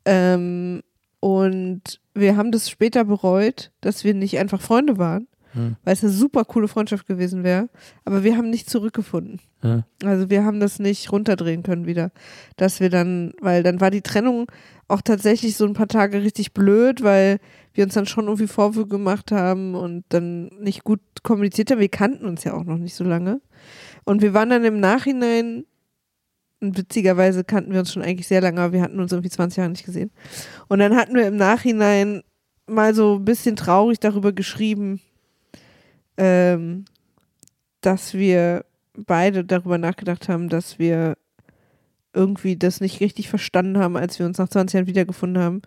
Ähm, 0.06 0.82
und 1.20 2.00
wir 2.14 2.38
haben 2.38 2.52
das 2.52 2.70
später 2.70 3.04
bereut, 3.06 3.72
dass 3.82 4.04
wir 4.04 4.14
nicht 4.14 4.38
einfach 4.38 4.62
Freunde 4.62 4.98
waren, 4.98 5.28
hm. 5.54 5.76
weil 5.84 5.94
es 5.94 6.04
eine 6.04 6.12
super 6.12 6.46
coole 6.46 6.68
Freundschaft 6.68 7.08
gewesen 7.08 7.44
wäre. 7.44 7.70
Aber 8.06 8.24
wir 8.24 8.38
haben 8.38 8.50
nicht 8.50 8.70
zurückgefunden. 8.70 9.40
Ja. 9.64 9.86
Also 10.04 10.30
wir 10.30 10.46
haben 10.46 10.60
das 10.60 10.80
nicht 10.80 11.12
runterdrehen 11.12 11.64
können 11.64 11.88
wieder. 11.88 12.12
Dass 12.58 12.80
wir 12.80 12.90
dann, 12.90 13.34
weil 13.42 13.64
dann 13.64 13.82
war 13.82 13.92
die 13.92 14.04
Trennung 14.04 14.48
auch 14.88 15.02
tatsächlich 15.02 15.58
so 15.58 15.66
ein 15.66 15.74
paar 15.74 15.88
Tage 15.88 16.22
richtig 16.22 16.54
blöd, 16.54 17.04
weil 17.04 17.40
wir 17.74 17.84
uns 17.84 17.96
dann 17.96 18.06
schon 18.06 18.26
irgendwie 18.26 18.48
Vorwürfe 18.48 18.88
gemacht 18.88 19.32
haben 19.32 19.76
und 19.76 20.06
dann 20.10 20.48
nicht 20.60 20.84
gut 20.84 21.02
kommuniziert 21.24 21.72
haben. 21.72 21.80
Wir 21.80 21.90
kannten 21.90 22.26
uns 22.26 22.44
ja 22.44 22.54
auch 22.54 22.64
noch 22.64 22.78
nicht 22.78 22.96
so 22.96 23.04
lange. 23.04 23.42
Und 24.04 24.22
wir 24.22 24.34
waren 24.34 24.50
dann 24.50 24.64
im 24.64 24.80
Nachhinein, 24.80 25.66
und 26.62 26.78
witzigerweise 26.78 27.44
kannten 27.44 27.74
wir 27.74 27.80
uns 27.80 27.92
schon 27.92 28.04
eigentlich 28.04 28.28
sehr 28.28 28.42
lange, 28.42 28.62
aber 28.62 28.74
wir 28.74 28.82
hatten 28.82 29.00
uns 29.00 29.12
irgendwie 29.12 29.30
20 29.30 29.58
Jahre 29.58 29.70
nicht 29.72 29.86
gesehen. 29.86 30.12
Und 30.68 30.80
dann 30.80 30.96
hatten 30.96 31.16
wir 31.16 31.28
im 31.28 31.36
Nachhinein 31.36 32.24
mal 32.68 32.94
so 32.94 33.16
ein 33.16 33.26
bisschen 33.26 33.56
traurig 33.56 34.00
darüber 34.00 34.34
geschrieben, 34.34 35.02
ähm, 36.18 36.86
dass 37.82 38.14
wir 38.14 38.66
beide 38.96 39.44
darüber 39.44 39.78
nachgedacht 39.78 40.30
haben, 40.30 40.50
dass 40.50 40.80
wir 40.80 41.18
irgendwie 42.16 42.56
das 42.56 42.82
nicht 42.82 43.00
richtig 43.02 43.30
verstanden 43.30 43.78
haben, 43.78 43.98
als 43.98 44.20
wir 44.20 44.26
uns 44.26 44.38
nach 44.38 44.50
20 44.50 44.74
Jahren 44.74 44.88
wiedergefunden 44.88 45.42
haben, 45.42 45.62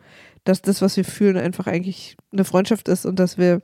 dass 0.45 0.63
das, 0.63 0.81
was 0.83 0.97
wir 0.97 1.05
fühlen, 1.05 1.37
einfach 1.37 1.67
eigentlich 1.67 2.17
eine 2.33 2.45
Freundschaft 2.45 2.89
ist 2.89 3.05
und 3.05 3.19
dass 3.19 3.39
wir 3.39 3.61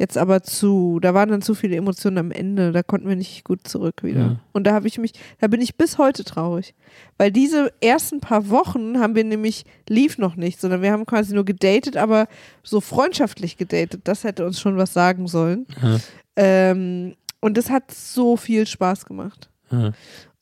jetzt 0.00 0.16
aber 0.16 0.42
zu, 0.42 0.98
da 1.00 1.12
waren 1.12 1.28
dann 1.28 1.42
zu 1.42 1.54
viele 1.54 1.76
Emotionen 1.76 2.16
am 2.16 2.30
Ende, 2.30 2.72
da 2.72 2.82
konnten 2.82 3.06
wir 3.06 3.16
nicht 3.16 3.44
gut 3.44 3.68
zurück 3.68 4.02
wieder. 4.02 4.20
Ja. 4.20 4.40
Und 4.52 4.66
da 4.66 4.72
habe 4.72 4.88
ich 4.88 4.96
mich, 4.96 5.12
da 5.40 5.46
bin 5.46 5.60
ich 5.60 5.76
bis 5.76 5.98
heute 5.98 6.24
traurig, 6.24 6.74
weil 7.18 7.30
diese 7.30 7.70
ersten 7.82 8.20
paar 8.20 8.48
Wochen 8.48 8.98
haben 8.98 9.14
wir 9.14 9.24
nämlich 9.24 9.66
lief 9.88 10.16
noch 10.16 10.36
nicht, 10.36 10.58
sondern 10.58 10.80
wir 10.80 10.90
haben 10.90 11.04
quasi 11.04 11.34
nur 11.34 11.44
gedatet, 11.44 11.98
aber 11.98 12.28
so 12.62 12.80
freundschaftlich 12.80 13.58
gedatet. 13.58 14.00
Das 14.04 14.24
hätte 14.24 14.46
uns 14.46 14.58
schon 14.58 14.78
was 14.78 14.94
sagen 14.94 15.28
sollen. 15.28 15.66
Ja. 15.82 15.98
Ähm, 16.36 17.14
und 17.40 17.58
das 17.58 17.68
hat 17.68 17.90
so 17.90 18.38
viel 18.38 18.66
Spaß 18.66 19.04
gemacht. 19.04 19.50
Ja. 19.70 19.92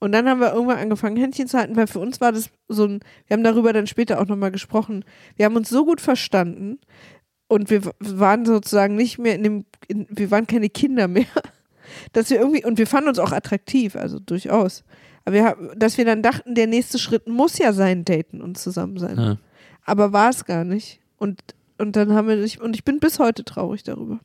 Und 0.00 0.12
dann 0.12 0.28
haben 0.28 0.40
wir 0.40 0.52
irgendwann 0.52 0.78
angefangen, 0.78 1.16
Händchen 1.16 1.48
zu 1.48 1.58
halten, 1.58 1.76
weil 1.76 1.88
für 1.88 1.98
uns 1.98 2.20
war 2.20 2.30
das 2.32 2.50
so 2.68 2.84
ein, 2.84 3.00
wir 3.26 3.36
haben 3.36 3.42
darüber 3.42 3.72
dann 3.72 3.86
später 3.86 4.20
auch 4.20 4.26
nochmal 4.26 4.52
gesprochen. 4.52 5.04
Wir 5.36 5.46
haben 5.46 5.56
uns 5.56 5.68
so 5.68 5.84
gut 5.84 6.00
verstanden 6.00 6.78
und 7.48 7.70
wir 7.70 7.82
waren 7.98 8.46
sozusagen 8.46 8.94
nicht 8.94 9.18
mehr 9.18 9.34
in 9.34 9.42
dem, 9.42 9.64
in, 9.88 10.06
wir 10.10 10.30
waren 10.30 10.46
keine 10.46 10.68
Kinder 10.68 11.08
mehr, 11.08 11.26
dass 12.12 12.30
wir 12.30 12.38
irgendwie, 12.38 12.64
und 12.64 12.78
wir 12.78 12.86
fanden 12.86 13.08
uns 13.08 13.18
auch 13.18 13.32
attraktiv, 13.32 13.96
also 13.96 14.20
durchaus. 14.20 14.84
Aber 15.24 15.34
wir, 15.34 15.56
dass 15.76 15.98
wir 15.98 16.04
dann 16.04 16.22
dachten, 16.22 16.54
der 16.54 16.68
nächste 16.68 16.98
Schritt 16.98 17.26
muss 17.26 17.58
ja 17.58 17.72
sein, 17.72 18.04
daten 18.04 18.40
und 18.40 18.56
zusammen 18.56 18.98
sein. 18.98 19.16
Ja. 19.16 19.36
Aber 19.84 20.12
war 20.12 20.30
es 20.30 20.44
gar 20.44 20.64
nicht. 20.64 21.00
Und, 21.16 21.42
und 21.78 21.96
dann 21.96 22.12
haben 22.12 22.28
wir 22.28 22.36
nicht, 22.36 22.60
und 22.60 22.76
ich 22.76 22.84
bin 22.84 23.00
bis 23.00 23.18
heute 23.18 23.44
traurig 23.44 23.82
darüber. 23.82 24.20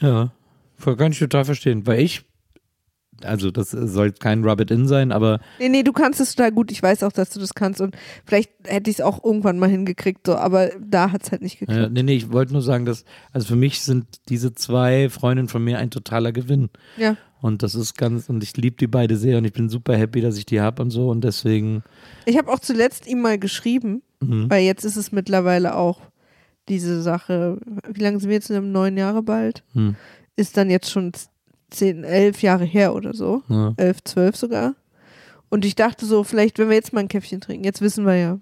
Ja. 0.00 0.32
Kann 0.82 1.12
ich 1.12 1.18
total 1.18 1.44
verstehen, 1.44 1.86
weil 1.86 2.00
ich, 2.00 2.24
also 3.24 3.50
das 3.50 3.70
soll 3.70 4.12
kein 4.12 4.44
Rub-It-In 4.44 4.86
sein, 4.86 5.12
aber. 5.12 5.40
Nee, 5.58 5.68
nee, 5.68 5.82
du 5.82 5.92
kannst 5.92 6.20
es 6.20 6.34
total 6.34 6.52
gut. 6.52 6.70
Ich 6.70 6.82
weiß 6.82 7.02
auch, 7.02 7.12
dass 7.12 7.30
du 7.30 7.40
das 7.40 7.54
kannst 7.54 7.80
und 7.80 7.96
vielleicht 8.24 8.50
hätte 8.64 8.90
ich 8.90 8.98
es 8.98 9.04
auch 9.04 9.24
irgendwann 9.24 9.58
mal 9.58 9.68
hingekriegt, 9.68 10.26
so, 10.26 10.36
aber 10.36 10.70
da 10.80 11.12
hat 11.12 11.24
es 11.24 11.32
halt 11.32 11.42
nicht 11.42 11.58
geklappt. 11.58 11.80
Ja, 11.80 11.88
nee, 11.88 12.02
nee, 12.02 12.14
ich 12.14 12.32
wollte 12.32 12.52
nur 12.52 12.62
sagen, 12.62 12.84
dass, 12.84 13.04
also 13.32 13.48
für 13.48 13.56
mich 13.56 13.80
sind 13.82 14.06
diese 14.28 14.52
zwei 14.54 15.08
Freundinnen 15.08 15.48
von 15.48 15.62
mir 15.62 15.78
ein 15.78 15.90
totaler 15.90 16.32
Gewinn. 16.32 16.70
Ja. 16.96 17.16
Und 17.40 17.62
das 17.62 17.74
ist 17.74 17.96
ganz, 17.96 18.28
und 18.28 18.42
ich 18.42 18.56
liebe 18.56 18.76
die 18.76 18.88
beide 18.88 19.16
sehr 19.16 19.38
und 19.38 19.44
ich 19.44 19.52
bin 19.52 19.68
super 19.68 19.96
happy, 19.96 20.20
dass 20.20 20.36
ich 20.36 20.46
die 20.46 20.60
habe 20.60 20.82
und 20.82 20.90
so 20.90 21.08
und 21.08 21.22
deswegen. 21.22 21.84
Ich 22.26 22.36
habe 22.36 22.50
auch 22.50 22.58
zuletzt 22.58 23.06
ihm 23.06 23.20
mal 23.20 23.38
geschrieben, 23.38 24.02
mhm. 24.20 24.50
weil 24.50 24.64
jetzt 24.64 24.84
ist 24.84 24.96
es 24.96 25.12
mittlerweile 25.12 25.76
auch 25.76 26.00
diese 26.68 27.00
Sache, 27.00 27.58
wie 27.88 28.02
lange 28.02 28.18
sind 28.18 28.28
wir 28.28 28.34
jetzt 28.34 28.50
in 28.50 28.56
einem 28.56 28.72
neun 28.72 28.96
Jahre 28.96 29.22
bald? 29.22 29.62
Mhm 29.72 29.96
ist 30.38 30.56
dann 30.56 30.70
jetzt 30.70 30.90
schon 30.90 31.12
zehn, 31.70 32.04
elf 32.04 32.42
Jahre 32.42 32.64
her 32.64 32.94
oder 32.94 33.14
so. 33.14 33.42
Ja. 33.48 33.74
Elf, 33.76 34.02
zwölf 34.04 34.36
sogar. 34.36 34.74
Und 35.50 35.64
ich 35.64 35.74
dachte 35.74 36.04
so, 36.06 36.24
vielleicht, 36.24 36.58
wenn 36.58 36.68
wir 36.68 36.76
jetzt 36.76 36.92
mal 36.92 37.00
ein 37.00 37.08
Käffchen 37.08 37.40
trinken, 37.40 37.64
jetzt 37.64 37.80
wissen 37.80 38.04
wir 38.06 38.16
ja. 38.16 38.38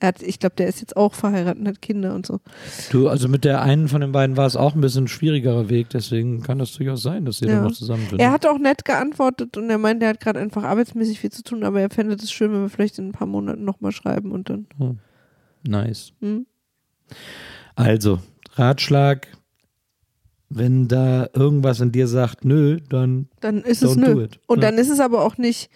Er 0.00 0.08
hat, 0.08 0.22
ich 0.22 0.38
glaube, 0.38 0.54
der 0.54 0.68
ist 0.68 0.80
jetzt 0.80 0.96
auch 0.96 1.12
verheiratet 1.12 1.58
und 1.60 1.66
hat 1.66 1.82
Kinder 1.82 2.14
und 2.14 2.24
so. 2.24 2.38
Du, 2.92 3.08
also 3.08 3.26
mit 3.26 3.44
der 3.44 3.62
einen 3.62 3.88
von 3.88 4.00
den 4.00 4.12
beiden 4.12 4.36
war 4.36 4.46
es 4.46 4.54
auch 4.54 4.76
ein 4.76 4.80
bisschen 4.80 5.08
schwierigerer 5.08 5.68
Weg, 5.68 5.88
deswegen 5.90 6.40
kann 6.44 6.60
das 6.60 6.72
durchaus 6.74 7.02
sein, 7.02 7.24
dass 7.24 7.42
ihr 7.42 7.48
Ja. 7.48 7.54
dann 7.56 7.64
noch 7.64 7.72
zusammen 7.72 8.06
sind. 8.08 8.20
Er 8.20 8.30
hat 8.30 8.46
auch 8.46 8.58
nett 8.58 8.84
geantwortet 8.84 9.56
und 9.56 9.68
er 9.68 9.78
meint, 9.78 10.00
er 10.04 10.10
hat 10.10 10.20
gerade 10.20 10.38
einfach 10.38 10.62
arbeitsmäßig 10.62 11.18
viel 11.18 11.32
zu 11.32 11.42
tun, 11.42 11.64
aber 11.64 11.80
er 11.80 11.90
fände 11.90 12.14
es 12.14 12.30
schön, 12.30 12.52
wenn 12.52 12.60
wir 12.62 12.68
vielleicht 12.68 13.00
in 13.00 13.08
ein 13.08 13.12
paar 13.12 13.26
Monaten 13.26 13.64
nochmal 13.64 13.90
schreiben 13.90 14.30
und 14.30 14.48
dann. 14.48 14.68
Nice. 15.66 16.12
Hm. 16.20 16.46
Also, 17.74 18.20
Ratschlag, 18.54 19.26
wenn 20.50 20.88
da 20.88 21.28
irgendwas 21.34 21.80
in 21.80 21.92
dir 21.92 22.06
sagt, 22.08 22.44
nö, 22.44 22.78
dann 22.88 23.28
Dann 23.40 23.62
ist 23.62 23.82
es 23.82 23.92
Don't 23.96 24.04
do 24.06 24.14
nö. 24.14 24.24
it. 24.24 24.40
Und 24.46 24.62
Ja. 24.62 24.70
dann 24.70 24.78
ist 24.78 24.88
es 24.90 25.00
aber 25.00 25.24
auch 25.24 25.36
nicht 25.38 25.70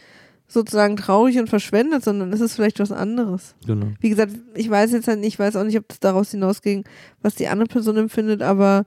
sozusagen 0.49 0.97
traurig 0.97 1.39
und 1.39 1.49
verschwendet, 1.49 2.05
sondern 2.05 2.33
ist 2.33 2.41
es 2.41 2.55
vielleicht 2.55 2.79
was 2.79 2.93
anderes. 2.93 3.55
genau. 3.67 3.87
Wie 4.01 4.09
gesagt, 4.11 4.33
ich 4.55 4.69
weiß 4.69 4.93
jetzt 4.93 5.07
nicht, 5.09 5.25
ich 5.27 5.39
weiß 5.39 5.57
auch 5.57 5.65
nicht, 5.65 5.79
ob 5.79 5.89
das 5.89 6.01
daraus 6.01 6.31
hinausging, 6.31 6.85
was 7.23 7.35
die 7.35 7.49
andere 7.49 7.69
Person 7.69 7.97
empfindet, 7.97 8.43
aber 8.43 8.85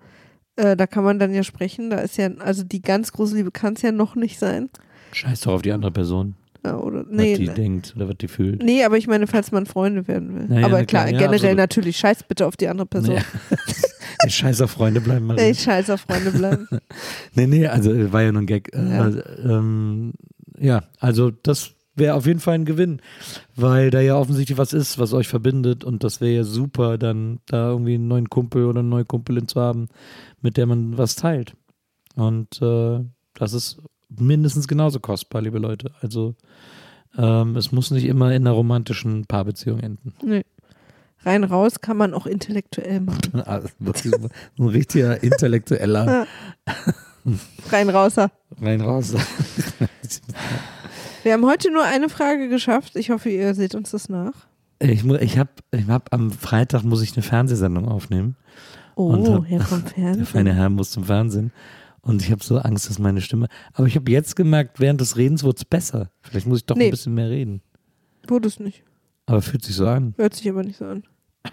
äh, 0.58 0.76
da 0.76 0.86
kann 0.88 1.04
man 1.04 1.18
dann 1.20 1.34
ja 1.34 1.44
sprechen. 1.44 1.90
Da 1.90 1.98
ist 1.98 2.18
ja, 2.18 2.30
also 2.40 2.64
die 2.64 2.82
ganz 2.82 3.12
große 3.12 3.36
Liebe 3.36 3.52
kann 3.52 3.74
es 3.74 3.82
ja 3.82 3.92
noch 3.92 4.16
nicht 4.16 4.38
sein. 4.40 4.70
Scheiß 5.12 5.42
doch 5.42 5.54
auf 5.54 5.62
die 5.64 5.72
andere 5.72 5.92
Person, 5.92 6.36
Ja, 6.66 6.78
oder, 6.78 7.00
was 7.06 7.08
nee, 7.16 7.36
die 7.38 7.48
ne- 7.48 7.54
denkt 7.54 7.94
oder 7.96 8.10
was 8.10 8.18
die 8.18 8.28
fühlt. 8.28 8.64
nee, 8.64 8.84
aber 8.84 8.98
ich 8.98 9.08
meine, 9.08 9.28
falls 9.28 9.52
man 9.52 9.66
Freunde 9.66 10.08
werden 10.08 10.34
will. 10.36 10.46
Na 10.50 10.60
ja, 10.62 10.66
aber 10.66 10.80
na 10.80 10.86
klar, 10.86 11.04
klar, 11.06 11.14
ja, 11.14 11.18
generell 11.20 11.36
absolut. 11.36 11.58
natürlich, 11.58 11.98
scheiß 11.98 12.24
bitte 12.24 12.46
auf 12.48 12.58
die 12.58 12.68
andere 12.68 12.88
Person. 12.88 13.16
Nee, 13.16 14.30
Scheiß 14.30 14.62
auf 14.62 14.72
Freunde 14.72 15.02
bleiben, 15.02 15.26
Marie. 15.28 15.40
Ey, 15.42 15.54
scheiß 15.56 15.90
auf 15.92 16.02
Freunde 16.02 16.32
bleiben. 16.32 16.68
Nee, 17.36 17.48
nee, 17.48 17.68
also 17.68 17.92
äh, 17.92 18.12
war 18.12 18.22
ja 18.24 18.32
nur 18.32 18.42
ein 18.42 18.48
Gag. 18.48 18.74
Äh, 18.74 18.80
Ja. 18.90 19.12
ähm, 19.44 20.14
ja, 20.58 20.84
also 21.00 21.32
das 21.32 21.72
wäre 21.96 22.16
auf 22.16 22.26
jeden 22.26 22.40
Fall 22.40 22.56
ein 22.56 22.66
Gewinn, 22.66 23.02
weil 23.56 23.90
da 23.92 24.00
ja 24.02 24.18
offensichtlich 24.18 24.58
was 24.58 24.74
ist, 24.74 24.98
was 25.00 25.14
euch 25.14 25.28
verbindet 25.28 25.84
und 25.84 26.04
das 26.04 26.22
wäre 26.22 26.32
ja 26.38 26.44
super, 26.44 26.98
dann 26.98 27.40
da 27.46 27.70
irgendwie 27.70 27.96
einen 27.96 28.08
neuen 28.08 28.30
Kumpel 28.30 28.66
oder 28.66 28.80
eine 28.80 28.90
neue 28.90 29.06
Kumpelin 29.06 29.48
zu 29.48 29.60
haben, 29.62 29.90
mit 30.42 30.58
der 30.58 30.66
man 30.66 30.98
was 30.98 31.16
teilt. 31.16 31.54
Und 32.16 32.62
äh, 32.62 33.00
das 33.34 33.54
ist 33.54 33.78
mindestens 34.18 34.68
genauso 34.68 35.00
kostbar, 35.00 35.42
liebe 35.42 35.60
Leute. 35.60 35.92
Also 36.02 36.36
ähm, 37.18 37.56
es 37.56 37.72
muss 37.72 37.92
nicht 37.92 38.06
immer 38.06 38.32
in 38.34 38.44
einer 38.44 38.52
romantischen 38.52 39.26
Paarbeziehung 39.26 39.80
enden. 39.80 40.14
nee. 40.24 40.44
Rein 41.24 41.44
raus 41.44 41.82
kann 41.82 41.98
man 41.98 42.14
auch 42.14 42.28
intellektuell 42.28 43.00
machen. 43.02 43.42
Also 43.46 43.68
wirklich 43.80 44.14
ein 44.60 44.68
richtiger 44.68 45.24
intellektueller 45.24 46.28
Rein 47.72 47.90
rauser. 47.90 48.30
rein 48.62 48.80
raus. 48.82 49.16
Wir 51.24 51.34
haben 51.34 51.46
heute 51.46 51.72
nur 51.72 51.84
eine 51.84 52.10
Frage 52.10 52.48
geschafft. 52.50 52.96
Ich 52.96 53.10
hoffe, 53.10 53.30
ihr 53.30 53.56
seht 53.56 53.74
uns 53.74 53.90
das 53.92 54.08
nach. 54.10 54.34
Ich, 54.80 55.04
ich 55.04 55.38
habe 55.40 55.50
ich 55.72 55.88
hab 55.88 56.14
am 56.14 56.30
Freitag 56.30 56.84
muss 56.84 57.02
ich 57.02 57.14
eine 57.16 57.24
Fernsehsendung 57.24 57.88
aufnehmen. 57.88 58.36
Oh, 58.96 59.14
hab- 59.38 59.48
Herr 59.48 59.62
vom 59.62 59.82
Der 59.84 59.92
Fernsehen. 59.94 60.26
feine 60.28 60.54
Herr 60.54 60.70
muss 60.70 60.92
zum 60.92 61.06
Fernsehen. 61.06 61.52
Und 62.06 62.22
ich 62.22 62.32
habe 62.32 62.42
so 62.44 62.58
Angst, 62.60 62.90
dass 62.90 63.00
meine 63.00 63.20
Stimme. 63.20 63.48
Aber 63.74 63.88
ich 63.88 63.96
habe 63.98 64.10
jetzt 64.12 64.36
gemerkt, 64.38 64.80
während 64.80 65.02
des 65.02 65.18
Redens 65.18 65.44
wurde 65.44 65.58
es 65.58 65.66
besser. 65.66 66.10
Vielleicht 66.22 66.48
muss 66.48 66.60
ich 66.60 66.66
doch 66.66 66.76
Nee. 66.78 66.86
ein 66.86 66.92
bisschen 66.92 67.14
mehr 67.16 67.30
reden. 67.30 67.62
Wurde 68.28 68.48
es 68.48 68.60
nicht. 68.60 68.84
Aber 69.26 69.42
fühlt 69.42 69.64
sich 69.66 69.76
so 69.76 69.88
an. 69.88 70.14
Hört 70.18 70.36
sich 70.36 70.48
aber 70.48 70.64
nicht 70.64 70.78
so 70.78 70.86
an. 70.86 71.04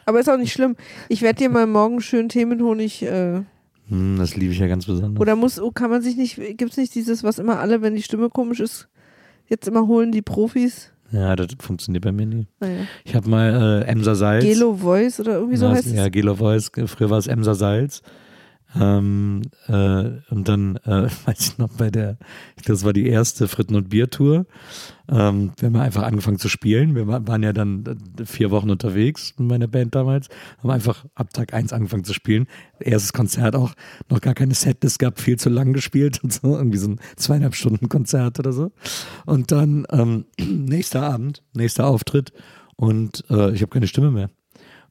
Aber 0.06 0.20
ist 0.20 0.28
auch 0.30 0.36
nicht 0.38 0.52
schlimm. 0.52 0.76
Ich 1.08 1.22
werde 1.22 1.38
dir 1.38 1.48
mal 1.48 1.66
morgen 1.66 2.00
schön 2.00 2.28
Tee 2.28 2.44
mit 2.44 2.60
Honig. 2.60 3.02
Äh, 3.02 3.42
Hm, 3.88 4.16
das 4.16 4.36
liebe 4.36 4.52
ich 4.52 4.58
ja 4.60 4.68
ganz 4.68 4.86
besonders. 4.86 5.20
oder 5.20 5.34
muss, 5.34 5.60
oh, 5.60 5.72
kann 5.72 5.90
man 5.90 6.02
sich 6.02 6.16
nicht, 6.16 6.36
gibt 6.56 6.70
es 6.70 6.76
nicht 6.76 6.94
dieses, 6.94 7.24
was 7.24 7.40
immer 7.40 7.58
alle, 7.58 7.82
wenn 7.82 7.96
die 7.96 8.02
Stimme 8.02 8.28
komisch 8.30 8.60
ist, 8.60 8.88
jetzt 9.48 9.66
immer 9.66 9.88
holen 9.88 10.12
die 10.12 10.22
Profis? 10.22 10.92
ja, 11.10 11.34
das 11.34 11.48
funktioniert 11.58 12.04
bei 12.04 12.12
mir 12.12 12.24
nie. 12.26 12.46
Naja. 12.60 12.82
Ich 13.04 13.14
habe 13.16 13.28
mal 13.28 13.82
äh, 13.82 13.90
Emser 13.90 14.14
Salz. 14.14 14.44
Gelo 14.44 14.72
Voice 14.74 15.18
oder 15.18 15.34
irgendwie 15.34 15.56
so 15.56 15.66
Ja, 15.66 15.72
heißt 15.72 15.88
Ja, 15.92 16.06
es. 16.06 16.12
Gelo 16.12 16.36
Voice. 16.36 16.70
Früher 16.86 17.10
war 17.10 17.18
es 17.18 17.26
Emser 17.26 17.54
Salz. 17.56 18.02
Ähm, 18.78 19.42
äh, 19.68 20.10
und 20.30 20.48
dann, 20.48 20.76
äh, 20.84 21.08
weiß 21.26 21.40
ich 21.40 21.58
noch, 21.58 21.68
bei 21.76 21.90
der, 21.90 22.16
das 22.64 22.84
war 22.84 22.92
die 22.92 23.06
erste 23.06 23.48
Fritten- 23.48 23.74
und 23.74 23.88
Bier-Tour. 23.90 24.46
Ähm, 25.10 25.52
wir 25.58 25.66
haben 25.66 25.76
einfach 25.76 26.02
angefangen 26.04 26.38
zu 26.38 26.48
spielen. 26.48 26.94
Wir 26.94 27.06
wa- 27.06 27.20
waren 27.24 27.42
ja 27.42 27.52
dann 27.52 27.84
äh, 28.18 28.24
vier 28.24 28.50
Wochen 28.50 28.70
unterwegs 28.70 29.34
mit 29.36 29.48
meiner 29.48 29.66
Band 29.68 29.94
damals. 29.94 30.28
Haben 30.58 30.70
einfach 30.70 31.04
ab 31.14 31.32
Tag 31.34 31.52
eins 31.52 31.72
angefangen 31.72 32.04
zu 32.04 32.14
spielen. 32.14 32.46
Erstes 32.80 33.12
Konzert 33.12 33.54
auch, 33.56 33.74
noch 34.08 34.20
gar 34.20 34.34
keine 34.34 34.54
Setlist 34.54 34.98
gehabt, 34.98 35.20
viel 35.20 35.38
zu 35.38 35.50
lang 35.50 35.72
gespielt 35.72 36.22
und 36.22 36.32
so. 36.32 36.56
Irgendwie 36.56 36.78
so 36.78 36.88
ein 36.88 37.00
zweieinhalb 37.16 37.54
Stunden 37.54 37.88
Konzert 37.88 38.38
oder 38.38 38.52
so. 38.52 38.72
Und 39.26 39.52
dann 39.52 39.86
ähm, 39.90 40.24
nächster 40.40 41.02
Abend, 41.02 41.42
nächster 41.54 41.86
Auftritt 41.86 42.32
und 42.76 43.24
äh, 43.28 43.52
ich 43.52 43.60
habe 43.62 43.70
keine 43.70 43.86
Stimme 43.86 44.10
mehr. 44.10 44.30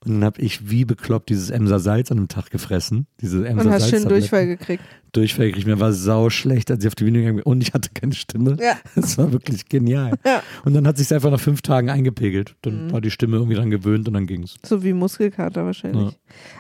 Und 0.04 0.14
dann 0.16 0.24
habe 0.24 0.42
ich 0.42 0.70
wie 0.70 0.84
bekloppt 0.84 1.30
dieses 1.30 1.52
Emser 1.52 1.80
Salz 1.80 2.12
an 2.12 2.18
einem 2.18 2.28
Tag 2.28 2.50
gefressen. 2.50 3.06
Diese 3.22 3.48
Emser 3.48 3.66
Und 3.68 3.72
hast 3.72 3.90
schön. 3.90 4.08
Durchfall 4.10 4.48
gekriegt. 4.48 4.84
Durchfall 5.12 5.48
gekriegt. 5.48 5.68
Mir 5.68 5.80
war 5.80 5.94
sau 5.94 6.32
schlecht, 6.32 6.72
als 6.72 6.84
ich 6.84 6.88
auf 6.88 6.96
die 6.96 7.04
Bühne 7.04 7.20
gegangen 7.20 7.36
bin. 7.38 7.44
Und 7.46 7.62
ich 7.62 7.74
hatte 7.74 7.90
keine 7.94 8.14
Stimme. 8.14 8.58
Ja. 8.60 8.78
Das 8.96 9.18
war 9.20 9.32
wirklich 9.32 9.70
genial. 9.70 10.14
Ja. 10.26 10.42
Und 10.66 10.74
dann 10.74 10.88
hat 10.88 10.98
sich 10.98 11.14
einfach 11.14 11.30
nach 11.30 11.40
fünf 11.40 11.62
Tagen 11.62 11.90
eingepegelt. 11.92 12.56
Dann 12.64 12.88
Mhm. 12.88 12.92
war 12.94 13.02
die 13.02 13.12
Stimme 13.12 13.38
irgendwie 13.38 13.56
dran 13.56 13.70
gewöhnt 13.70 14.08
und 14.08 14.16
dann 14.16 14.26
ging's. 14.26 14.56
So 14.66 14.84
wie 14.84 14.94
Muskelkater 14.94 15.66
wahrscheinlich. 15.66 16.14
Ja. 16.14 16.18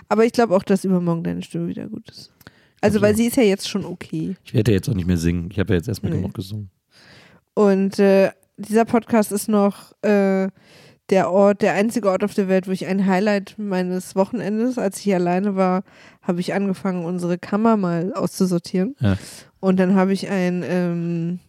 Aber 0.07 0.23
ich 0.25 0.33
glaube 0.33 0.55
auch, 0.55 0.63
dass 0.63 0.85
übermorgen 0.85 1.23
deine 1.23 1.41
Stimme 1.41 1.67
wieder 1.67 1.87
gut 1.87 2.09
ist. 2.11 2.31
Also, 2.81 3.01
weil 3.01 3.15
sie 3.15 3.25
ist 3.25 3.37
ja 3.37 3.43
jetzt 3.43 3.67
schon 3.69 3.85
okay. 3.85 4.35
Ich 4.43 4.53
werde 4.53 4.71
ja 4.71 4.75
jetzt 4.77 4.89
auch 4.89 4.93
nicht 4.95 5.07
mehr 5.07 5.17
singen. 5.17 5.49
Ich 5.51 5.57
habe 5.59 5.73
ja 5.73 5.77
jetzt 5.77 5.87
erstmal 5.87 6.11
Nee. 6.11 6.17
genug 6.17 6.33
gesungen. 6.35 6.69
Und 7.53 7.97
äh, 7.99 8.31
dieser 8.57 8.85
Podcast 8.85 9.31
ist 9.31 9.47
noch 9.49 9.93
äh, 10.03 10.49
der 11.11 11.29
Ort, 11.29 11.61
der 11.61 11.73
einzige 11.73 12.09
Ort 12.09 12.23
auf 12.23 12.33
der 12.33 12.47
Welt, 12.47 12.67
wo 12.67 12.71
ich 12.71 12.87
ein 12.87 13.05
Highlight 13.05 13.55
meines 13.57 14.15
Wochenendes, 14.15 14.77
als 14.77 14.97
ich 14.97 15.03
hier 15.03 15.17
alleine 15.17 15.55
war, 15.55 15.83
habe 16.21 16.39
ich 16.39 16.53
angefangen, 16.53 17.05
unsere 17.05 17.37
Kammer 17.37 17.77
mal 17.77 18.13
auszusortieren. 18.13 18.95
Ja. 18.99 19.17
Und 19.59 19.79
dann 19.79 19.95
habe 19.95 20.13
ich 20.13 20.29
ein, 20.29 20.63
ähm, 20.65 21.39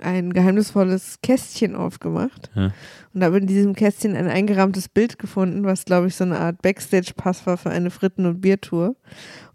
ein 0.00 0.32
geheimnisvolles 0.32 1.18
Kästchen 1.22 1.74
aufgemacht. 1.76 2.50
Ja. 2.54 2.72
Und 3.14 3.24
habe 3.24 3.38
in 3.38 3.46
diesem 3.46 3.74
Kästchen 3.74 4.14
ein 4.14 4.28
eingerahmtes 4.28 4.88
Bild 4.88 5.18
gefunden, 5.18 5.64
was, 5.64 5.84
glaube 5.84 6.06
ich, 6.08 6.14
so 6.14 6.24
eine 6.24 6.38
Art 6.38 6.62
Backstage-Pass 6.62 7.46
war 7.46 7.56
für 7.56 7.70
eine 7.70 7.90
Fritten- 7.90 8.26
und 8.26 8.40
Biertour. 8.40 8.94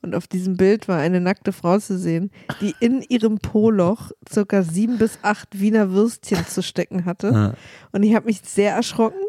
Und 0.01 0.15
auf 0.15 0.27
diesem 0.27 0.57
Bild 0.57 0.87
war 0.89 0.97
eine 0.99 1.21
nackte 1.21 1.53
Frau 1.53 1.77
zu 1.79 1.97
sehen, 1.97 2.29
die 2.59 2.75
in 2.81 3.01
ihrem 3.03 3.37
Po-Loch 3.37 4.11
circa 4.29 4.63
sieben 4.63 4.97
bis 4.97 5.19
acht 5.21 5.59
Wiener 5.59 5.91
Würstchen 5.91 6.45
zu 6.45 6.61
stecken 6.61 7.05
hatte. 7.05 7.27
Ja. 7.29 7.53
Und 7.93 8.03
ich 8.03 8.13
habe 8.15 8.25
mich 8.25 8.41
sehr 8.43 8.73
erschrocken 8.73 9.21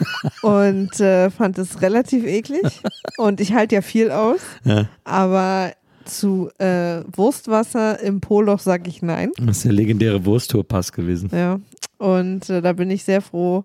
und 0.42 0.98
äh, 1.00 1.28
fand 1.30 1.58
es 1.58 1.82
relativ 1.82 2.24
eklig. 2.24 2.82
Und 3.18 3.40
ich 3.40 3.52
halte 3.52 3.74
ja 3.74 3.82
viel 3.82 4.10
aus, 4.10 4.40
Ja. 4.64 4.88
aber 5.04 5.72
zu 6.04 6.50
äh, 6.58 7.02
Wurstwasser 7.12 8.00
im 8.00 8.20
Po-Loch 8.20 8.60
sage 8.60 8.88
ich 8.88 9.02
nein. 9.02 9.32
Das 9.38 9.58
ist 9.58 9.64
der 9.64 9.72
legendäre 9.72 10.24
Wursttour-Pass 10.24 10.92
gewesen. 10.92 11.30
Ja, 11.32 11.60
und 11.98 12.48
äh, 12.50 12.60
da 12.60 12.72
bin 12.72 12.90
ich 12.90 13.04
sehr 13.04 13.20
froh. 13.20 13.64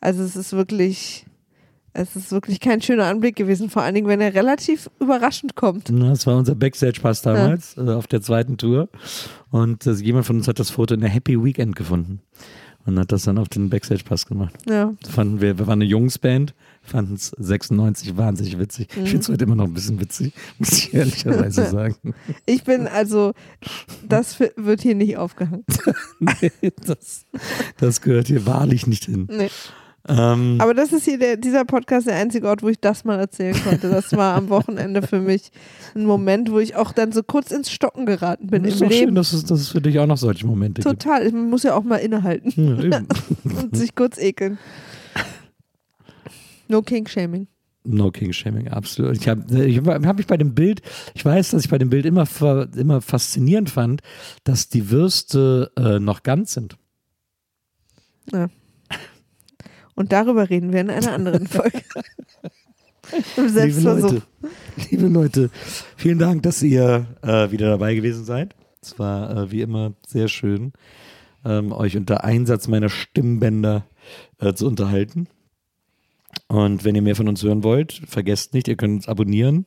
Also 0.00 0.22
es 0.22 0.36
ist 0.36 0.52
wirklich, 0.52 1.26
es 1.92 2.16
ist 2.16 2.32
wirklich 2.32 2.60
kein 2.60 2.82
schöner 2.82 3.06
Anblick 3.06 3.36
gewesen, 3.36 3.70
vor 3.70 3.82
allen 3.82 3.94
Dingen, 3.94 4.08
wenn 4.08 4.20
er 4.20 4.34
relativ 4.34 4.90
überraschend 5.00 5.54
kommt. 5.54 5.90
Das 5.90 6.26
war 6.26 6.36
unser 6.36 6.54
Backstage-Pass 6.54 7.22
damals, 7.22 7.76
äh, 7.76 7.90
auf 7.90 8.06
der 8.06 8.20
zweiten 8.20 8.56
Tour. 8.56 8.88
Und 9.50 9.86
äh, 9.86 9.92
jemand 9.92 10.26
von 10.26 10.36
uns 10.36 10.48
hat 10.48 10.58
das 10.58 10.70
Foto 10.70 10.94
in 10.94 11.00
der 11.00 11.10
Happy 11.10 11.42
Weekend 11.42 11.76
gefunden. 11.76 12.20
Und 12.84 12.98
hat 12.98 13.12
das 13.12 13.22
dann 13.22 13.38
auf 13.38 13.48
den 13.48 13.70
Backstage-Pass 13.70 14.26
gemacht. 14.26 14.54
Ja. 14.68 14.92
Fanden 15.08 15.40
wir, 15.40 15.58
wir 15.58 15.66
waren 15.66 15.80
eine 15.80 15.84
Jungsband, 15.84 16.54
fanden 16.82 17.14
es 17.14 17.32
96 17.38 18.16
wahnsinnig 18.16 18.58
witzig. 18.58 18.88
Mhm. 18.96 19.04
Ich 19.04 19.10
finde 19.10 19.22
es 19.22 19.28
heute 19.28 19.44
immer 19.44 19.54
noch 19.54 19.66
ein 19.66 19.74
bisschen 19.74 20.00
witzig, 20.00 20.32
muss 20.58 20.72
ich 20.72 20.94
ehrlicherweise 20.94 21.66
sagen. 21.70 22.14
Ich 22.44 22.64
bin 22.64 22.88
also, 22.88 23.32
das 24.08 24.38
wird 24.40 24.80
hier 24.80 24.94
nicht 24.94 25.16
aufgehangen. 25.16 25.64
nee, 26.18 26.72
das, 26.84 27.26
das 27.78 28.00
gehört 28.00 28.26
hier 28.26 28.46
wahrlich 28.46 28.86
nicht 28.86 29.04
hin. 29.04 29.28
Nee. 29.30 29.50
Ähm, 30.08 30.56
Aber 30.58 30.74
das 30.74 30.92
ist 30.92 31.04
hier 31.04 31.18
der, 31.18 31.36
dieser 31.36 31.64
Podcast 31.64 32.08
der 32.08 32.16
einzige 32.16 32.48
Ort, 32.48 32.62
wo 32.62 32.68
ich 32.68 32.80
das 32.80 33.04
mal 33.04 33.20
erzählen 33.20 33.54
konnte. 33.62 33.88
Das 33.88 34.12
war 34.16 34.34
am 34.34 34.48
Wochenende 34.48 35.02
für 35.02 35.20
mich 35.20 35.50
ein 35.94 36.04
Moment, 36.06 36.50
wo 36.50 36.58
ich 36.58 36.74
auch 36.74 36.92
dann 36.92 37.12
so 37.12 37.22
kurz 37.22 37.52
ins 37.52 37.70
Stocken 37.70 38.04
geraten 38.04 38.48
bin 38.48 38.64
ist 38.64 38.80
im 38.80 38.88
Leben. 38.88 39.06
schön, 39.08 39.14
dass 39.14 39.32
es, 39.32 39.44
dass 39.44 39.60
es 39.60 39.68
für 39.68 39.80
dich 39.80 39.98
auch 40.00 40.06
noch 40.06 40.16
solche 40.16 40.46
Momente 40.46 40.82
gibt. 40.82 41.00
Total. 41.00 41.30
Man 41.30 41.50
muss 41.50 41.62
ja 41.62 41.74
auch 41.76 41.84
mal 41.84 41.96
innehalten 41.98 42.90
Ja, 42.90 43.02
und 43.62 43.76
sich 43.76 43.94
kurz 43.94 44.18
ekeln. 44.18 44.58
No 46.68 46.82
King 46.82 47.06
Shaming. 47.06 47.46
No 47.84 48.10
King 48.10 48.32
Shaming, 48.32 48.68
absolut. 48.68 49.16
Ich 49.16 49.28
habe 49.28 49.66
ich 49.66 49.78
hab 49.78 50.16
mich 50.16 50.26
bei 50.26 50.36
dem 50.36 50.54
Bild, 50.54 50.82
ich 51.14 51.24
weiß, 51.24 51.50
dass 51.50 51.64
ich 51.64 51.70
bei 51.70 51.78
dem 51.78 51.90
Bild 51.90 52.06
immer, 52.06 52.26
immer 52.76 53.00
faszinierend 53.00 53.70
fand, 53.70 54.02
dass 54.44 54.68
die 54.68 54.90
Würste 54.90 55.70
äh, 55.76 55.98
noch 55.98 56.22
ganz 56.22 56.54
sind. 56.54 56.76
Ja. 58.32 58.48
Und 59.94 60.12
darüber 60.12 60.48
reden 60.48 60.72
wir 60.72 60.80
in 60.80 60.90
einer 60.90 61.12
anderen 61.12 61.46
Folge. 61.46 61.82
Im 63.36 63.44
Liebe 63.44 63.48
Selbstversuch. 63.50 64.12
Leute, 64.12 64.22
liebe 64.90 65.08
Leute, 65.08 65.50
vielen 65.96 66.18
Dank, 66.18 66.42
dass 66.44 66.62
ihr 66.62 67.06
äh, 67.22 67.50
wieder 67.50 67.68
dabei 67.68 67.94
gewesen 67.94 68.24
seid. 68.24 68.54
Es 68.80 68.98
war 68.98 69.36
äh, 69.36 69.50
wie 69.50 69.60
immer 69.60 69.92
sehr 70.06 70.28
schön, 70.28 70.72
ähm, 71.44 71.72
euch 71.72 71.96
unter 71.96 72.24
Einsatz 72.24 72.68
meiner 72.68 72.88
Stimmbänder 72.88 73.86
äh, 74.38 74.54
zu 74.54 74.66
unterhalten. 74.66 75.28
Und 76.48 76.84
wenn 76.84 76.94
ihr 76.94 77.02
mehr 77.02 77.16
von 77.16 77.28
uns 77.28 77.42
hören 77.42 77.64
wollt, 77.64 78.02
vergesst 78.06 78.54
nicht, 78.54 78.68
ihr 78.68 78.76
könnt 78.76 78.94
uns 78.94 79.08
abonnieren 79.08 79.66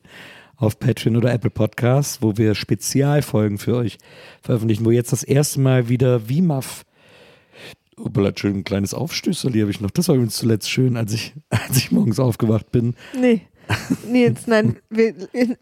auf 0.56 0.78
Patreon 0.78 1.16
oder 1.16 1.32
Apple 1.32 1.50
Podcasts, 1.50 2.22
wo 2.22 2.36
wir 2.36 2.54
Spezialfolgen 2.54 3.58
für 3.58 3.76
euch 3.76 3.98
veröffentlichen, 4.40 4.84
wo 4.84 4.90
jetzt 4.90 5.12
das 5.12 5.22
erste 5.22 5.60
Mal 5.60 5.88
wieder 5.88 6.28
WIMAF 6.28 6.84
Hoppala, 7.98 8.32
schön 8.34 8.56
ein 8.56 8.64
kleines 8.64 8.94
Aufstößerli 8.94 9.60
habe 9.60 9.70
ich 9.70 9.80
noch. 9.80 9.90
Das 9.90 10.08
war 10.08 10.14
übrigens 10.14 10.36
zuletzt 10.36 10.70
schön, 10.70 10.96
als 10.96 11.12
ich, 11.12 11.34
als 11.48 11.76
ich 11.76 11.90
morgens 11.92 12.20
aufgewacht 12.20 12.70
bin. 12.70 12.94
Nee. 13.18 13.42
Nils, 14.10 14.46
nein, 14.46 14.76
wir, 14.90 15.14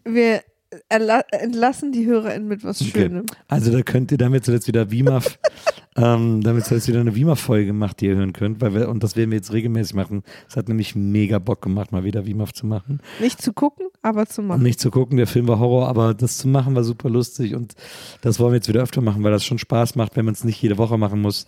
wir 0.04 0.42
entlassen 0.88 1.92
die 1.92 2.06
HörerInnen 2.06 2.48
mit 2.48 2.64
was 2.64 2.84
Schönem. 2.84 3.26
Also 3.48 3.72
da 3.72 3.82
könnt 3.82 4.12
ihr 4.12 4.18
damit 4.18 4.44
zuletzt 4.44 4.68
wieder 4.68 4.90
WIMAF, 4.90 5.38
ähm, 5.96 6.42
damit 6.42 6.64
zuletzt 6.64 6.88
wieder 6.88 7.00
eine 7.00 7.14
WIMAF-Folge 7.14 7.66
gemacht, 7.66 8.00
die 8.00 8.06
ihr 8.06 8.16
hören 8.16 8.32
könnt, 8.32 8.60
weil 8.60 8.74
wir, 8.74 8.88
und 8.88 9.02
das 9.02 9.16
werden 9.16 9.30
wir 9.30 9.36
jetzt 9.36 9.52
regelmäßig 9.52 9.94
machen. 9.94 10.22
Es 10.48 10.56
hat 10.56 10.68
nämlich 10.68 10.94
mega 10.94 11.38
Bock 11.38 11.62
gemacht, 11.62 11.92
mal 11.92 12.04
wieder 12.04 12.26
WIMAF 12.26 12.52
zu 12.52 12.66
machen. 12.66 13.00
Nicht 13.20 13.42
zu 13.42 13.52
gucken, 13.52 13.86
aber 14.02 14.26
zu 14.26 14.42
machen. 14.42 14.62
nicht 14.62 14.80
zu 14.80 14.90
gucken, 14.90 15.16
der 15.16 15.26
Film 15.26 15.48
war 15.48 15.58
Horror, 15.58 15.88
aber 15.88 16.14
das 16.14 16.38
zu 16.38 16.48
machen 16.48 16.74
war 16.74 16.84
super 16.84 17.10
lustig 17.10 17.54
und 17.54 17.74
das 18.22 18.38
wollen 18.40 18.52
wir 18.52 18.56
jetzt 18.56 18.68
wieder 18.68 18.82
öfter 18.82 19.00
machen, 19.00 19.22
weil 19.24 19.32
das 19.32 19.44
schon 19.44 19.58
Spaß 19.58 19.94
macht, 19.94 20.16
wenn 20.16 20.24
man 20.24 20.34
es 20.34 20.44
nicht 20.44 20.60
jede 20.60 20.78
Woche 20.78 20.98
machen 20.98 21.20
muss 21.20 21.46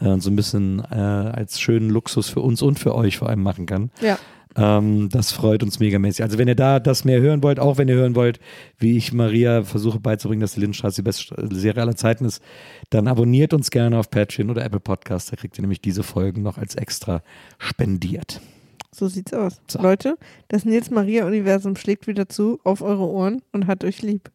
äh, 0.00 0.08
und 0.08 0.22
so 0.22 0.30
ein 0.30 0.36
bisschen 0.36 0.82
äh, 0.90 0.94
als 0.94 1.60
schönen 1.60 1.90
Luxus 1.90 2.28
für 2.28 2.40
uns 2.40 2.62
und 2.62 2.78
für 2.78 2.94
euch 2.94 3.18
vor 3.18 3.28
allem 3.28 3.42
machen 3.42 3.66
kann. 3.66 3.90
Ja. 4.00 4.18
Ähm, 4.56 5.08
das 5.10 5.32
freut 5.32 5.62
uns 5.62 5.78
megamäßig. 5.78 6.22
Also 6.22 6.38
wenn 6.38 6.48
ihr 6.48 6.54
da 6.54 6.80
das 6.80 7.04
mehr 7.04 7.20
hören 7.20 7.42
wollt, 7.42 7.60
auch 7.60 7.78
wenn 7.78 7.88
ihr 7.88 7.94
hören 7.94 8.14
wollt, 8.14 8.40
wie 8.78 8.96
ich 8.96 9.12
Maria 9.12 9.62
versuche 9.62 10.00
beizubringen, 10.00 10.40
dass 10.40 10.54
die 10.54 10.60
Lindenstraße 10.60 10.96
die 10.96 11.02
beste 11.02 11.34
Serie 11.50 11.82
aller 11.82 11.96
Zeiten 11.96 12.24
ist, 12.24 12.42
dann 12.90 13.08
abonniert 13.08 13.52
uns 13.52 13.70
gerne 13.70 13.98
auf 13.98 14.10
Patreon 14.10 14.50
oder 14.50 14.64
Apple 14.64 14.80
Podcast. 14.80 15.32
Da 15.32 15.36
kriegt 15.36 15.58
ihr 15.58 15.62
nämlich 15.62 15.80
diese 15.80 16.02
Folgen 16.02 16.42
noch 16.42 16.58
als 16.58 16.74
extra 16.74 17.22
spendiert. 17.58 18.40
So 18.94 19.06
sieht's 19.08 19.32
aus. 19.32 19.60
So. 19.68 19.80
Leute, 19.80 20.16
das 20.48 20.64
Nils 20.64 20.90
Maria 20.90 21.26
Universum 21.26 21.76
schlägt 21.76 22.06
wieder 22.06 22.28
zu 22.28 22.58
auf 22.64 22.82
eure 22.82 23.06
Ohren 23.06 23.42
und 23.52 23.66
hat 23.66 23.84
euch 23.84 24.02
lieb. 24.02 24.30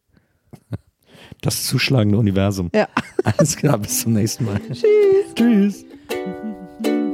Das 1.40 1.64
zuschlagende 1.64 2.18
Universum. 2.18 2.70
Ja. 2.74 2.88
Alles 3.24 3.56
klar, 3.56 3.78
bis 3.78 4.00
zum 4.00 4.12
nächsten 4.14 4.44
Mal. 4.44 4.60
Tschüss. 5.34 5.84
Tschüss. 6.84 7.13